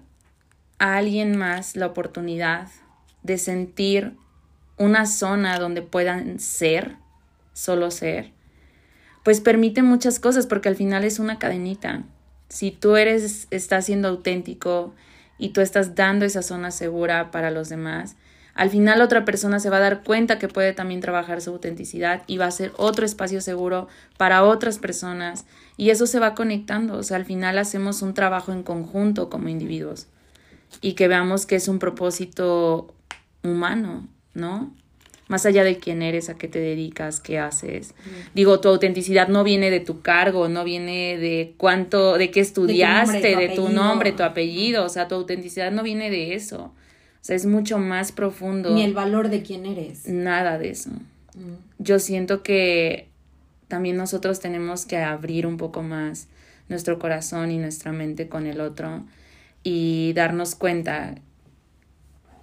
a 0.78 0.96
alguien 0.96 1.36
más 1.36 1.76
la 1.76 1.86
oportunidad 1.86 2.68
de 3.22 3.38
sentir 3.38 4.14
una 4.78 5.06
zona 5.06 5.58
donde 5.58 5.82
puedan 5.82 6.38
ser, 6.38 6.96
solo 7.52 7.90
ser, 7.90 8.30
pues 9.24 9.40
permite 9.40 9.82
muchas 9.82 10.18
cosas 10.18 10.46
porque 10.46 10.68
al 10.68 10.76
final 10.76 11.04
es 11.04 11.18
una 11.18 11.38
cadenita. 11.38 12.04
Si 12.52 12.70
tú 12.70 12.96
eres, 12.96 13.46
estás 13.50 13.86
siendo 13.86 14.08
auténtico 14.08 14.92
y 15.38 15.54
tú 15.54 15.62
estás 15.62 15.94
dando 15.94 16.26
esa 16.26 16.42
zona 16.42 16.70
segura 16.70 17.30
para 17.30 17.50
los 17.50 17.70
demás, 17.70 18.14
al 18.52 18.68
final 18.68 19.00
otra 19.00 19.24
persona 19.24 19.58
se 19.58 19.70
va 19.70 19.78
a 19.78 19.80
dar 19.80 20.02
cuenta 20.02 20.38
que 20.38 20.48
puede 20.48 20.74
también 20.74 21.00
trabajar 21.00 21.40
su 21.40 21.48
autenticidad 21.48 22.24
y 22.26 22.36
va 22.36 22.44
a 22.44 22.50
ser 22.50 22.72
otro 22.76 23.06
espacio 23.06 23.40
seguro 23.40 23.88
para 24.18 24.44
otras 24.44 24.78
personas. 24.78 25.46
Y 25.78 25.88
eso 25.88 26.06
se 26.06 26.18
va 26.20 26.34
conectando, 26.34 26.98
o 26.98 27.02
sea, 27.02 27.16
al 27.16 27.24
final 27.24 27.56
hacemos 27.56 28.02
un 28.02 28.12
trabajo 28.12 28.52
en 28.52 28.64
conjunto 28.64 29.30
como 29.30 29.48
individuos. 29.48 30.06
Y 30.82 30.92
que 30.92 31.08
veamos 31.08 31.46
que 31.46 31.56
es 31.56 31.68
un 31.68 31.78
propósito 31.78 32.94
humano, 33.42 34.06
¿no? 34.34 34.74
Más 35.32 35.46
allá 35.46 35.64
de 35.64 35.78
quién 35.78 36.02
eres, 36.02 36.28
a 36.28 36.34
qué 36.34 36.46
te 36.46 36.58
dedicas, 36.58 37.18
qué 37.18 37.38
haces. 37.38 37.94
Digo, 38.34 38.60
tu 38.60 38.68
autenticidad 38.68 39.28
no 39.28 39.44
viene 39.44 39.70
de 39.70 39.80
tu 39.80 40.02
cargo, 40.02 40.50
no 40.50 40.62
viene 40.62 41.16
de 41.16 41.54
cuánto, 41.56 42.18
de 42.18 42.30
qué 42.30 42.40
estudiaste, 42.40 43.34
de 43.34 43.48
tu 43.48 43.70
nombre, 43.70 44.12
tu 44.12 44.24
apellido, 44.24 44.84
o 44.84 44.90
sea, 44.90 45.08
tu 45.08 45.14
autenticidad 45.14 45.72
no 45.72 45.82
viene 45.82 46.10
de 46.10 46.34
eso. 46.34 46.64
O 46.64 47.24
sea, 47.24 47.34
es 47.34 47.46
mucho 47.46 47.78
más 47.78 48.12
profundo. 48.12 48.74
Ni 48.74 48.82
el 48.82 48.92
valor 48.92 49.30
de 49.30 49.42
quién 49.42 49.64
eres. 49.64 50.06
Nada 50.06 50.58
de 50.58 50.68
eso. 50.68 50.90
Mm. 50.90 51.54
Yo 51.78 51.98
siento 51.98 52.42
que 52.42 53.08
también 53.68 53.96
nosotros 53.96 54.38
tenemos 54.38 54.84
que 54.84 54.98
abrir 54.98 55.46
un 55.46 55.56
poco 55.56 55.82
más 55.82 56.28
nuestro 56.68 56.98
corazón 56.98 57.50
y 57.50 57.56
nuestra 57.56 57.90
mente 57.90 58.28
con 58.28 58.46
el 58.46 58.60
otro 58.60 59.02
y 59.62 60.12
darnos 60.12 60.54
cuenta 60.54 61.14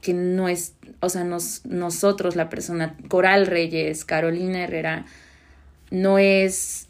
que 0.01 0.13
no 0.13 0.47
es, 0.47 0.73
o 0.99 1.09
sea, 1.09 1.23
nos, 1.23 1.65
nosotros, 1.65 2.35
la 2.35 2.49
persona, 2.49 2.95
Coral 3.07 3.47
Reyes, 3.47 4.05
Carolina 4.05 4.63
Herrera, 4.63 5.05
no 5.91 6.19
es 6.19 6.87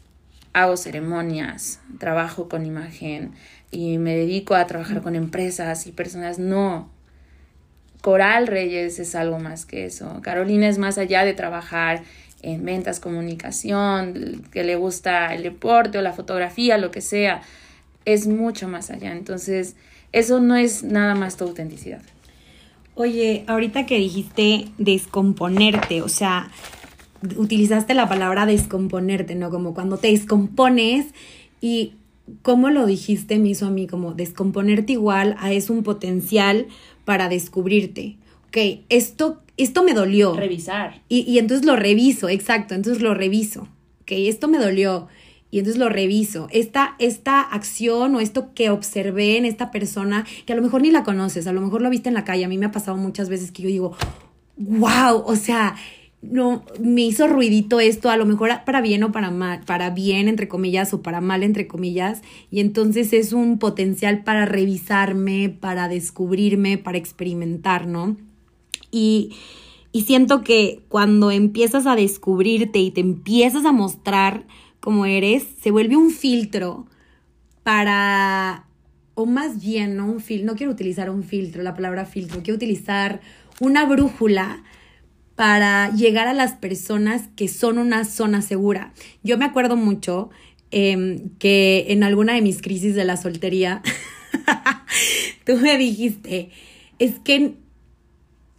hago 0.52 0.76
ceremonias, 0.76 1.80
trabajo 1.98 2.48
con 2.48 2.66
imagen 2.66 3.32
y 3.70 3.98
me 3.98 4.16
dedico 4.16 4.54
a 4.54 4.66
trabajar 4.66 5.00
con 5.00 5.14
empresas 5.14 5.86
y 5.86 5.92
personas, 5.92 6.38
no, 6.38 6.90
Coral 8.00 8.46
Reyes 8.46 8.98
es 8.98 9.14
algo 9.14 9.38
más 9.38 9.66
que 9.66 9.84
eso. 9.84 10.20
Carolina 10.22 10.68
es 10.68 10.78
más 10.78 10.98
allá 10.98 11.24
de 11.24 11.34
trabajar 11.34 12.02
en 12.42 12.64
ventas, 12.64 12.98
comunicación, 12.98 14.42
que 14.50 14.64
le 14.64 14.76
gusta 14.76 15.34
el 15.34 15.42
deporte 15.42 15.98
o 15.98 16.02
la 16.02 16.14
fotografía, 16.14 16.78
lo 16.78 16.90
que 16.90 17.02
sea. 17.02 17.42
Es 18.06 18.26
mucho 18.26 18.68
más 18.68 18.90
allá. 18.90 19.12
Entonces, 19.12 19.76
eso 20.12 20.40
no 20.40 20.56
es 20.56 20.82
nada 20.82 21.14
más 21.14 21.36
tu 21.36 21.44
autenticidad. 21.44 22.00
Oye, 22.94 23.44
ahorita 23.46 23.86
que 23.86 23.98
dijiste 23.98 24.66
descomponerte, 24.78 26.02
o 26.02 26.08
sea, 26.08 26.50
utilizaste 27.36 27.94
la 27.94 28.08
palabra 28.08 28.46
descomponerte, 28.46 29.34
¿no? 29.34 29.50
Como 29.50 29.74
cuando 29.74 29.96
te 29.96 30.08
descompones 30.08 31.06
y 31.60 31.94
cómo 32.42 32.70
lo 32.70 32.86
dijiste 32.86 33.38
me 33.38 33.50
hizo 33.50 33.66
a 33.66 33.70
mí 33.70 33.86
como 33.86 34.14
descomponerte 34.14 34.92
igual 34.92 35.36
a 35.38 35.52
es 35.52 35.70
un 35.70 35.82
potencial 35.82 36.66
para 37.04 37.28
descubrirte. 37.28 38.16
Ok, 38.48 38.82
esto, 38.88 39.40
esto 39.56 39.82
me 39.82 39.94
dolió. 39.94 40.34
Revisar. 40.34 41.02
Y, 41.08 41.20
y 41.20 41.38
entonces 41.38 41.66
lo 41.66 41.76
reviso, 41.76 42.28
exacto, 42.28 42.74
entonces 42.74 43.02
lo 43.02 43.14
reviso. 43.14 43.68
Ok, 44.02 44.12
esto 44.12 44.48
me 44.48 44.58
dolió 44.58 45.08
y 45.50 45.58
entonces 45.58 45.78
lo 45.78 45.88
reviso. 45.88 46.48
Esta, 46.50 46.94
esta 46.98 47.40
acción 47.40 48.14
o 48.14 48.20
esto 48.20 48.54
que 48.54 48.70
observé 48.70 49.36
en 49.36 49.44
esta 49.44 49.70
persona, 49.70 50.26
que 50.46 50.52
a 50.52 50.56
lo 50.56 50.62
mejor 50.62 50.82
ni 50.82 50.90
la 50.90 51.02
conoces, 51.02 51.46
a 51.46 51.52
lo 51.52 51.60
mejor 51.60 51.82
lo 51.82 51.90
viste 51.90 52.08
en 52.08 52.14
la 52.14 52.24
calle, 52.24 52.44
a 52.44 52.48
mí 52.48 52.58
me 52.58 52.66
ha 52.66 52.72
pasado 52.72 52.96
muchas 52.96 53.28
veces 53.28 53.50
que 53.50 53.62
yo 53.62 53.68
digo, 53.68 53.96
wow, 54.56 55.22
o 55.24 55.36
sea, 55.36 55.74
no, 56.22 56.64
me 56.78 57.02
hizo 57.02 57.26
ruidito 57.26 57.80
esto, 57.80 58.10
a 58.10 58.16
lo 58.16 58.26
mejor 58.26 58.50
para 58.66 58.80
bien 58.80 59.02
o 59.02 59.12
para 59.12 59.30
mal, 59.30 59.60
para 59.64 59.90
bien 59.90 60.28
entre 60.28 60.48
comillas 60.48 60.92
o 60.92 61.02
para 61.02 61.20
mal 61.20 61.42
entre 61.42 61.66
comillas, 61.66 62.22
y 62.50 62.60
entonces 62.60 63.12
es 63.12 63.32
un 63.32 63.58
potencial 63.58 64.22
para 64.22 64.44
revisarme, 64.44 65.48
para 65.48 65.88
descubrirme, 65.88 66.78
para 66.78 66.98
experimentar, 66.98 67.86
¿no? 67.86 68.16
Y, 68.92 69.34
y 69.92 70.02
siento 70.02 70.42
que 70.42 70.82
cuando 70.88 71.30
empiezas 71.30 71.86
a 71.86 71.96
descubrirte 71.96 72.78
y 72.80 72.90
te 72.90 73.00
empiezas 73.00 73.64
a 73.64 73.72
mostrar 73.72 74.44
como 74.80 75.06
eres, 75.06 75.46
se 75.62 75.70
vuelve 75.70 75.96
un 75.96 76.10
filtro 76.10 76.86
para, 77.62 78.66
o 79.14 79.26
más 79.26 79.62
bien, 79.62 79.96
no 79.96 80.06
un 80.06 80.20
filtro, 80.20 80.46
no 80.46 80.56
quiero 80.56 80.72
utilizar 80.72 81.10
un 81.10 81.22
filtro, 81.22 81.62
la 81.62 81.74
palabra 81.74 82.06
filtro, 82.06 82.42
quiero 82.42 82.56
utilizar 82.56 83.20
una 83.60 83.84
brújula 83.84 84.62
para 85.36 85.90
llegar 85.94 86.28
a 86.28 86.34
las 86.34 86.52
personas 86.52 87.28
que 87.36 87.48
son 87.48 87.78
una 87.78 88.04
zona 88.04 88.42
segura. 88.42 88.92
Yo 89.22 89.38
me 89.38 89.44
acuerdo 89.44 89.76
mucho 89.76 90.30
em, 90.70 91.30
que 91.38 91.86
en 91.88 92.02
alguna 92.02 92.34
de 92.34 92.42
mis 92.42 92.60
crisis 92.60 92.94
de 92.94 93.04
la 93.04 93.16
soltería, 93.16 93.82
tú 95.46 95.56
me 95.56 95.78
dijiste, 95.78 96.50
es 96.98 97.18
que 97.18 97.54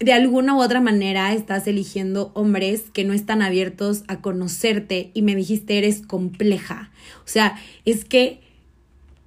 de 0.02 0.14
alguna 0.14 0.56
u 0.56 0.62
otra 0.62 0.82
manera 0.82 1.34
estás 1.34 1.68
eligiendo 1.68 2.32
hombres 2.34 2.86
que 2.92 3.04
no 3.04 3.14
están 3.14 3.42
abiertos 3.42 4.04
a 4.08 4.22
conocerte 4.22 5.12
y 5.14 5.22
me 5.22 5.36
dijiste 5.36 5.78
eres 5.78 6.02
compleja. 6.02 6.92
O 7.24 7.28
sea, 7.28 7.56
es 7.86 8.06
que 8.06 8.42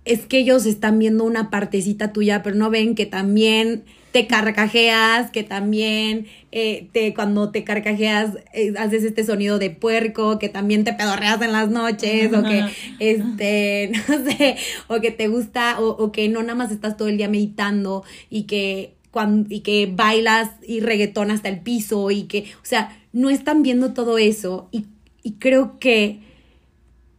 es 0.04 0.26
que 0.26 0.38
ellos 0.38 0.66
están 0.66 0.98
viendo 0.98 1.24
una 1.24 1.48
partecita 1.48 2.12
tuya, 2.12 2.42
pero 2.42 2.56
no 2.56 2.68
ven 2.68 2.94
que 2.94 3.06
también 3.06 3.84
te 4.14 4.28
carcajeas, 4.28 5.32
que 5.32 5.42
también 5.42 6.26
eh, 6.52 6.88
te, 6.92 7.14
cuando 7.14 7.50
te 7.50 7.64
carcajeas 7.64 8.38
eh, 8.52 8.72
haces 8.78 9.02
este 9.02 9.24
sonido 9.24 9.58
de 9.58 9.70
puerco, 9.70 10.38
que 10.38 10.48
también 10.48 10.84
te 10.84 10.92
pedorreas 10.92 11.42
en 11.42 11.50
las 11.50 11.68
noches, 11.68 12.32
o 12.32 12.44
que, 12.44 12.64
este, 13.00 13.90
no 14.08 14.24
sé, 14.24 14.56
o 14.86 15.00
que 15.00 15.10
te 15.10 15.26
gusta, 15.26 15.80
o, 15.80 16.12
que 16.12 16.28
no 16.28 16.42
nada 16.42 16.54
más 16.54 16.70
estás 16.70 16.96
todo 16.96 17.08
el 17.08 17.16
día 17.16 17.28
meditando 17.28 18.04
y 18.30 18.44
que, 18.44 18.93
cuando, 19.14 19.46
y 19.54 19.60
que 19.60 19.86
bailas 19.86 20.50
y 20.66 20.80
reggaetón 20.80 21.30
hasta 21.30 21.48
el 21.48 21.60
piso 21.60 22.10
y 22.10 22.24
que, 22.24 22.46
o 22.60 22.66
sea, 22.66 23.00
no 23.12 23.30
están 23.30 23.62
viendo 23.62 23.94
todo 23.94 24.18
eso. 24.18 24.68
Y, 24.72 24.86
y 25.22 25.34
creo 25.34 25.78
que 25.78 26.18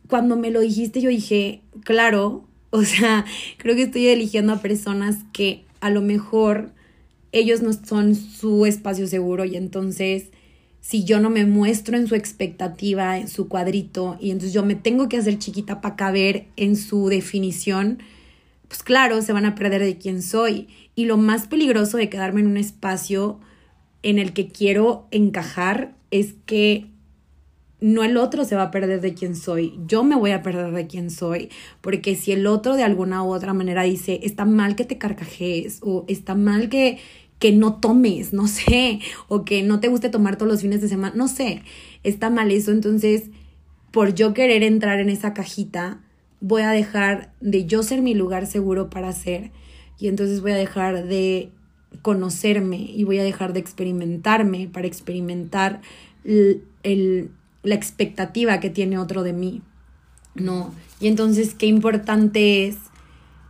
cuando 0.10 0.36
me 0.36 0.52
lo 0.52 0.60
dijiste 0.60 1.00
yo 1.00 1.10
dije, 1.10 1.62
claro, 1.86 2.44
o 2.70 2.84
sea, 2.84 3.24
creo 3.58 3.78
que 3.78 3.84
estoy 3.84 4.08
eligiendo 4.08 4.52
a 4.52 4.62
personas 4.62 5.16
que 5.32 5.64
a 5.80 5.90
lo 5.90 6.02
mejor 6.02 6.72
ellos 7.32 7.62
no 7.62 7.72
son 7.72 8.14
su 8.14 8.66
espacio 8.66 9.08
seguro 9.08 9.46
y 9.46 9.56
entonces 9.56 10.26
si 10.82 11.06
yo 11.06 11.22
no 11.22 11.30
me 11.30 11.46
muestro 11.46 11.96
en 11.96 12.08
su 12.08 12.16
expectativa, 12.16 13.18
en 13.18 13.30
su 13.30 13.48
cuadrito, 13.48 14.18
y 14.20 14.32
entonces 14.32 14.54
yo 14.54 14.64
me 14.64 14.76
tengo 14.76 15.08
que 15.08 15.18
hacer 15.18 15.40
chiquita 15.40 15.80
para 15.80 15.96
caber 15.96 16.48
en 16.58 16.76
su 16.76 17.08
definición, 17.08 18.00
pues 18.76 18.84
claro, 18.84 19.22
se 19.22 19.32
van 19.32 19.46
a 19.46 19.56
perder 19.56 19.82
de 19.82 19.98
quién 19.98 20.22
soy. 20.22 20.68
Y 20.96 21.06
lo 21.06 21.16
más 21.16 21.48
peligroso 21.48 21.96
de 21.96 22.10
quedarme 22.10 22.42
en 22.42 22.48
un 22.48 22.58
espacio 22.58 23.40
en 24.04 24.20
el 24.20 24.34
que 24.34 24.50
quiero 24.50 25.08
encajar 25.12 25.96
es 26.12 26.36
que 26.46 26.88
no 27.80 28.04
el 28.04 28.18
otro 28.18 28.44
se 28.44 28.58
va 28.58 28.64
a 28.64 28.72
perder 28.72 29.00
de 29.00 29.14
quién 29.14 29.38
soy, 29.38 29.80
yo 29.88 30.04
me 30.04 30.16
voy 30.16 30.32
a 30.32 30.42
perder 30.42 30.72
de 30.72 30.88
quién 30.88 31.10
soy, 31.10 31.50
porque 31.82 32.16
si 32.16 32.32
el 32.34 32.48
otro 32.48 32.76
de 32.76 32.84
alguna 32.84 33.24
u 33.24 33.34
otra 33.34 33.54
manera 33.54 33.84
dice, 33.84 34.20
está 34.24 34.44
mal 34.44 34.76
que 34.76 34.86
te 34.86 34.98
carcajees 34.98 35.80
o 35.82 36.04
está 36.08 36.36
mal 36.36 36.68
que, 36.68 37.00
que 37.40 37.52
no 37.52 37.76
tomes, 37.80 38.34
no 38.34 38.48
sé, 38.48 39.00
o 39.28 39.46
que 39.46 39.64
no 39.64 39.80
te 39.80 39.88
guste 39.88 40.10
tomar 40.10 40.38
todos 40.38 40.52
los 40.52 40.62
fines 40.62 40.82
de 40.82 40.90
semana, 40.90 41.16
no 41.16 41.28
sé, 41.28 41.62
está 42.04 42.30
mal 42.30 42.52
eso, 42.52 42.72
entonces 42.72 43.30
por 43.92 44.16
yo 44.16 44.34
querer 44.34 44.64
entrar 44.64 45.00
en 45.00 45.10
esa 45.10 45.34
cajita, 45.34 46.02
voy 46.42 46.64
a 46.64 46.72
dejar 46.72 47.32
de 47.42 47.66
yo 47.66 47.84
ser 47.84 48.02
mi 48.02 48.14
lugar 48.14 48.48
seguro 48.48 48.90
para 48.90 49.12
ser 49.12 49.52
y 50.00 50.08
entonces 50.08 50.42
voy 50.42 50.52
a 50.52 50.58
dejar 50.58 51.06
de 51.06 51.50
conocerme 52.02 52.78
y 52.78 53.04
voy 53.04 53.20
a 53.20 53.24
dejar 53.24 53.54
de 53.54 53.60
experimentarme 53.60 54.70
para 54.72 54.88
experimentar 54.88 55.82
el 56.24 57.32
la 57.66 57.76
expectativa 57.76 58.60
que 58.60 58.70
tiene 58.70 58.98
otro 58.98 59.24
de 59.24 59.34
mí, 59.34 59.62
¿no? 60.36 60.74
Y 61.00 61.08
entonces 61.08 61.56
qué 61.56 61.66
importante 61.66 62.68
es 62.68 62.78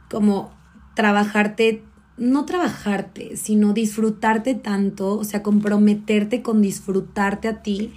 como 0.10 0.52
trabajarte, 0.96 1.84
no 2.18 2.46
trabajarte, 2.46 3.36
sino 3.36 3.74
disfrutarte 3.74 4.56
tanto, 4.56 5.18
o 5.18 5.24
sea, 5.24 5.44
comprometerte 5.44 6.42
con 6.42 6.62
disfrutarte 6.62 7.50
a 7.50 7.62
ti 7.62 7.94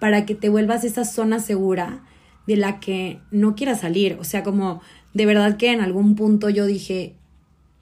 para 0.00 0.26
que 0.26 0.34
te 0.34 0.48
vuelvas 0.48 0.84
esa 0.84 1.04
zona 1.04 1.38
segura 1.38 2.02
de 2.46 2.56
la 2.56 2.80
que 2.80 3.18
no 3.30 3.54
quieras 3.54 3.80
salir. 3.80 4.16
O 4.20 4.24
sea, 4.24 4.42
como 4.42 4.80
de 5.14 5.26
verdad 5.26 5.56
que 5.56 5.72
en 5.72 5.80
algún 5.80 6.16
punto 6.16 6.48
yo 6.48 6.66
dije, 6.66 7.14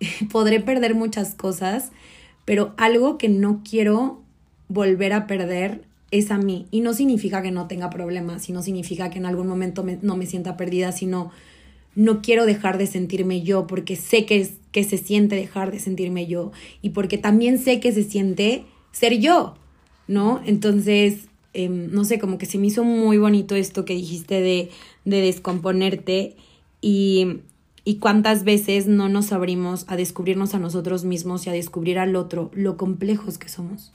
podré 0.33 0.61
perder 0.61 0.95
muchas 0.95 1.35
cosas, 1.35 1.93
pero 2.45 2.75
algo 2.77 3.19
que 3.19 3.29
no 3.29 3.63
quiero 3.69 4.23
volver 4.69 5.13
a 5.13 5.27
perder 5.27 5.85
es 6.11 6.31
a 6.31 6.39
mí. 6.39 6.67
Y 6.71 6.81
no 6.81 6.95
significa 6.95 7.43
que 7.43 7.51
no 7.51 7.67
tenga 7.67 7.91
problemas, 7.91 8.49
y 8.49 8.53
no 8.53 8.63
significa 8.63 9.11
que 9.11 9.19
en 9.19 9.27
algún 9.27 9.47
momento 9.47 9.85
no 10.03 10.17
me 10.17 10.27
sienta 10.27 10.57
perdida, 10.57 10.93
sino 10.93 11.31
no 11.95 12.23
quiero 12.23 12.47
dejar 12.47 12.79
de 12.79 12.87
sentirme 12.87 13.43
yo, 13.43 13.67
porque 13.67 13.97
sé 13.97 14.27
que, 14.27 14.41
es, 14.41 14.55
que 14.73 14.85
se 14.85 14.99
siente 14.99 15.37
dejar 15.37 15.71
de 15.71 15.81
sentirme 15.81 16.27
yo, 16.27 16.53
y 16.83 16.91
porque 16.91 17.19
también 17.19 17.59
sé 17.59 17.81
que 17.81 17.93
se 17.93 18.05
siente 18.05 18.65
ser 18.93 19.19
yo, 19.19 19.55
¿no? 20.07 20.41
Entonces, 20.45 21.30
em, 21.53 21.91
no 21.93 22.05
sé, 22.05 22.19
como 22.19 22.39
que 22.39 22.47
se 22.47 22.59
me 22.59 22.67
hizo 22.67 22.85
muy 22.85 23.19
bonito 23.19 23.55
esto 23.55 23.85
que 23.85 23.95
dijiste 23.95 24.41
de, 24.41 24.71
de 25.05 25.21
descomponerte 25.21 26.37
y, 26.81 27.41
y 27.85 27.97
cuántas 27.97 28.45
veces 28.45 28.87
no 28.87 29.09
nos 29.09 29.33
abrimos 29.33 29.85
a 29.89 29.97
descubrirnos 29.97 30.55
a 30.55 30.59
nosotros 30.59 31.05
mismos 31.05 31.47
y 31.47 31.51
a 31.51 31.53
descubrir 31.53 31.99
al 31.99 32.17
otro 32.17 32.51
lo 32.55 32.77
complejos 32.77 33.39
que 33.39 33.49
somos 33.49 33.93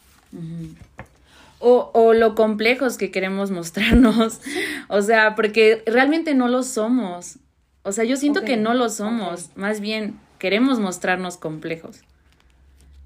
o, 1.60 1.90
o 1.94 2.14
lo 2.14 2.36
complejos 2.36 2.98
que 2.98 3.12
queremos 3.12 3.52
mostrarnos. 3.52 4.40
o 4.88 5.02
sea, 5.02 5.36
porque 5.36 5.84
realmente 5.86 6.36
no 6.36 6.48
lo 6.48 6.64
somos. 6.64 7.40
O 7.84 7.92
sea, 7.92 8.04
yo 8.04 8.18
siento 8.18 8.44
que 8.44 8.58
no 8.58 8.74
lo 8.74 8.90
somos. 8.90 9.50
Más 9.56 9.80
bien, 9.80 10.20
queremos 10.40 10.80
mostrarnos 10.80 11.38
complejos. 11.38 12.02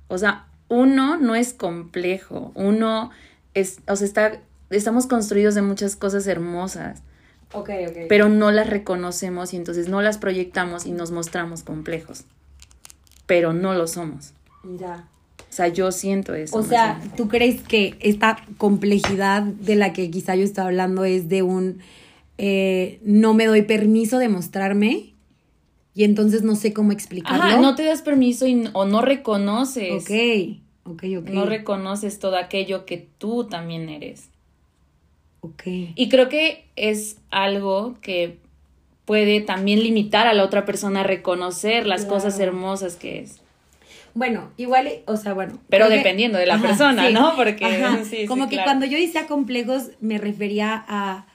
O 0.08 0.18
sea, 0.18 0.48
uno 0.68 1.18
no 1.18 1.36
es 1.36 1.54
complejo. 1.54 2.52
Uno 2.56 3.12
es, 3.54 3.80
o 3.88 3.96
sea, 3.96 4.06
está, 4.06 4.42
estamos 4.70 5.08
construidos 5.08 5.56
de 5.56 5.62
muchas 5.62 5.96
cosas 5.96 6.28
hermosas. 6.28 7.02
Ok, 7.54 7.70
ok. 7.88 7.98
Pero 8.08 8.30
no 8.30 8.52
las 8.52 8.70
reconocemos 8.70 9.54
y 9.54 9.58
entonces 9.58 9.90
no 9.90 10.02
las 10.02 10.18
proyectamos 10.18 10.86
y 10.86 10.92
nos 10.92 11.12
mostramos 11.12 11.64
complejos. 11.64 12.26
Pero 13.26 13.54
no 13.54 13.74
lo 13.74 13.88
somos. 13.88 14.34
Ya. 14.78 15.08
O 15.40 15.52
sea, 15.52 15.68
yo 15.68 15.92
siento 15.92 16.36
eso. 16.36 16.56
O 16.58 16.64
sea, 16.64 17.02
¿tú 17.18 17.28
crees 17.28 17.62
que 17.62 17.98
esta 18.02 18.38
complejidad 18.58 19.42
de 19.42 19.76
la 19.76 19.94
que 19.94 20.12
quizá 20.12 20.36
yo 20.36 20.44
estaba 20.44 20.68
hablando 20.68 21.06
es 21.06 21.28
de 21.28 21.42
un 21.42 21.80
eh, 22.38 23.00
no 23.04 23.34
me 23.34 23.48
doy 23.48 23.64
permiso 23.64 24.20
de 24.20 24.30
mostrarme? 24.30 25.16
Y 25.96 26.04
entonces 26.04 26.44
no 26.44 26.56
sé 26.56 26.72
cómo 26.72 26.92
explicarlo. 26.92 27.44
Ajá, 27.44 27.60
no 27.60 27.76
te 27.76 27.84
das 27.84 28.04
permiso 28.04 28.46
o 28.74 28.86
no 28.86 29.02
reconoces. 29.02 30.04
Ok, 30.04 30.62
No 31.32 31.46
reconoces 31.46 32.20
todo 32.20 32.38
aquello 32.38 32.86
que 32.86 33.08
tú 33.18 33.46
también 33.46 33.90
eres. 33.90 34.30
Ok. 35.42 35.64
Y 35.96 36.10
creo 36.10 36.30
que 36.30 36.66
es 36.76 37.18
algo 37.30 37.98
que 38.02 38.38
puede 39.06 39.42
también 39.42 39.82
limitar 39.82 40.28
a 40.28 40.34
la 40.34 40.44
otra 40.44 40.66
persona 40.66 41.02
a 41.02 41.04
reconocer 41.04 41.88
las 41.88 42.06
cosas 42.06 42.40
hermosas 42.40 42.96
que 42.96 43.20
es. 43.20 43.42
Bueno, 44.14 44.52
igual, 44.58 44.90
o 45.06 45.18
sea, 45.18 45.34
bueno. 45.34 45.60
Pero 45.70 45.90
dependiendo 45.90 46.38
de 46.38 46.46
la 46.46 46.60
persona, 46.60 47.10
¿no? 47.10 47.36
Porque 47.36 47.66
sí, 48.04 48.26
como 48.26 48.50
que 48.50 48.62
cuando 48.64 48.86
yo 48.86 48.98
decía 48.98 49.28
complejos 49.28 49.92
me 50.00 50.18
refería 50.18 50.84
a 50.88 51.26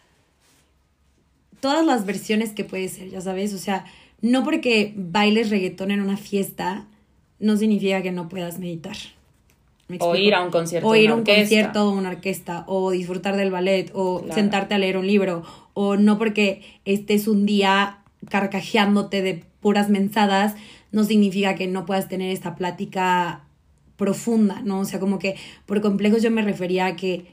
todas 1.60 1.84
las 1.86 2.04
versiones 2.04 2.52
que 2.52 2.64
puede 2.64 2.88
ser, 2.88 3.10
ya 3.10 3.20
sabes, 3.20 3.54
o 3.54 3.58
sea, 3.58 3.86
no 4.20 4.44
porque 4.44 4.92
bailes 4.96 5.50
reggaetón 5.50 5.90
en 5.90 6.00
una 6.00 6.16
fiesta 6.16 6.86
no 7.38 7.56
significa 7.56 8.02
que 8.02 8.12
no 8.12 8.28
puedas 8.28 8.58
meditar. 8.58 8.96
O 10.00 10.16
ir 10.16 10.34
a 10.34 10.42
un 10.42 10.50
concierto. 10.50 10.88
O 10.88 10.94
ir 10.96 11.10
a 11.10 11.14
un 11.14 11.24
concierto 11.24 11.88
o 11.88 11.92
una 11.92 12.10
orquesta, 12.10 12.64
o 12.66 12.90
disfrutar 12.90 13.36
del 13.36 13.50
ballet, 13.50 13.90
o 13.94 14.24
sentarte 14.32 14.74
a 14.74 14.78
leer 14.78 14.96
un 14.96 15.06
libro, 15.06 15.42
o 15.74 15.96
no 15.96 16.16
porque 16.18 16.62
estés 16.84 17.28
un 17.28 17.44
día 17.44 17.98
carcajeándote 18.30 19.20
de 19.22 19.44
puras 19.60 19.90
mensadas, 19.90 20.54
no 20.92 21.04
significa 21.04 21.54
que 21.54 21.66
no 21.66 21.84
puedas 21.84 22.08
tener 22.08 22.30
esta 22.30 22.54
plática 22.54 23.44
profunda, 23.96 24.62
¿no? 24.62 24.80
O 24.80 24.84
sea, 24.84 25.00
como 25.00 25.18
que 25.18 25.36
por 25.66 25.80
complejos 25.80 26.22
yo 26.22 26.30
me 26.30 26.42
refería 26.42 26.86
a 26.86 26.96
que, 26.96 27.26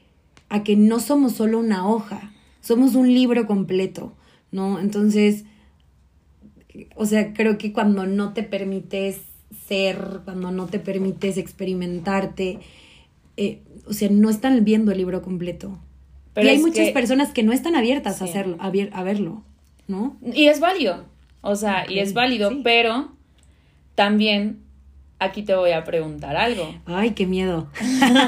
a 0.48 0.62
que 0.62 0.76
no 0.76 1.00
somos 1.00 1.32
solo 1.32 1.58
una 1.58 1.88
hoja, 1.88 2.32
somos 2.60 2.94
un 2.94 3.12
libro 3.12 3.46
completo, 3.46 4.12
¿no? 4.50 4.78
Entonces, 4.78 5.44
o 6.94 7.06
sea, 7.06 7.32
creo 7.32 7.58
que 7.58 7.72
cuando 7.72 8.06
no 8.06 8.32
te 8.32 8.42
permites 8.42 9.18
ser, 9.66 10.20
cuando 10.24 10.50
no 10.50 10.66
te 10.66 10.78
permites 10.78 11.36
experimentarte, 11.36 12.60
eh, 13.36 13.60
o 13.86 13.92
sea, 13.92 14.08
no 14.10 14.30
están 14.30 14.64
viendo 14.64 14.92
el 14.92 14.98
libro 14.98 15.22
completo. 15.22 15.78
Pero 16.34 16.46
y 16.46 16.50
hay 16.50 16.58
muchas 16.58 16.90
personas 16.90 17.32
que 17.32 17.42
no 17.42 17.52
están 17.52 17.76
abiertas 17.76 18.22
a 18.22 18.24
hacerlo, 18.24 18.56
a, 18.58 18.68
a, 18.68 19.02
verlo, 19.02 19.42
¿no? 19.86 20.16
Y 20.34 20.46
es 20.46 20.60
válido, 20.60 21.04
o 21.42 21.56
sea, 21.56 21.84
y 21.88 21.98
es 21.98 22.14
válido, 22.14 22.50
pero 22.62 23.12
también 23.94 24.60
aquí 25.18 25.42
te 25.42 25.54
voy 25.54 25.72
a 25.72 25.84
preguntar 25.84 26.36
algo. 26.36 26.74
Ay, 26.86 27.10
qué 27.10 27.26
miedo. 27.26 27.68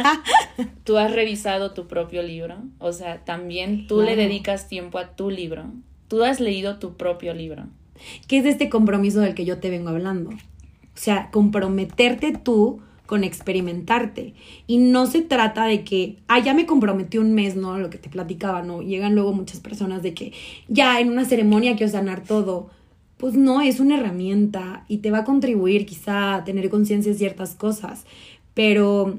¿Tú 0.84 0.98
has 0.98 1.12
revisado 1.12 1.72
tu 1.72 1.86
propio 1.86 2.22
libro? 2.22 2.56
O 2.78 2.92
sea, 2.92 3.24
también 3.24 3.86
tú 3.86 4.02
le 4.02 4.16
dedicas 4.16 4.68
tiempo 4.68 4.98
a 4.98 5.16
tu 5.16 5.30
libro. 5.30 5.64
Tú 6.08 6.22
has 6.22 6.40
leído 6.40 6.78
tu 6.78 6.96
propio 6.96 7.34
libro. 7.34 7.64
¿Qué 8.28 8.38
es 8.38 8.44
este 8.44 8.68
compromiso 8.68 9.20
del 9.20 9.34
que 9.34 9.44
yo 9.44 9.58
te 9.58 9.70
vengo 9.70 9.88
hablando? 9.88 10.30
O 10.94 10.98
sea, 10.98 11.30
comprometerte 11.30 12.32
tú 12.32 12.80
con 13.06 13.24
experimentarte. 13.24 14.34
Y 14.66 14.78
no 14.78 15.06
se 15.06 15.20
trata 15.20 15.66
de 15.66 15.84
que, 15.84 16.16
ah, 16.28 16.38
ya 16.38 16.54
me 16.54 16.66
comprometí 16.66 17.18
un 17.18 17.34
mes, 17.34 17.56
¿no? 17.56 17.78
Lo 17.78 17.90
que 17.90 17.98
te 17.98 18.08
platicaba, 18.08 18.62
¿no? 18.62 18.82
Llegan 18.82 19.14
luego 19.14 19.32
muchas 19.32 19.60
personas 19.60 20.02
de 20.02 20.14
que 20.14 20.32
ya 20.68 21.00
en 21.00 21.10
una 21.10 21.24
ceremonia 21.24 21.76
quiero 21.76 21.92
sanar 21.92 22.22
todo 22.22 22.70
pues 23.16 23.34
no, 23.34 23.62
es 23.62 23.80
una 23.80 23.98
herramienta 23.98 24.84
y 24.88 24.98
te 24.98 25.10
va 25.10 25.18
a 25.18 25.24
contribuir 25.24 25.86
quizá 25.86 26.34
a 26.34 26.44
tener 26.44 26.68
conciencia 26.68 27.12
de 27.12 27.18
ciertas 27.18 27.54
cosas. 27.54 28.04
Pero 28.54 29.18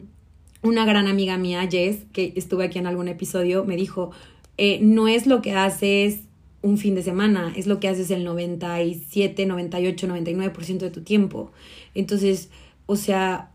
una 0.61 0.85
gran 0.85 1.07
amiga 1.07 1.37
mía, 1.37 1.67
Jess, 1.69 2.05
que 2.11 2.33
estuve 2.35 2.65
aquí 2.65 2.77
en 2.77 2.87
algún 2.87 3.07
episodio, 3.07 3.65
me 3.65 3.75
dijo, 3.75 4.11
eh, 4.57 4.79
no 4.81 5.07
es 5.07 5.27
lo 5.27 5.41
que 5.41 5.53
haces 5.53 6.19
un 6.65 6.77
fin 6.77 6.95
de 6.95 7.03
semana, 7.03 7.53
es 7.55 7.67
lo 7.67 7.79
que 7.79 7.87
haces 7.87 8.09
el 8.09 8.23
97, 8.23 9.45
98, 9.45 10.07
99% 10.07 10.77
de 10.79 10.89
tu 10.89 11.01
tiempo. 11.01 11.51
Entonces, 11.93 12.49
o 12.87 12.95
sea, 12.95 13.51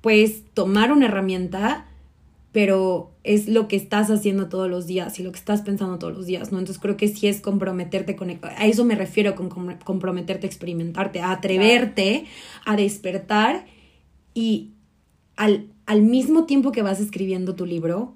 puedes 0.00 0.44
tomar 0.54 0.92
una 0.92 1.06
herramienta 1.06 1.88
pero 2.52 3.12
es 3.24 3.46
lo 3.46 3.68
que 3.68 3.76
estás 3.76 4.10
haciendo 4.10 4.48
todos 4.48 4.70
los 4.70 4.86
días 4.86 5.20
y 5.20 5.22
lo 5.22 5.32
que 5.32 5.38
estás 5.38 5.62
pensando 5.62 5.98
todos 5.98 6.16
los 6.16 6.26
días, 6.26 6.50
¿no? 6.50 6.58
Entonces 6.58 6.80
creo 6.80 6.96
que 6.96 7.08
sí 7.08 7.28
es 7.28 7.40
comprometerte 7.40 8.16
con, 8.16 8.30
a 8.30 8.66
eso 8.66 8.84
me 8.84 8.94
refiero 8.94 9.34
con 9.34 9.48
comprometerte 9.84 10.46
a 10.46 10.50
experimentarte, 10.50 11.20
a 11.20 11.32
atreverte, 11.32 12.24
a 12.64 12.74
despertar 12.74 13.66
y 14.34 14.70
al, 15.36 15.68
al, 15.86 16.02
mismo 16.02 16.46
tiempo 16.46 16.72
que 16.72 16.82
vas 16.82 17.00
escribiendo 17.00 17.54
tu 17.54 17.66
libro, 17.66 18.14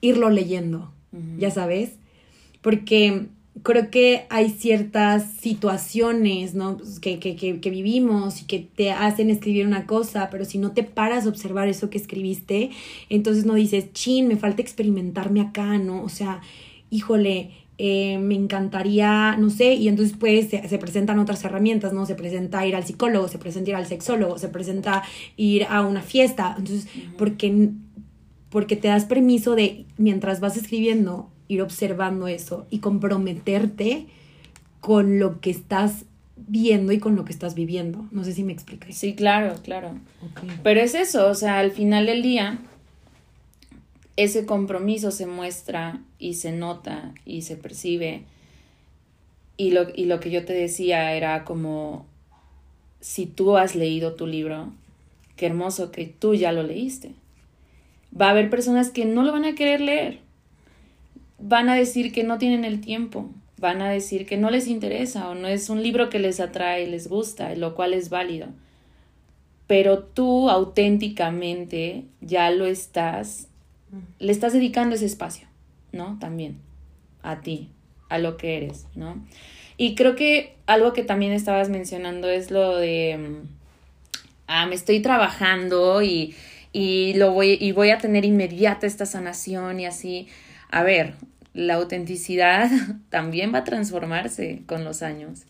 irlo 0.00 0.30
leyendo, 0.30 0.92
ya 1.38 1.50
sabes, 1.50 1.96
porque 2.62 3.26
creo 3.62 3.90
que 3.90 4.26
hay 4.30 4.50
ciertas 4.50 5.30
situaciones, 5.40 6.54
¿no? 6.54 6.78
Pues, 6.78 6.98
que, 7.00 7.18
que, 7.18 7.36
que, 7.36 7.60
que, 7.60 7.70
vivimos 7.70 8.40
y 8.42 8.46
que 8.46 8.58
te 8.60 8.90
hacen 8.90 9.30
escribir 9.30 9.66
una 9.66 9.86
cosa, 9.86 10.30
pero 10.30 10.44
si 10.44 10.58
no 10.58 10.72
te 10.72 10.82
paras 10.82 11.26
a 11.26 11.28
observar 11.28 11.68
eso 11.68 11.90
que 11.90 11.98
escribiste, 11.98 12.70
entonces 13.08 13.44
no 13.44 13.54
dices, 13.54 13.92
chin, 13.92 14.26
me 14.26 14.36
falta 14.36 14.62
experimentarme 14.62 15.40
acá, 15.40 15.78
¿no? 15.78 16.02
O 16.02 16.08
sea, 16.08 16.40
híjole, 16.90 17.50
eh, 17.78 18.18
me 18.18 18.34
encantaría, 18.34 19.36
no 19.38 19.50
sé, 19.50 19.74
y 19.74 19.88
entonces 19.88 20.16
pues 20.18 20.48
se, 20.50 20.78
presentan 20.78 21.18
otras 21.18 21.44
herramientas, 21.44 21.92
¿no? 21.92 22.06
Se 22.06 22.14
presenta 22.14 22.66
ir 22.66 22.76
al 22.76 22.84
psicólogo, 22.84 23.28
se 23.28 23.38
presenta 23.38 23.70
ir 23.70 23.76
al 23.76 23.86
sexólogo, 23.86 24.38
se 24.38 24.48
presenta 24.48 25.02
ir 25.36 25.64
a 25.68 25.82
una 25.82 26.02
fiesta, 26.02 26.54
entonces, 26.58 26.86
porque, 27.18 27.70
porque 28.50 28.76
te 28.76 28.88
das 28.88 29.04
permiso 29.04 29.54
de, 29.54 29.86
mientras 29.96 30.40
vas 30.40 30.56
escribiendo, 30.56 31.30
ir 31.48 31.62
observando 31.62 32.28
eso 32.28 32.66
y 32.70 32.78
comprometerte 32.78 34.06
con 34.80 35.18
lo 35.18 35.40
que 35.40 35.50
estás 35.50 36.04
viendo 36.36 36.92
y 36.92 36.98
con 36.98 37.14
lo 37.16 37.24
que 37.24 37.32
estás 37.32 37.54
viviendo. 37.54 38.06
No 38.10 38.24
sé 38.24 38.32
si 38.32 38.42
me 38.42 38.52
explicas. 38.52 38.96
Sí, 38.96 39.14
claro, 39.14 39.54
claro. 39.62 39.92
Pero 40.62 40.80
es 40.80 40.94
eso, 40.94 41.28
o 41.28 41.34
sea, 41.34 41.58
al 41.58 41.70
final 41.70 42.06
del 42.06 42.22
día, 42.22 42.58
ese 44.16 44.44
compromiso 44.46 45.10
se 45.10 45.26
muestra 45.26 46.00
y 46.18 46.34
se 46.34 46.52
nota 46.52 47.14
y 47.24 47.42
se 47.42 47.56
percibe. 47.56 48.24
Y 49.56 49.70
lo, 49.70 49.86
y 49.94 50.06
lo 50.06 50.20
que 50.20 50.30
yo 50.30 50.44
te 50.44 50.52
decía 50.52 51.14
era 51.14 51.44
como, 51.44 52.06
si 53.00 53.26
tú 53.26 53.56
has 53.56 53.74
leído 53.74 54.14
tu 54.14 54.26
libro, 54.26 54.72
qué 55.36 55.46
hermoso 55.46 55.90
que 55.92 56.06
tú 56.06 56.34
ya 56.34 56.52
lo 56.52 56.62
leíste. 56.62 57.12
Va 58.18 58.26
a 58.26 58.30
haber 58.30 58.50
personas 58.50 58.90
que 58.90 59.04
no 59.04 59.22
lo 59.22 59.32
van 59.32 59.44
a 59.44 59.54
querer 59.54 59.80
leer. 59.80 60.21
Van 61.42 61.68
a 61.68 61.74
decir 61.74 62.12
que 62.12 62.24
no 62.24 62.38
tienen 62.38 62.64
el 62.64 62.80
tiempo. 62.80 63.28
Van 63.58 63.82
a 63.82 63.90
decir 63.90 64.26
que 64.26 64.36
no 64.36 64.50
les 64.50 64.66
interesa 64.66 65.28
o 65.28 65.34
no 65.34 65.46
es 65.46 65.68
un 65.70 65.82
libro 65.82 66.08
que 66.08 66.18
les 66.18 66.40
atrae, 66.40 66.86
les 66.86 67.08
gusta, 67.08 67.54
lo 67.54 67.74
cual 67.74 67.94
es 67.94 68.10
válido. 68.10 68.48
Pero 69.66 70.00
tú 70.00 70.50
auténticamente 70.50 72.04
ya 72.20 72.50
lo 72.50 72.66
estás 72.66 73.48
le 74.18 74.32
estás 74.32 74.52
dedicando 74.52 74.94
ese 74.94 75.06
espacio, 75.06 75.46
¿no? 75.92 76.18
También 76.18 76.58
a 77.22 77.40
ti, 77.40 77.68
a 78.08 78.18
lo 78.18 78.36
que 78.36 78.56
eres, 78.56 78.86
¿no? 78.94 79.24
Y 79.76 79.94
creo 79.94 80.14
que 80.16 80.54
algo 80.66 80.92
que 80.92 81.02
también 81.02 81.32
estabas 81.32 81.68
mencionando 81.68 82.28
es 82.28 82.50
lo 82.50 82.76
de, 82.76 83.18
mm, 83.18 83.48
ah, 84.46 84.66
me 84.66 84.74
estoy 84.74 85.00
trabajando 85.00 86.02
y, 86.02 86.34
y, 86.72 87.14
lo 87.14 87.32
voy, 87.32 87.58
y 87.60 87.72
voy 87.72 87.90
a 87.90 87.98
tener 87.98 88.24
inmediata 88.24 88.86
esta 88.86 89.06
sanación 89.06 89.80
y 89.80 89.86
así. 89.86 90.28
A 90.72 90.82
ver, 90.82 91.12
la 91.52 91.74
autenticidad 91.74 92.70
también 93.10 93.54
va 93.54 93.58
a 93.58 93.64
transformarse 93.64 94.62
con 94.66 94.84
los 94.84 95.02
años. 95.02 95.42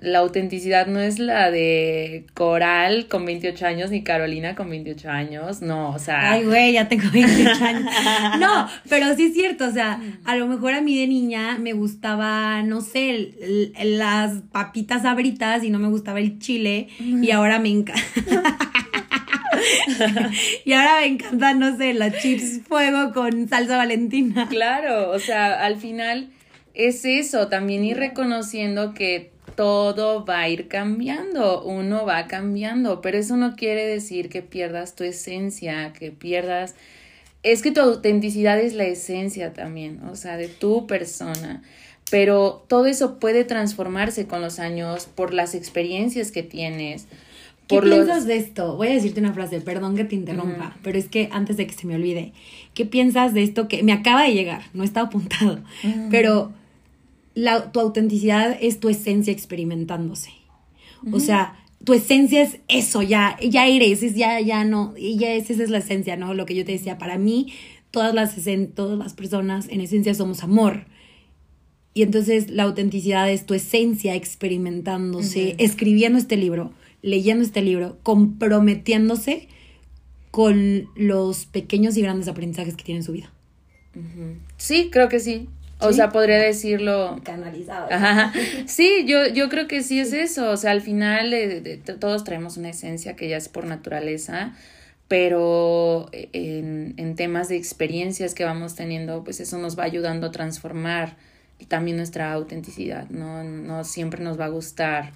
La 0.00 0.18
autenticidad 0.18 0.86
no 0.86 1.00
es 1.00 1.18
la 1.18 1.50
de 1.50 2.26
Coral 2.34 3.06
con 3.08 3.24
28 3.24 3.66
años 3.66 3.90
ni 3.90 4.02
Carolina 4.02 4.54
con 4.54 4.68
28 4.68 5.10
años, 5.10 5.62
no, 5.62 5.90
o 5.90 5.98
sea... 5.98 6.32
Ay, 6.32 6.44
güey, 6.44 6.72
ya 6.72 6.88
tengo 6.88 7.04
28 7.10 7.64
años. 7.64 7.92
No, 8.38 8.68
pero 8.88 9.14
sí 9.14 9.26
es 9.26 9.34
cierto, 9.34 9.66
o 9.66 9.70
sea, 9.70 10.00
a 10.24 10.36
lo 10.36 10.46
mejor 10.46 10.72
a 10.72 10.80
mí 10.80 10.98
de 10.98 11.06
niña 11.06 11.58
me 11.58 11.72
gustaba, 11.72 12.62
no 12.62 12.80
sé, 12.80 13.34
las 13.82 14.42
papitas 14.52 15.04
abritas 15.04 15.64
y 15.64 15.70
no 15.70 15.78
me 15.78 15.88
gustaba 15.88 16.18
el 16.20 16.38
chile 16.38 16.88
y 16.98 17.30
ahora 17.30 17.58
me 17.58 17.70
encanta... 17.70 18.02
y 20.64 20.72
ahora 20.72 21.00
me 21.00 21.06
encanta, 21.06 21.54
no 21.54 21.76
sé, 21.76 21.94
las 21.94 22.20
chips 22.20 22.60
fuego 22.66 23.12
con 23.12 23.48
salsa 23.48 23.76
valentina. 23.76 24.48
Claro, 24.48 25.10
o 25.10 25.18
sea, 25.18 25.64
al 25.64 25.76
final 25.76 26.30
es 26.74 27.04
eso, 27.04 27.48
también 27.48 27.84
ir 27.84 27.96
reconociendo 27.96 28.94
que 28.94 29.30
todo 29.56 30.24
va 30.24 30.40
a 30.40 30.48
ir 30.48 30.68
cambiando, 30.68 31.62
uno 31.62 32.04
va 32.04 32.26
cambiando, 32.26 33.00
pero 33.00 33.18
eso 33.18 33.36
no 33.36 33.56
quiere 33.56 33.86
decir 33.86 34.28
que 34.28 34.42
pierdas 34.42 34.94
tu 34.94 35.04
esencia, 35.04 35.92
que 35.92 36.12
pierdas... 36.12 36.74
Es 37.42 37.62
que 37.62 37.70
tu 37.70 37.80
autenticidad 37.80 38.58
es 38.58 38.74
la 38.74 38.84
esencia 38.84 39.52
también, 39.52 40.02
o 40.04 40.16
sea, 40.16 40.36
de 40.36 40.48
tu 40.48 40.86
persona, 40.86 41.62
pero 42.10 42.64
todo 42.68 42.86
eso 42.86 43.18
puede 43.18 43.44
transformarse 43.44 44.26
con 44.26 44.40
los 44.42 44.58
años 44.58 45.06
por 45.06 45.32
las 45.32 45.54
experiencias 45.54 46.32
que 46.32 46.42
tienes. 46.42 47.06
¿Qué 47.66 47.80
piensas 47.80 48.26
de 48.26 48.36
esto? 48.36 48.76
Voy 48.76 48.88
a 48.88 48.92
decirte 48.92 49.20
una 49.20 49.32
frase, 49.32 49.60
perdón 49.60 49.96
que 49.96 50.04
te 50.04 50.14
interrumpa, 50.14 50.76
pero 50.82 50.98
es 50.98 51.08
que 51.08 51.28
antes 51.32 51.56
de 51.56 51.66
que 51.66 51.72
se 51.72 51.86
me 51.86 51.96
olvide, 51.96 52.32
¿qué 52.74 52.84
piensas 52.84 53.34
de 53.34 53.42
esto 53.42 53.66
que 53.66 53.82
me 53.82 53.92
acaba 53.92 54.22
de 54.22 54.34
llegar? 54.34 54.62
No 54.72 54.84
está 54.84 55.00
apuntado, 55.02 55.60
pero 56.10 56.52
la, 57.34 57.72
tu 57.72 57.80
autenticidad 57.80 58.56
es 58.60 58.78
tu 58.78 58.88
esencia 58.88 59.32
experimentándose. 59.32 60.30
O 61.12 61.20
sea, 61.20 61.56
tu 61.84 61.92
esencia 61.92 62.42
es 62.42 62.58
eso, 62.68 63.02
ya, 63.02 63.36
ya 63.40 63.66
eres, 63.66 64.02
es 64.02 64.14
ya, 64.14 64.40
ya 64.40 64.64
no, 64.64 64.94
ya 64.96 65.32
esa 65.34 65.52
es 65.52 65.70
la 65.70 65.78
esencia, 65.78 66.16
¿no? 66.16 66.34
Lo 66.34 66.46
que 66.46 66.54
yo 66.54 66.64
te 66.64 66.72
decía, 66.72 66.98
para 66.98 67.18
mí, 67.18 67.52
todas 67.90 68.14
las, 68.14 68.34
todas 68.74 68.98
las 68.98 69.14
personas 69.14 69.68
en 69.68 69.80
esencia 69.80 70.14
somos 70.14 70.42
amor. 70.42 70.86
Y 71.94 72.02
entonces 72.02 72.50
la 72.50 72.64
autenticidad 72.64 73.30
es 73.30 73.46
tu 73.46 73.54
esencia 73.54 74.14
experimentándose, 74.14 75.54
escribiendo 75.58 76.18
este 76.18 76.36
libro, 76.36 76.72
leyendo 77.02 77.44
este 77.44 77.62
libro, 77.62 77.98
comprometiéndose 78.02 79.48
con 80.30 80.88
los 80.96 81.46
pequeños 81.46 81.96
y 81.96 82.02
grandes 82.02 82.28
aprendizajes 82.28 82.76
que 82.76 82.84
tiene 82.84 83.00
en 83.00 83.04
su 83.04 83.12
vida. 83.12 83.30
Sí, 84.58 84.90
creo 84.92 85.08
que 85.08 85.20
sí. 85.20 85.48
O 85.78 85.92
sea, 85.92 86.10
podría 86.10 86.38
decirlo. 86.38 87.20
Canalizado. 87.22 87.88
Sí, 88.66 89.04
yo, 89.06 89.26
yo 89.28 89.48
creo 89.48 89.68
que 89.68 89.82
sí 89.82 90.00
es 90.00 90.12
eso. 90.12 90.50
O 90.50 90.56
sea, 90.56 90.70
al 90.70 90.80
final 90.80 91.32
eh, 91.32 91.80
todos 92.00 92.24
traemos 92.24 92.56
una 92.56 92.70
esencia 92.70 93.14
que 93.16 93.28
ya 93.28 93.36
es 93.36 93.48
por 93.48 93.66
naturaleza, 93.66 94.54
pero 95.08 96.08
en, 96.12 96.94
en 96.96 97.14
temas 97.14 97.48
de 97.48 97.56
experiencias 97.56 98.34
que 98.34 98.44
vamos 98.44 98.74
teniendo, 98.74 99.22
pues 99.22 99.40
eso 99.40 99.58
nos 99.58 99.78
va 99.78 99.84
ayudando 99.84 100.28
a 100.28 100.32
transformar 100.32 101.16
también 101.68 101.96
nuestra 101.96 102.32
autenticidad, 102.32 103.08
¿no? 103.10 103.42
No 103.44 103.84
siempre 103.84 104.22
nos 104.22 104.38
va 104.38 104.46
a 104.46 104.48
gustar 104.48 105.12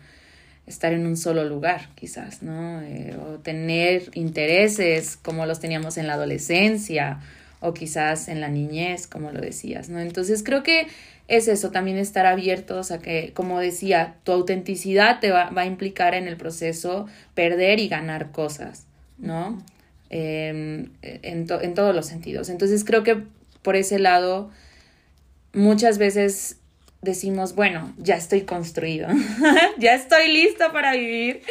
estar 0.66 0.92
en 0.92 1.06
un 1.06 1.16
solo 1.16 1.44
lugar, 1.44 1.88
quizás, 1.94 2.42
¿no? 2.42 2.80
Eh, 2.82 3.16
o 3.20 3.38
tener 3.38 4.10
intereses 4.14 5.16
como 5.16 5.46
los 5.46 5.60
teníamos 5.60 5.96
en 5.96 6.06
la 6.06 6.14
adolescencia 6.14 7.20
o 7.60 7.74
quizás 7.74 8.28
en 8.28 8.40
la 8.40 8.48
niñez, 8.48 9.06
como 9.06 9.32
lo 9.32 9.40
decías, 9.40 9.88
¿no? 9.88 10.00
Entonces 10.00 10.42
creo 10.42 10.62
que 10.62 10.86
es 11.28 11.48
eso, 11.48 11.70
también 11.70 11.96
estar 11.96 12.26
abiertos 12.26 12.90
a 12.90 12.98
que, 12.98 13.32
como 13.34 13.60
decía, 13.60 14.16
tu 14.24 14.32
autenticidad 14.32 15.20
te 15.20 15.30
va, 15.30 15.50
va 15.50 15.62
a 15.62 15.66
implicar 15.66 16.14
en 16.14 16.26
el 16.26 16.36
proceso 16.36 17.06
perder 17.34 17.78
y 17.78 17.88
ganar 17.88 18.30
cosas, 18.32 18.86
¿no? 19.18 19.62
Em, 20.08 20.90
en, 21.02 21.46
en 21.48 21.74
todos 21.74 21.94
los 21.94 22.06
sentidos. 22.06 22.48
Entonces 22.48 22.84
creo 22.84 23.04
que 23.04 23.22
por 23.62 23.76
ese 23.76 23.98
lado, 23.98 24.50
muchas 25.52 25.98
veces 25.98 26.56
decimos, 27.02 27.54
bueno, 27.54 27.94
ya 27.96 28.16
estoy 28.16 28.42
construido, 28.42 29.08
ya 29.78 29.94
estoy 29.94 30.28
listo 30.28 30.70
para 30.72 30.92
vivir, 30.92 31.42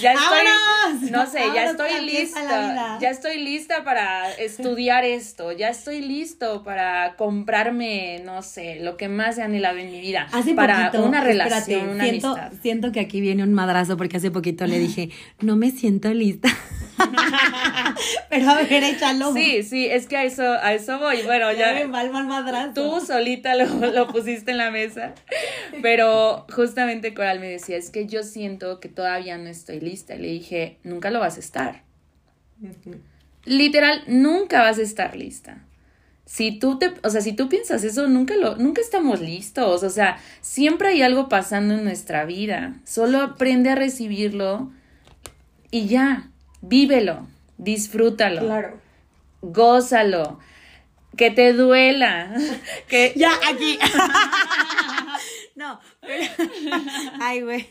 ya 0.00 0.14
estoy, 0.14 1.10
no 1.10 1.26
sé, 1.26 1.40
ya 1.54 1.70
estoy 1.70 2.04
lista, 2.04 2.98
ya 3.00 3.10
estoy 3.10 3.38
lista 3.38 3.84
para 3.84 4.32
estudiar 4.32 5.04
esto, 5.04 5.52
ya 5.52 5.68
estoy 5.68 6.00
listo 6.00 6.64
para 6.64 7.14
comprarme, 7.16 8.20
no 8.24 8.42
sé, 8.42 8.80
lo 8.80 8.96
que 8.96 9.08
más 9.08 9.38
he 9.38 9.42
anhelado 9.42 9.78
en 9.78 9.92
mi 9.92 10.00
vida, 10.00 10.26
para 10.56 10.90
una 11.00 11.20
relación, 11.20 11.88
una 11.90 12.04
siento, 12.04 12.28
amistad. 12.28 12.52
Siento 12.60 12.90
que 12.90 13.00
aquí 13.00 13.20
viene 13.20 13.44
un 13.44 13.54
madrazo 13.54 13.96
porque 13.96 14.16
hace 14.16 14.32
poquito 14.32 14.66
le 14.66 14.78
dije, 14.80 15.10
no 15.40 15.54
me 15.54 15.70
siento 15.70 16.12
lista. 16.12 16.48
Pero 18.30 18.50
a 18.50 18.62
ver, 18.62 18.84
échalo. 18.84 19.32
Sí, 19.32 19.62
sí, 19.62 19.86
es 19.86 20.06
que 20.06 20.16
a 20.16 20.24
eso, 20.24 20.42
a 20.42 20.74
eso 20.74 20.98
voy. 20.98 21.22
Bueno, 21.22 21.52
ya. 21.52 21.78
ya 21.78 21.86
mal, 21.86 22.10
mal 22.10 22.26
madrazo. 22.26 22.72
Tú 22.74 23.04
solita 23.04 23.54
lo, 23.54 23.66
lo 23.66 24.06
pusiste 24.08 24.52
en 24.52 24.58
la 24.58 24.70
mesa. 24.70 25.14
Pero 25.82 26.46
justamente 26.52 27.14
Coral 27.14 27.40
me 27.40 27.48
decía, 27.48 27.76
es 27.76 27.90
que 27.90 28.06
yo 28.06 28.22
siento 28.22 28.80
que 28.80 28.88
todavía 28.88 29.38
no 29.38 29.48
estoy 29.48 29.80
lista. 29.80 30.14
Y 30.14 30.18
le 30.18 30.28
dije, 30.28 30.78
nunca 30.82 31.10
lo 31.10 31.20
vas 31.20 31.36
a 31.36 31.40
estar. 31.40 31.82
Literal, 33.44 34.02
nunca 34.06 34.62
vas 34.62 34.78
a 34.78 34.82
estar 34.82 35.16
lista. 35.16 35.62
Si 36.24 36.58
tú 36.58 36.78
te, 36.78 36.92
o 37.04 37.10
sea, 37.10 37.20
si 37.20 37.34
tú 37.34 37.48
piensas 37.48 37.84
eso, 37.84 38.08
nunca 38.08 38.34
lo, 38.34 38.56
nunca 38.56 38.80
estamos 38.80 39.20
listos. 39.20 39.84
O 39.84 39.90
sea, 39.90 40.18
siempre 40.40 40.88
hay 40.88 41.02
algo 41.02 41.28
pasando 41.28 41.74
en 41.74 41.84
nuestra 41.84 42.24
vida. 42.24 42.74
Solo 42.84 43.20
aprende 43.20 43.70
a 43.70 43.76
recibirlo 43.76 44.72
y 45.70 45.86
ya, 45.86 46.30
vívelo, 46.68 47.26
disfrútalo. 47.58 48.40
Claro. 48.40 48.80
Gózalo. 49.42 50.38
Que 51.16 51.30
te 51.30 51.52
duela. 51.52 52.34
Que 52.88 53.12
ya 53.16 53.32
aquí. 53.48 53.78
No, 55.56 55.80
pero, 56.02 56.22
ay, 57.20 57.40
güey. 57.40 57.66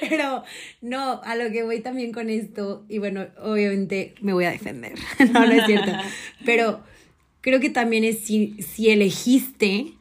Pero 0.00 0.44
no, 0.82 1.22
a 1.24 1.34
lo 1.34 1.50
que 1.50 1.62
voy 1.62 1.80
también 1.80 2.12
con 2.12 2.28
esto, 2.28 2.84
y 2.90 2.98
bueno, 2.98 3.26
obviamente 3.40 4.14
me 4.20 4.34
voy 4.34 4.44
a 4.44 4.50
defender. 4.50 4.92
No, 5.32 5.46
no 5.46 5.50
es 5.50 5.64
cierto. 5.64 5.92
Pero 6.44 6.80
creo 7.40 7.58
que 7.58 7.70
también 7.70 8.04
es 8.04 8.20
si, 8.20 8.54
si 8.60 8.90
elegiste 8.90 9.94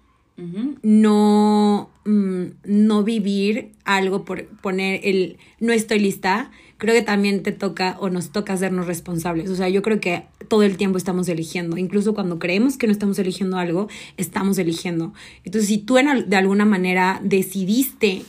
no, 0.82 1.89
mm, 2.05 2.45
no 2.66 3.03
vivir 3.03 3.72
algo 3.86 4.26
por 4.26 4.47
poner 4.57 5.01
el 5.03 5.38
no 5.60 5.74
estoy 5.74 5.99
lista, 5.99 6.51
creo 6.80 6.95
que 6.95 7.03
también 7.03 7.43
te 7.43 7.51
toca 7.51 7.97
o 7.99 8.09
nos 8.09 8.32
toca 8.32 8.53
hacernos 8.53 8.88
responsables. 8.88 9.51
O 9.51 9.55
sea, 9.55 9.69
yo 9.69 9.84
creo 9.84 9.99
que 9.99 10.23
todo 10.47 10.63
el 10.63 10.77
tiempo 10.77 10.97
estamos 10.97 11.27
eligiendo. 11.27 11.77
Incluso 11.77 12.15
cuando 12.15 12.39
creemos 12.39 12.77
que 12.77 12.88
no 12.88 12.93
estamos 12.93 13.19
eligiendo 13.19 13.57
algo, 13.57 13.89
estamos 14.17 14.57
eligiendo. 14.57 15.13
Entonces, 15.43 15.67
si 15.67 15.77
tú 15.77 15.95
de 15.95 16.36
alguna 16.36 16.65
manera 16.65 17.19
decidiste 17.21 18.23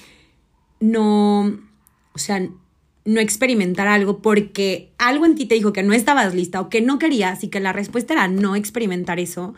no, 0.80 1.58
o 2.12 2.18
sea, 2.18 2.46
no 3.04 3.20
experimentar 3.20 3.86
algo 3.86 4.20
porque 4.20 4.90
algo 4.98 5.26
en 5.26 5.36
ti 5.36 5.46
te 5.46 5.54
dijo 5.54 5.72
que 5.72 5.82
no 5.82 5.92
estabas 5.92 6.34
lista 6.34 6.60
o 6.60 6.68
que 6.68 6.80
no 6.80 6.98
querías 6.98 7.44
y 7.44 7.48
que 7.48 7.60
la 7.60 7.72
respuesta 7.72 8.14
era 8.14 8.28
no 8.28 8.56
experimentar 8.56 9.20
eso, 9.20 9.54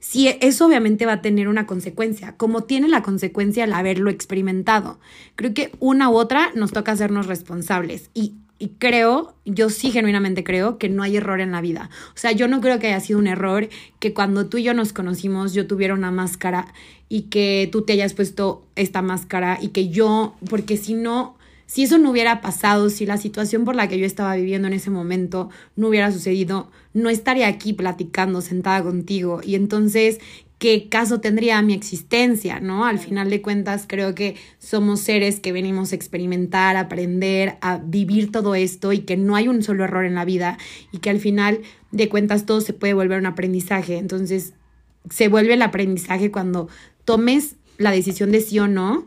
sí, 0.00 0.28
eso 0.40 0.66
obviamente 0.66 1.06
va 1.06 1.14
a 1.14 1.22
tener 1.22 1.46
una 1.46 1.66
consecuencia, 1.66 2.36
como 2.36 2.64
tiene 2.64 2.88
la 2.88 3.02
consecuencia 3.02 3.64
el 3.64 3.72
haberlo 3.72 4.10
experimentado. 4.10 4.98
Creo 5.36 5.54
que 5.54 5.70
una 5.78 6.10
u 6.10 6.16
otra 6.16 6.50
nos 6.54 6.72
toca 6.72 6.92
hacernos 6.92 7.26
responsables 7.26 8.10
y, 8.14 8.34
y 8.58 8.70
creo, 8.78 9.34
yo 9.44 9.70
sí 9.70 9.92
genuinamente 9.92 10.42
creo 10.42 10.78
que 10.78 10.88
no 10.88 11.02
hay 11.02 11.16
error 11.16 11.40
en 11.40 11.52
la 11.52 11.60
vida. 11.60 11.90
O 12.14 12.18
sea, 12.18 12.32
yo 12.32 12.48
no 12.48 12.60
creo 12.60 12.78
que 12.78 12.88
haya 12.88 13.00
sido 13.00 13.18
un 13.18 13.26
error 13.26 13.68
que 14.00 14.12
cuando 14.12 14.46
tú 14.46 14.58
y 14.58 14.64
yo 14.64 14.74
nos 14.74 14.92
conocimos 14.92 15.52
yo 15.52 15.66
tuviera 15.66 15.94
una 15.94 16.10
máscara 16.10 16.72
y 17.08 17.22
que 17.22 17.68
tú 17.70 17.82
te 17.82 17.92
hayas 17.92 18.14
puesto 18.14 18.64
esta 18.76 19.02
máscara 19.02 19.58
y 19.60 19.68
que 19.68 19.88
yo, 19.88 20.34
porque 20.48 20.76
si 20.76 20.94
no 20.94 21.36
si 21.70 21.84
eso 21.84 21.98
no 21.98 22.10
hubiera 22.10 22.40
pasado, 22.40 22.90
si 22.90 23.06
la 23.06 23.16
situación 23.16 23.64
por 23.64 23.76
la 23.76 23.86
que 23.86 23.96
yo 23.96 24.04
estaba 24.04 24.34
viviendo 24.34 24.66
en 24.66 24.74
ese 24.74 24.90
momento 24.90 25.50
no 25.76 25.86
hubiera 25.86 26.10
sucedido, 26.10 26.68
no 26.94 27.10
estaría 27.10 27.46
aquí 27.46 27.72
platicando 27.72 28.40
sentada 28.40 28.82
contigo. 28.82 29.40
Y 29.44 29.54
entonces, 29.54 30.18
¿qué 30.58 30.88
caso 30.88 31.20
tendría 31.20 31.62
mi 31.62 31.72
existencia? 31.72 32.58
¿No? 32.58 32.86
Al 32.86 32.98
final 32.98 33.30
de 33.30 33.40
cuentas, 33.40 33.84
creo 33.86 34.16
que 34.16 34.34
somos 34.58 34.98
seres 34.98 35.38
que 35.38 35.52
venimos 35.52 35.92
a 35.92 35.94
experimentar, 35.94 36.74
a 36.74 36.80
aprender, 36.80 37.56
a 37.60 37.76
vivir 37.78 38.32
todo 38.32 38.56
esto 38.56 38.92
y 38.92 39.02
que 39.02 39.16
no 39.16 39.36
hay 39.36 39.46
un 39.46 39.62
solo 39.62 39.84
error 39.84 40.04
en 40.04 40.16
la 40.16 40.24
vida 40.24 40.58
y 40.90 40.98
que 40.98 41.10
al 41.10 41.20
final 41.20 41.60
de 41.92 42.08
cuentas 42.08 42.46
todo 42.46 42.60
se 42.62 42.72
puede 42.72 42.94
volver 42.94 43.20
un 43.20 43.26
aprendizaje. 43.26 43.98
Entonces, 43.98 44.54
se 45.08 45.28
vuelve 45.28 45.54
el 45.54 45.62
aprendizaje 45.62 46.32
cuando 46.32 46.68
tomes 47.04 47.54
la 47.78 47.92
decisión 47.92 48.32
de 48.32 48.40
sí 48.40 48.58
o 48.58 48.66
no, 48.66 49.06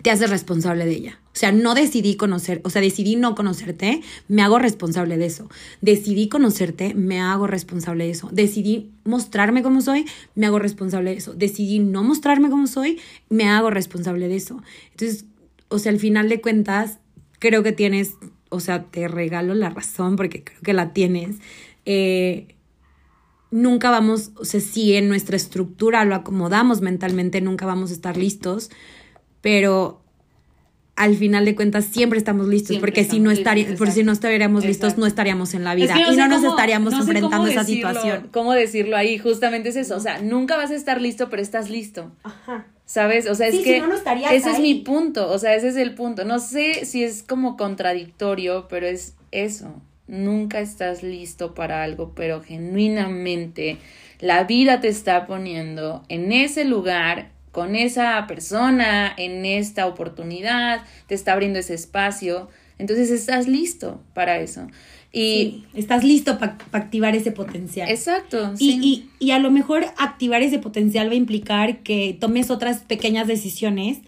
te 0.00 0.10
haces 0.10 0.30
responsable 0.30 0.86
de 0.86 0.92
ella. 0.92 1.21
O 1.34 1.38
sea, 1.38 1.50
no 1.50 1.74
decidí 1.74 2.16
conocer, 2.16 2.60
o 2.62 2.68
sea, 2.68 2.82
decidí 2.82 3.16
no 3.16 3.34
conocerte, 3.34 4.02
me 4.28 4.42
hago 4.42 4.58
responsable 4.58 5.16
de 5.16 5.26
eso. 5.26 5.48
Decidí 5.80 6.28
conocerte, 6.28 6.92
me 6.92 7.20
hago 7.20 7.46
responsable 7.46 8.04
de 8.04 8.10
eso. 8.10 8.28
Decidí 8.30 8.90
mostrarme 9.04 9.62
como 9.62 9.80
soy, 9.80 10.04
me 10.34 10.44
hago 10.44 10.58
responsable 10.58 11.10
de 11.10 11.16
eso. 11.16 11.32
Decidí 11.32 11.78
no 11.78 12.02
mostrarme 12.02 12.50
como 12.50 12.66
soy, 12.66 13.00
me 13.30 13.48
hago 13.48 13.70
responsable 13.70 14.28
de 14.28 14.36
eso. 14.36 14.62
Entonces, 14.90 15.24
o 15.68 15.78
sea, 15.78 15.90
al 15.90 15.98
final 15.98 16.28
de 16.28 16.42
cuentas, 16.42 16.98
creo 17.38 17.62
que 17.62 17.72
tienes, 17.72 18.16
o 18.50 18.60
sea, 18.60 18.84
te 18.84 19.08
regalo 19.08 19.54
la 19.54 19.70
razón 19.70 20.16
porque 20.16 20.44
creo 20.44 20.60
que 20.60 20.74
la 20.74 20.92
tienes. 20.92 21.36
Eh, 21.86 22.56
nunca 23.50 23.90
vamos, 23.90 24.32
o 24.36 24.44
sea, 24.44 24.60
si 24.60 24.96
en 24.96 25.08
nuestra 25.08 25.36
estructura 25.36 26.04
lo 26.04 26.14
acomodamos 26.14 26.82
mentalmente, 26.82 27.40
nunca 27.40 27.64
vamos 27.64 27.90
a 27.90 27.94
estar 27.94 28.18
listos, 28.18 28.70
pero 29.40 30.01
al 30.94 31.16
final 31.16 31.44
de 31.44 31.54
cuentas 31.54 31.86
siempre 31.86 32.18
estamos 32.18 32.48
listos, 32.48 32.76
porque 32.78 33.04
si 33.04 33.18
no 33.18 33.30
estaríamos, 33.30 33.78
por 33.78 33.90
si 33.90 34.04
no 34.04 34.12
estaríamos 34.12 34.64
listos, 34.64 34.98
no 34.98 35.06
estaríamos 35.06 35.54
en 35.54 35.64
la 35.64 35.74
vida 35.74 35.94
y 36.10 36.16
no 36.16 36.28
nos 36.28 36.44
estaríamos 36.44 36.92
enfrentando 36.92 37.44
a 37.44 37.50
esa 37.50 37.64
situación. 37.64 38.28
¿Cómo 38.30 38.52
decirlo 38.52 38.96
ahí? 38.96 39.18
Justamente 39.18 39.70
es 39.70 39.76
eso, 39.76 39.96
o 39.96 40.00
sea, 40.00 40.20
nunca 40.20 40.56
vas 40.56 40.70
a 40.70 40.74
estar 40.74 41.00
listo, 41.00 41.30
pero 41.30 41.42
estás 41.42 41.70
listo. 41.70 42.12
Ajá. 42.22 42.66
¿Sabes? 42.84 43.26
O 43.26 43.34
sea, 43.34 43.48
es 43.48 43.60
que 43.60 43.82
ese 44.32 44.50
es 44.50 44.58
mi 44.58 44.74
punto, 44.74 45.30
o 45.30 45.38
sea, 45.38 45.54
ese 45.54 45.68
es 45.68 45.76
el 45.76 45.94
punto. 45.94 46.26
No 46.26 46.38
sé 46.38 46.84
si 46.84 47.02
es 47.02 47.22
como 47.22 47.56
contradictorio, 47.56 48.66
pero 48.68 48.86
es 48.86 49.14
eso. 49.30 49.80
Nunca 50.08 50.60
estás 50.60 51.02
listo 51.02 51.54
para 51.54 51.84
algo, 51.84 52.12
pero 52.14 52.42
genuinamente 52.42 53.78
la 54.20 54.44
vida 54.44 54.80
te 54.80 54.88
está 54.88 55.26
poniendo 55.26 56.04
en 56.08 56.32
ese 56.32 56.66
lugar 56.66 57.30
con 57.52 57.76
esa 57.76 58.26
persona 58.26 59.12
en 59.16 59.46
esta 59.46 59.86
oportunidad, 59.86 60.82
te 61.06 61.14
está 61.14 61.34
abriendo 61.34 61.58
ese 61.58 61.74
espacio, 61.74 62.48
entonces 62.78 63.10
estás 63.10 63.46
listo 63.46 64.02
para 64.14 64.40
eso. 64.40 64.66
Y 65.14 65.64
estás 65.74 66.04
listo 66.04 66.38
para 66.38 66.56
activar 66.72 67.14
ese 67.14 67.32
potencial. 67.32 67.90
Exacto. 67.90 68.54
Y, 68.58 69.10
y, 69.18 69.30
a 69.32 69.38
lo 69.38 69.50
mejor 69.50 69.84
activar 69.98 70.40
ese 70.40 70.58
potencial 70.58 71.08
va 71.08 71.12
a 71.12 71.16
implicar 71.16 71.82
que 71.82 72.16
tomes 72.18 72.50
otras 72.50 72.78
pequeñas 72.78 73.26
decisiones 73.26 73.98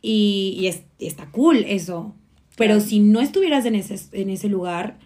y, 0.00 0.70
está 1.00 1.26
cool 1.32 1.64
eso. 1.66 2.14
Pero 2.56 2.78
si 2.78 3.00
no 3.00 3.20
estuvieras 3.20 3.66
en 3.66 3.74
ese, 3.74 3.98
en 4.12 4.30
ese 4.30 4.48
lugar, 4.48 4.98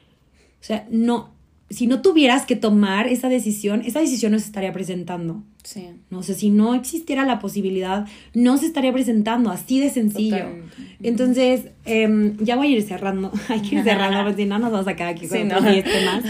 o 0.60 0.64
sea, 0.64 0.86
no, 0.90 1.33
si 1.70 1.86
no 1.86 2.02
tuvieras 2.02 2.44
que 2.44 2.56
tomar 2.56 3.06
esa 3.08 3.28
decisión, 3.28 3.82
esa 3.84 4.00
decisión 4.00 4.32
no 4.32 4.38
se 4.38 4.46
estaría 4.46 4.72
presentando. 4.72 5.42
Sí. 5.62 5.88
No 6.10 6.22
sé, 6.22 6.34
si 6.34 6.50
no 6.50 6.74
existiera 6.74 7.24
la 7.24 7.38
posibilidad, 7.38 8.06
no 8.34 8.58
se 8.58 8.66
estaría 8.66 8.92
presentando, 8.92 9.50
así 9.50 9.80
de 9.80 9.88
sencillo. 9.88 10.44
Entonces, 11.02 11.68
em, 11.86 12.36
ya 12.36 12.56
voy 12.56 12.66
a 12.66 12.76
ir 12.76 12.82
cerrando. 12.82 13.32
Hay 13.48 13.62
que 13.62 13.76
ir 13.76 13.82
cerrando, 13.82 14.18
porque 14.24 14.42
si 14.42 14.48
no 14.48 14.58
nos 14.58 14.72
vamos 14.72 14.86
a 14.86 14.94
quedar 14.94 15.10
aquí 15.10 15.26
con 15.26 15.38
sí, 15.38 15.48
temas. 15.48 16.24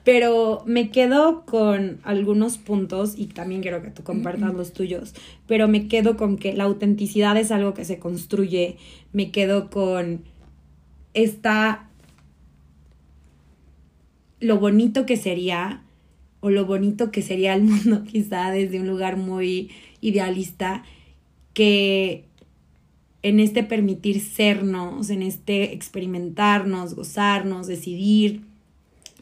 Pero 0.04 0.64
me 0.66 0.90
quedo 0.90 1.44
con 1.46 2.00
algunos 2.02 2.58
puntos 2.58 3.14
y 3.16 3.26
también 3.26 3.62
quiero 3.62 3.82
que 3.82 3.90
tú 3.90 4.02
compartas 4.02 4.52
los 4.52 4.72
tuyos. 4.72 5.14
Pero 5.46 5.68
me 5.68 5.86
quedo 5.86 6.16
con 6.16 6.36
que 6.36 6.54
la 6.54 6.64
autenticidad 6.64 7.36
es 7.36 7.52
algo 7.52 7.72
que 7.72 7.84
se 7.84 8.00
construye. 8.00 8.78
Me 9.12 9.30
quedo 9.30 9.70
con 9.70 10.24
esta 11.14 11.88
lo 14.42 14.58
bonito 14.58 15.06
que 15.06 15.16
sería 15.16 15.82
o 16.40 16.50
lo 16.50 16.66
bonito 16.66 17.10
que 17.10 17.22
sería 17.22 17.54
el 17.54 17.62
mundo 17.62 18.04
quizá 18.04 18.50
desde 18.50 18.80
un 18.80 18.88
lugar 18.88 19.16
muy 19.16 19.70
idealista 20.00 20.82
que 21.54 22.24
en 23.22 23.38
este 23.38 23.62
permitir 23.62 24.20
sernos, 24.20 25.08
en 25.08 25.22
este 25.22 25.72
experimentarnos, 25.72 26.94
gozarnos, 26.94 27.68
decidir, 27.68 28.42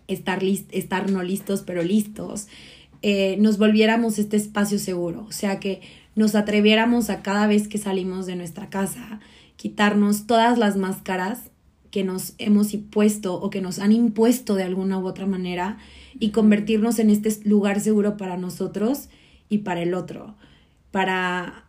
estar, 0.08 0.42
list 0.42 0.72
estar 0.72 1.10
no 1.10 1.22
listos 1.22 1.62
pero 1.62 1.82
listos, 1.82 2.48
eh, 3.02 3.36
nos 3.38 3.58
volviéramos 3.58 4.18
este 4.18 4.38
espacio 4.38 4.78
seguro, 4.78 5.26
o 5.28 5.32
sea 5.32 5.60
que 5.60 5.82
nos 6.16 6.34
atreviéramos 6.34 7.10
a 7.10 7.22
cada 7.22 7.46
vez 7.46 7.68
que 7.68 7.78
salimos 7.78 8.26
de 8.26 8.36
nuestra 8.36 8.70
casa, 8.70 9.20
quitarnos 9.56 10.26
todas 10.26 10.58
las 10.58 10.76
máscaras 10.76 11.49
que 11.90 12.04
nos 12.04 12.34
hemos 12.38 12.72
impuesto 12.74 13.34
o 13.34 13.50
que 13.50 13.60
nos 13.60 13.78
han 13.78 13.92
impuesto 13.92 14.54
de 14.54 14.62
alguna 14.62 14.98
u 14.98 15.06
otra 15.06 15.26
manera 15.26 15.78
y 16.18 16.30
convertirnos 16.30 16.98
en 16.98 17.10
este 17.10 17.36
lugar 17.48 17.80
seguro 17.80 18.16
para 18.16 18.36
nosotros 18.36 19.08
y 19.48 19.58
para 19.58 19.82
el 19.82 19.94
otro, 19.94 20.34
para 20.90 21.64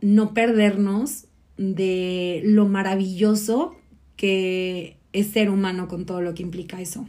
no 0.00 0.32
perdernos 0.32 1.26
de 1.56 2.40
lo 2.44 2.66
maravilloso 2.66 3.74
que 4.16 4.96
es 5.12 5.28
ser 5.28 5.50
humano 5.50 5.88
con 5.88 6.06
todo 6.06 6.20
lo 6.20 6.34
que 6.34 6.42
implica 6.42 6.80
eso. 6.80 7.06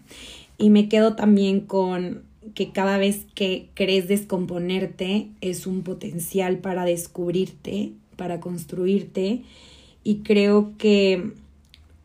Y 0.57 0.69
me 0.69 0.89
quedo 0.89 1.15
también 1.15 1.61
con 1.61 2.23
que 2.53 2.71
cada 2.71 2.97
vez 2.97 3.25
que 3.35 3.69
crees 3.73 4.07
descomponerte 4.07 5.29
es 5.41 5.67
un 5.67 5.83
potencial 5.83 6.57
para 6.57 6.85
descubrirte, 6.85 7.93
para 8.15 8.39
construirte 8.39 9.43
y 10.03 10.17
creo 10.17 10.73
que 10.77 11.33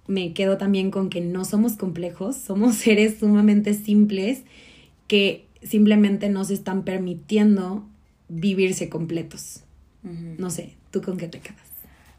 me 0.07 0.33
quedo 0.33 0.59
también 0.59 0.91
con 0.91 1.11
que 1.11 1.21
no 1.21 1.45
somos 1.45 1.75
complejos, 1.75 2.37
somos 2.37 2.75
seres 2.77 3.19
sumamente 3.21 3.75
simples 3.75 4.43
que 5.09 5.45
simplemente 5.63 6.29
nos 6.29 6.51
están 6.51 6.85
permitiendo 6.85 7.87
vivirse 8.29 8.89
completos. 8.89 9.61
No 10.03 10.51
sé, 10.51 10.75
¿tú 10.91 11.01
con 11.01 11.17
qué 11.17 11.29
te 11.29 11.41
quedas? 11.41 11.63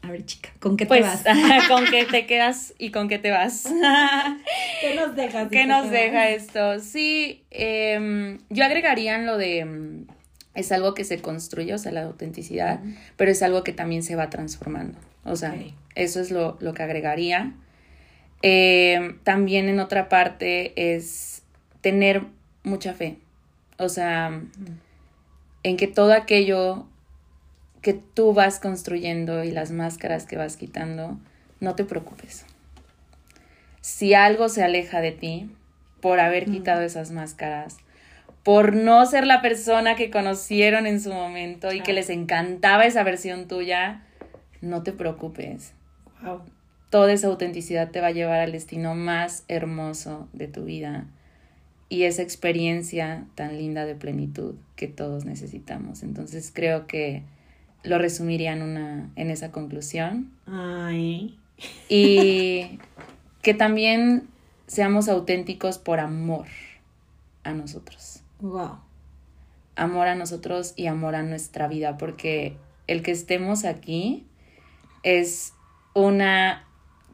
A 0.02 0.10
ver, 0.10 0.24
chica, 0.24 0.50
¿con 0.58 0.76
qué 0.76 0.86
te 0.86 0.88
pues, 0.88 1.02
vas? 1.02 1.22
con 1.68 1.84
qué 1.84 2.04
te 2.04 2.26
quedas 2.26 2.74
y 2.78 2.90
con 2.90 3.08
qué 3.08 3.18
te 3.18 3.30
vas. 3.30 3.64
¿Qué 4.80 4.94
nos 4.96 5.14
deja? 5.14 5.48
¿Qué 5.48 5.66
nos 5.66 5.90
deja 5.90 6.30
esto? 6.30 6.80
Sí, 6.80 7.44
em, 7.50 8.38
yo 8.50 8.64
agregaría 8.64 9.18
lo 9.18 9.36
de 9.36 9.60
em, 9.60 10.06
es 10.54 10.72
algo 10.72 10.94
que 10.94 11.04
se 11.04 11.20
construye, 11.20 11.74
o 11.74 11.78
sea, 11.78 11.92
la 11.92 12.04
autenticidad, 12.04 12.80
pero 13.16 13.30
es 13.30 13.42
algo 13.42 13.62
que 13.62 13.72
también 13.72 14.02
se 14.02 14.16
va 14.16 14.30
transformando. 14.30 14.98
O 15.24 15.36
sea, 15.36 15.54
eso 15.94 16.20
es 16.20 16.30
lo, 16.30 16.56
lo 16.60 16.72
que 16.72 16.82
agregaría. 16.82 17.52
Eh, 18.48 19.16
también 19.24 19.68
en 19.68 19.80
otra 19.80 20.08
parte 20.08 20.72
es 20.94 21.42
tener 21.80 22.22
mucha 22.62 22.94
fe. 22.94 23.18
O 23.76 23.88
sea, 23.88 24.40
en 25.64 25.76
que 25.76 25.88
todo 25.88 26.12
aquello 26.12 26.86
que 27.82 27.92
tú 27.92 28.34
vas 28.34 28.60
construyendo 28.60 29.42
y 29.42 29.50
las 29.50 29.72
máscaras 29.72 30.26
que 30.26 30.36
vas 30.36 30.56
quitando, 30.56 31.18
no 31.58 31.74
te 31.74 31.82
preocupes. 31.84 32.46
Si 33.80 34.14
algo 34.14 34.48
se 34.48 34.62
aleja 34.62 35.00
de 35.00 35.10
ti 35.10 35.50
por 36.00 36.20
haber 36.20 36.44
quitado 36.44 36.82
esas 36.82 37.10
máscaras, 37.10 37.78
por 38.44 38.76
no 38.76 39.04
ser 39.06 39.26
la 39.26 39.42
persona 39.42 39.96
que 39.96 40.12
conocieron 40.12 40.86
en 40.86 41.00
su 41.00 41.12
momento 41.12 41.72
y 41.72 41.80
que 41.80 41.92
les 41.92 42.10
encantaba 42.10 42.86
esa 42.86 43.02
versión 43.02 43.48
tuya, 43.48 44.06
no 44.60 44.84
te 44.84 44.92
preocupes. 44.92 45.72
Wow. 46.22 46.42
Toda 46.90 47.12
esa 47.12 47.26
autenticidad 47.28 47.90
te 47.90 48.00
va 48.00 48.08
a 48.08 48.12
llevar 48.12 48.40
al 48.40 48.52
destino 48.52 48.94
más 48.94 49.44
hermoso 49.48 50.28
de 50.32 50.48
tu 50.48 50.64
vida 50.64 51.06
y 51.88 52.04
esa 52.04 52.22
experiencia 52.22 53.26
tan 53.34 53.58
linda 53.58 53.84
de 53.84 53.94
plenitud 53.94 54.54
que 54.74 54.88
todos 54.88 55.24
necesitamos. 55.24 56.02
Entonces 56.02 56.50
creo 56.52 56.86
que 56.86 57.22
lo 57.82 57.98
resumiría 57.98 58.52
en, 58.52 58.62
una, 58.62 59.10
en 59.16 59.30
esa 59.30 59.52
conclusión. 59.52 60.32
Ay. 60.46 61.38
Y 61.88 62.78
que 63.42 63.54
también 63.54 64.28
seamos 64.66 65.08
auténticos 65.08 65.78
por 65.78 66.00
amor 66.00 66.46
a 67.44 67.52
nosotros. 67.52 68.20
Wow. 68.40 68.78
Amor 69.76 70.08
a 70.08 70.14
nosotros 70.14 70.72
y 70.76 70.86
amor 70.86 71.14
a 71.14 71.22
nuestra 71.22 71.68
vida, 71.68 71.98
porque 71.98 72.56
el 72.86 73.02
que 73.02 73.12
estemos 73.12 73.64
aquí 73.64 74.26
es 75.02 75.52
una 75.94 76.65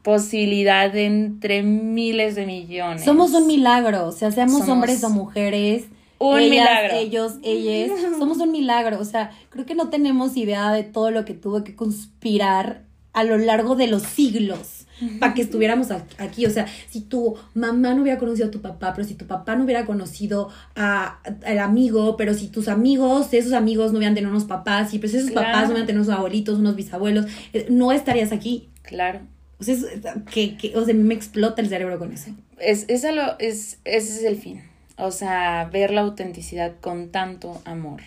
posibilidad 0.03 0.95
entre 0.95 1.63
miles 1.63 2.35
de 2.35 2.45
millones. 2.45 3.03
Somos 3.03 3.33
un 3.33 3.47
milagro, 3.47 4.05
o 4.07 4.11
sea, 4.11 4.31
seamos 4.31 4.53
Somos 4.59 4.69
hombres 4.69 5.03
o 5.03 5.09
mujeres. 5.09 5.85
un 6.19 6.39
ellas, 6.39 6.49
milagro. 6.51 6.97
Ellos, 6.97 7.33
ellas, 7.43 7.91
somos 8.19 8.37
un 8.37 8.51
milagro. 8.51 8.99
O 8.99 9.05
sea, 9.05 9.31
creo 9.49 9.65
que 9.65 9.75
no 9.75 9.89
tenemos 9.89 10.37
idea 10.37 10.71
de 10.71 10.83
todo 10.83 11.09
lo 11.11 11.25
que 11.25 11.33
tuvo 11.33 11.63
que 11.63 11.75
conspirar 11.75 12.83
a 13.13 13.23
lo 13.23 13.37
largo 13.37 13.75
de 13.75 13.87
los 13.87 14.03
siglos 14.03 14.85
para 15.19 15.33
que 15.33 15.41
estuviéramos 15.41 15.89
aquí. 16.17 16.45
O 16.45 16.49
sea, 16.49 16.65
si 16.89 17.01
tu 17.01 17.35
mamá 17.53 17.93
no 17.93 18.01
hubiera 18.03 18.17
conocido 18.19 18.47
a 18.47 18.51
tu 18.51 18.61
papá, 18.61 18.93
pero 18.95 19.07
si 19.07 19.15
tu 19.15 19.25
papá 19.27 19.55
no 19.55 19.65
hubiera 19.65 19.85
conocido 19.85 20.49
a, 20.75 21.19
al 21.45 21.59
amigo, 21.59 22.15
pero 22.17 22.33
si 22.33 22.47
tus 22.47 22.67
amigos, 22.67 23.33
esos 23.33 23.53
amigos 23.53 23.91
no 23.91 23.97
hubieran 23.97 24.15
tenido 24.15 24.31
unos 24.31 24.45
papás, 24.45 24.93
y 24.93 24.99
pues 24.99 25.13
esos 25.13 25.29
Claro. 25.31 25.47
papás 25.47 25.61
no 25.63 25.69
hubieran 25.71 25.87
tenido 25.87 26.03
unos 26.03 26.15
abuelitos, 26.15 26.57
unos 26.59 26.75
bisabuelos, 26.75 27.25
eh, 27.53 27.67
no 27.69 27.91
estarías 27.91 28.31
aquí. 28.31 28.69
Claro. 28.81 29.19
O 29.59 29.63
sea, 29.63 29.75
es- 29.75 29.85
que, 30.31 30.57
que, 30.57 30.75
o 30.77 30.83
sea, 30.85 30.93
me 30.93 31.13
explota 31.13 31.61
el 31.61 31.69
cerebro 31.69 31.97
con 31.99 32.11
eso. 32.11 32.31
Es, 32.59 32.85
lo, 33.03 33.37
es, 33.39 33.79
ese 33.85 34.17
es 34.17 34.23
el 34.23 34.37
fin. 34.37 34.61
O 34.97 35.11
sea, 35.11 35.69
ver 35.71 35.91
la 35.91 36.01
autenticidad 36.01 36.73
con 36.81 37.09
tanto 37.09 37.61
amor. 37.65 38.01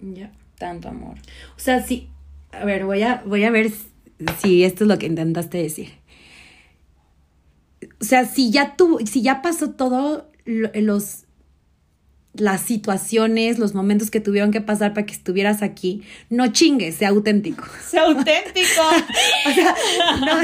Ya. 0.00 0.32
Tanto 0.58 0.88
amor. 0.88 1.16
O 1.56 1.58
sea, 1.60 1.82
sí. 1.82 2.08
A 2.52 2.64
ver, 2.64 2.84
voy 2.84 3.02
a, 3.02 3.22
voy 3.24 3.44
a 3.44 3.50
ver 3.50 3.70
si 4.42 4.64
esto 4.64 4.84
es 4.84 4.88
lo 4.88 4.98
que 4.98 5.06
intentaste 5.06 5.58
decir. 5.58 5.88
O 8.00 8.04
sea, 8.04 8.26
si 8.26 8.50
ya 8.50 8.76
tuvo, 8.76 8.98
si 9.06 9.22
ya 9.22 9.40
pasó 9.42 9.70
todo 9.70 10.30
lo- 10.44 10.70
los 10.74 11.24
las 12.32 12.60
situaciones, 12.60 13.58
los 13.58 13.74
momentos 13.74 14.10
que 14.10 14.20
tuvieron 14.20 14.52
que 14.52 14.60
pasar 14.60 14.94
para 14.94 15.04
que 15.06 15.12
estuvieras 15.14 15.62
aquí, 15.62 16.02
no 16.28 16.52
chingues, 16.52 16.94
sea 16.96 17.08
auténtico. 17.08 17.64
¡Sé 17.88 17.98
auténtico! 17.98 18.82
O 19.46 19.52
sea, 19.52 19.74
no, 20.20 20.36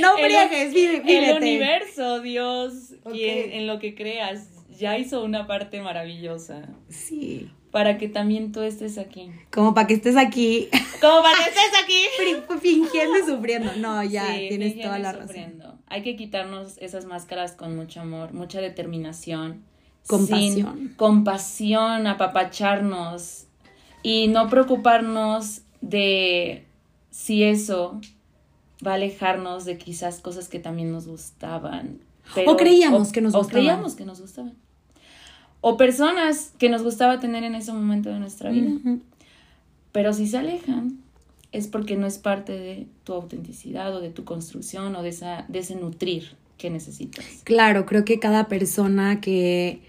no 0.00 0.16
friegues, 0.18 0.74
vive, 0.74 0.96
El 0.98 1.02
vívete. 1.02 1.36
universo, 1.36 2.20
Dios, 2.20 2.94
Ok. 3.04 3.12
quien, 3.12 3.52
en 3.52 3.66
lo 3.66 3.78
que 3.78 3.94
creas, 3.94 4.48
ya 4.78 4.98
hizo 4.98 5.22
una 5.24 5.46
parte 5.46 5.80
maravillosa 5.80 6.68
Sí. 6.88 7.48
para 7.70 7.96
que 7.96 8.08
también 8.08 8.52
tú 8.52 8.60
estés 8.62 8.98
aquí. 8.98 9.30
Como 9.52 9.72
para 9.72 9.86
que 9.86 9.94
estés 9.94 10.16
aquí 10.16 10.68
Como 11.00 11.22
para 11.22 11.36
que 11.38 11.50
estés 11.50 11.82
aquí. 11.82 12.04
fi- 12.18 12.58
fingiendo 12.60 13.18
y 13.18 13.22
sufriendo. 13.22 13.72
No, 13.76 14.02
ya, 14.04 14.26
Sí, 14.34 14.46
tienes 14.48 14.78
toda 14.80 14.98
la 14.98 15.12
razón. 15.12 15.28
sufriendo. 15.28 15.78
Hay 15.86 16.02
que 16.02 16.16
quitarnos 16.16 16.76
esas 16.78 17.04
máscaras 17.06 17.52
con 17.52 17.76
mucho 17.76 18.00
amor, 18.00 18.32
mucha 18.34 18.60
determinación. 18.60 19.62
Compasión. 20.06 20.76
sin 20.76 20.88
compasión, 20.94 22.06
apapacharnos 22.06 23.46
y 24.02 24.28
no 24.28 24.48
preocuparnos 24.48 25.62
de 25.80 26.64
si 27.10 27.42
eso 27.42 28.00
va 28.86 28.92
a 28.92 28.94
alejarnos 28.94 29.64
de 29.64 29.78
quizás 29.78 30.20
cosas 30.20 30.48
que 30.48 30.58
también 30.58 30.92
nos 30.92 31.06
gustaban. 31.06 32.00
O 32.46 32.56
creíamos 32.56 33.12
que 33.12 33.20
nos 33.20 33.34
o 33.34 33.38
gustaban. 33.38 33.64
creíamos 33.64 33.94
que 33.94 34.04
nos 34.04 34.20
gustaban. 34.20 34.54
O 35.60 35.76
personas 35.76 36.52
que 36.58 36.68
nos 36.68 36.82
gustaba 36.82 37.20
tener 37.20 37.44
en 37.44 37.54
ese 37.54 37.72
momento 37.72 38.10
de 38.10 38.18
nuestra 38.18 38.50
vida. 38.50 38.72
Pero 39.92 40.12
si 40.12 40.26
se 40.26 40.36
alejan, 40.38 40.98
es 41.52 41.68
porque 41.68 41.96
no 41.96 42.06
es 42.06 42.18
parte 42.18 42.52
de 42.52 42.86
tu 43.04 43.14
autenticidad 43.14 43.94
o 43.94 44.00
de 44.00 44.10
tu 44.10 44.24
construcción 44.24 44.94
o 44.96 45.02
de, 45.02 45.10
esa, 45.10 45.44
de 45.48 45.60
ese 45.60 45.76
nutrir 45.76 46.32
que 46.58 46.68
necesitas. 46.68 47.24
Claro, 47.44 47.86
creo 47.86 48.04
que 48.04 48.18
cada 48.18 48.48
persona 48.48 49.20
que 49.20 49.80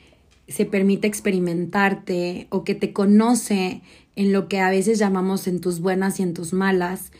se 0.48 0.66
permite 0.66 1.08
experimentarte 1.08 2.48
o 2.50 2.64
que 2.64 2.76
te 2.76 2.94
conoce 2.94 3.82
en 4.16 4.32
lo 4.32 4.48
que 4.48 4.60
a 4.60 4.70
veces 4.70 5.00
llamamos 5.00 5.48
en 5.48 5.60
tus 5.60 5.80
buenas 5.80 6.20
y 6.20 6.24
en 6.24 6.34
tus 6.34 6.54
malas 6.54 7.12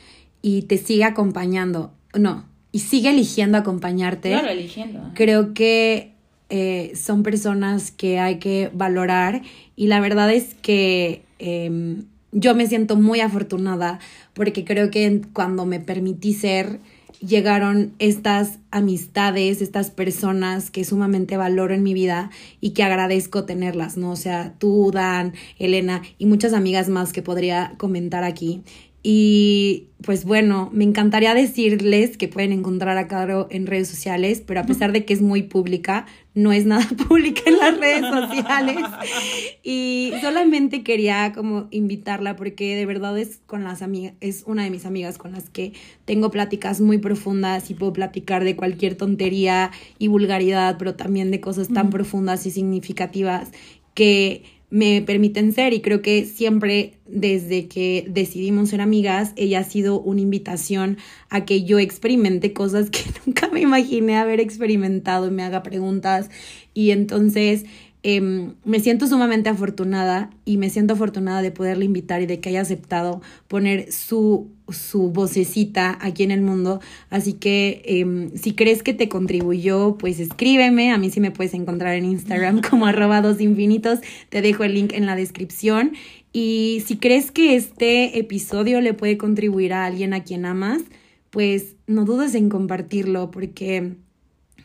y 0.42 0.64
te 0.64 0.78
sigue 0.78 1.04
acompañando, 1.04 1.92
no, 2.14 2.46
y 2.72 2.80
sigue 2.80 3.10
eligiendo 3.10 3.58
acompañarte, 3.58 4.30
Claro, 4.30 4.50
eligiendo. 4.50 5.12
creo 5.16 5.54
que 5.54 6.12
eh, 6.50 6.92
son 6.96 7.24
personas 7.24 7.92
que 7.92 8.20
hay 8.20 8.38
que 8.38 8.70
valorar 8.74 9.42
y 9.76 9.88
la 9.88 10.00
verdad 10.00 10.32
es 10.32 10.54
que 10.62 11.24
em, 11.40 12.04
yo 12.32 12.54
me 12.54 12.68
siento 12.68 12.96
muy 12.96 13.20
afortunada 13.22 14.00
porque 14.34 14.64
creo 14.66 14.92
que 14.92 15.22
cuando 15.34 15.66
me 15.66 15.80
permití 15.80 16.34
ser 16.34 16.80
llegaron 17.26 17.94
estas 18.00 18.60
amistades, 18.72 19.62
estas 19.62 19.90
personas 19.90 20.72
que 20.72 20.84
sumamente 20.84 21.38
valoro 21.38 21.74
en 21.74 21.84
mi 21.84 21.94
vida 21.94 22.30
y 22.62 22.72
que 22.72 22.84
agradezco 22.84 23.46
tenerlas, 23.46 23.98
¿no? 23.98 24.12
O 24.12 24.16
sea, 24.16 24.54
tú, 24.58 24.92
Dan, 24.92 25.34
Elena 25.58 26.02
y 26.18 26.26
muchas 26.26 26.54
amigas 26.54 26.90
más 26.90 27.14
que 27.14 27.22
podría 27.22 27.74
comentar 27.78 28.24
aquí. 28.24 28.64
Y 29.08 29.90
pues 30.04 30.26
bueno, 30.26 30.72
me 30.74 30.84
encantaría 30.84 31.36
decirles 31.36 32.18
que 32.18 32.28
pueden 32.28 32.52
encontrar 32.52 32.98
a 32.98 33.08
Caro 33.08 33.46
en 33.52 33.68
redes 33.68 33.88
sociales, 33.88 34.42
pero 34.44 34.62
a 34.62 34.64
pesar 34.64 34.94
de 34.94 35.06
que 35.06 35.14
es 35.14 35.22
muy 35.22 35.44
pública, 35.44 36.08
no 36.34 36.52
es 36.52 36.66
nada 36.66 36.88
pública 37.08 37.44
en 37.46 37.58
las 37.60 37.78
redes 37.78 38.02
sociales. 38.02 38.78
Y 39.64 40.12
solamente 40.22 40.84
quería 40.84 41.34
como 41.34 41.68
invitarla 41.70 42.36
porque 42.36 42.76
de 42.76 42.88
verdad 42.88 43.18
es 43.20 43.42
con 43.46 43.64
las 43.64 43.84
amigas, 43.84 44.14
es 44.22 44.44
una 44.48 44.64
de 44.64 44.72
mis 44.72 44.88
amigas 44.88 45.20
con 45.20 45.34
las 45.34 45.52
que 45.52 45.74
tengo 46.06 46.32
pláticas 46.32 46.82
muy 46.82 46.98
profundas 46.98 47.70
y 47.70 47.76
puedo 47.76 47.94
platicar 47.94 48.44
de 48.44 48.56
cualquier 48.56 48.96
tontería 48.96 49.70
y 50.00 50.08
vulgaridad, 50.08 50.78
pero 50.80 50.96
también 50.96 51.30
de 51.30 51.42
cosas 51.42 51.68
tan 51.68 51.92
profundas 51.92 52.48
y 52.48 52.52
significativas 52.52 53.52
que 53.94 54.44
me 54.76 55.02
permiten 55.02 55.54
ser 55.54 55.72
y 55.72 55.80
creo 55.80 56.02
que 56.02 56.26
siempre 56.26 56.96
desde 57.06 57.70
que 57.70 58.06
decidimos 58.10 58.72
ser 58.72 58.82
amigas, 58.82 59.32
ella 59.38 59.60
ha 59.60 59.64
sido 59.64 60.02
una 60.02 60.20
invitación 60.20 60.98
a 61.30 61.46
que 61.46 61.64
yo 61.64 61.80
experimente 61.80 62.52
cosas 62.52 62.90
que 62.90 63.00
nunca 63.26 63.48
me 63.48 63.62
imaginé 63.62 64.18
haber 64.18 64.42
experimentado 64.42 65.32
me 65.32 65.44
haga 65.44 65.64
preguntas. 65.64 66.30
Y 66.74 66.92
entonces 66.92 67.64
em, 68.08 68.54
me 68.64 68.80
siento 68.80 69.08
sumamente 69.08 69.50
afortunada 69.50 70.30
y 70.46 70.58
me 70.58 70.70
siento 70.70 70.94
afortunada 70.94 71.42
de 71.42 71.50
poderle 71.50 71.86
invitar 71.86 72.22
y 72.22 72.28
de 72.28 72.40
que 72.40 72.50
haya 72.50 72.62
aceptado 72.62 73.20
poner 73.48 73.92
su, 73.92 74.52
su 74.70 75.10
vocecita 75.10 75.98
aquí 76.00 76.22
en 76.22 76.30
el 76.30 76.42
mundo. 76.42 76.82
Así 77.10 77.34
que 77.34 77.82
em, 77.86 78.30
si 78.36 78.54
crees 78.54 78.84
que 78.84 78.94
te 78.94 79.10
contribuyó, 79.10 79.98
pues 79.98 80.20
escríbeme. 80.20 80.92
A 80.92 81.00
mí 81.00 81.10
sí 81.10 81.20
me 81.20 81.32
puedes 81.32 81.56
encontrar 81.56 81.96
en 81.96 82.06
Instagram 82.06 82.62
como 82.70 82.86
arroba 82.86 83.24
dos 83.24 83.42
infinitos. 83.42 84.02
Te 84.30 84.44
dejo 84.44 84.64
el 84.64 84.76
link 84.76 84.94
en 84.94 85.08
la 85.08 85.16
descripción. 85.16 85.94
Y 86.32 86.84
si 86.86 86.98
crees 86.98 87.32
que 87.32 87.56
este 87.56 88.20
episodio 88.20 88.82
le 88.82 88.94
puede 88.94 89.18
contribuir 89.18 89.74
a 89.74 89.86
alguien 89.86 90.14
a 90.14 90.24
quien 90.24 90.46
amas, 90.46 90.84
pues 91.32 91.76
no 91.88 92.06
dudes 92.06 92.36
en 92.36 92.50
compartirlo 92.50 93.32
porque, 93.32 93.94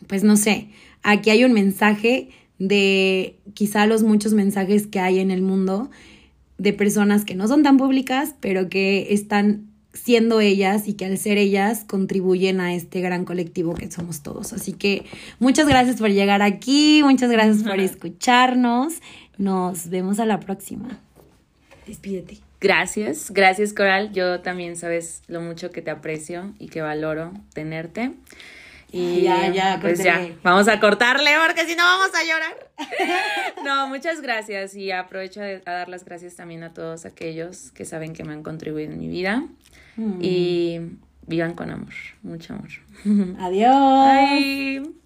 pues 0.06 0.24
no 0.24 0.36
sé, 0.36 0.68
aquí 1.02 1.30
hay 1.30 1.44
un 1.44 1.54
mensaje 1.54 2.28
de 2.60 3.36
quizá 3.54 3.86
los 3.86 4.04
muchos 4.04 4.34
mensajes 4.34 4.86
que 4.86 5.00
hay 5.00 5.18
en 5.18 5.32
el 5.32 5.42
mundo 5.42 5.90
de 6.58 6.72
personas 6.72 7.24
que 7.24 7.34
no 7.34 7.48
son 7.48 7.62
tan 7.64 7.78
públicas, 7.78 8.34
pero 8.38 8.68
que 8.68 9.12
están 9.14 9.66
siendo 9.94 10.40
ellas 10.40 10.86
y 10.86 10.92
que 10.92 11.06
al 11.06 11.18
ser 11.18 11.38
ellas 11.38 11.84
contribuyen 11.86 12.60
a 12.60 12.74
este 12.74 13.00
gran 13.00 13.24
colectivo 13.24 13.74
que 13.74 13.90
somos 13.90 14.22
todos. 14.22 14.52
Así 14.52 14.74
que 14.74 15.04
muchas 15.40 15.66
gracias 15.66 15.96
por 15.96 16.10
llegar 16.10 16.42
aquí, 16.42 17.00
muchas 17.02 17.30
gracias 17.30 17.64
por 17.64 17.80
escucharnos. 17.80 18.94
Nos 19.38 19.88
vemos 19.88 20.20
a 20.20 20.26
la 20.26 20.38
próxima. 20.38 21.00
Despídete. 21.86 22.38
Gracias, 22.60 23.30
gracias 23.30 23.72
Coral. 23.72 24.12
Yo 24.12 24.40
también 24.40 24.76
sabes 24.76 25.22
lo 25.28 25.40
mucho 25.40 25.70
que 25.70 25.80
te 25.80 25.90
aprecio 25.90 26.52
y 26.58 26.68
que 26.68 26.82
valoro 26.82 27.32
tenerte. 27.54 28.12
Y 28.92 29.22
Ya, 29.22 29.48
ya, 29.48 29.78
pues 29.80 30.02
ya, 30.02 30.28
vamos 30.42 30.66
a 30.68 30.80
cortarle 30.80 31.30
porque 31.46 31.64
si 31.66 31.76
no 31.76 31.84
vamos 31.84 32.10
a 32.14 32.24
llorar. 32.24 32.70
no, 33.64 33.88
muchas 33.88 34.20
gracias 34.20 34.74
y 34.74 34.90
aprovecho 34.90 35.40
a 35.42 35.70
dar 35.70 35.88
las 35.88 36.04
gracias 36.04 36.34
también 36.36 36.62
a 36.64 36.72
todos 36.74 37.04
aquellos 37.04 37.70
que 37.72 37.84
saben 37.84 38.12
que 38.12 38.24
me 38.24 38.32
han 38.32 38.42
contribuido 38.42 38.92
en 38.92 38.98
mi 38.98 39.08
vida 39.08 39.44
Mm. 39.96 40.18
y 40.22 40.80
vivan 41.26 41.54
con 41.54 41.70
amor, 41.70 41.92
mucho 42.22 42.54
amor. 42.54 42.68
Adiós. 43.40 43.70
Bye. 44.84 44.99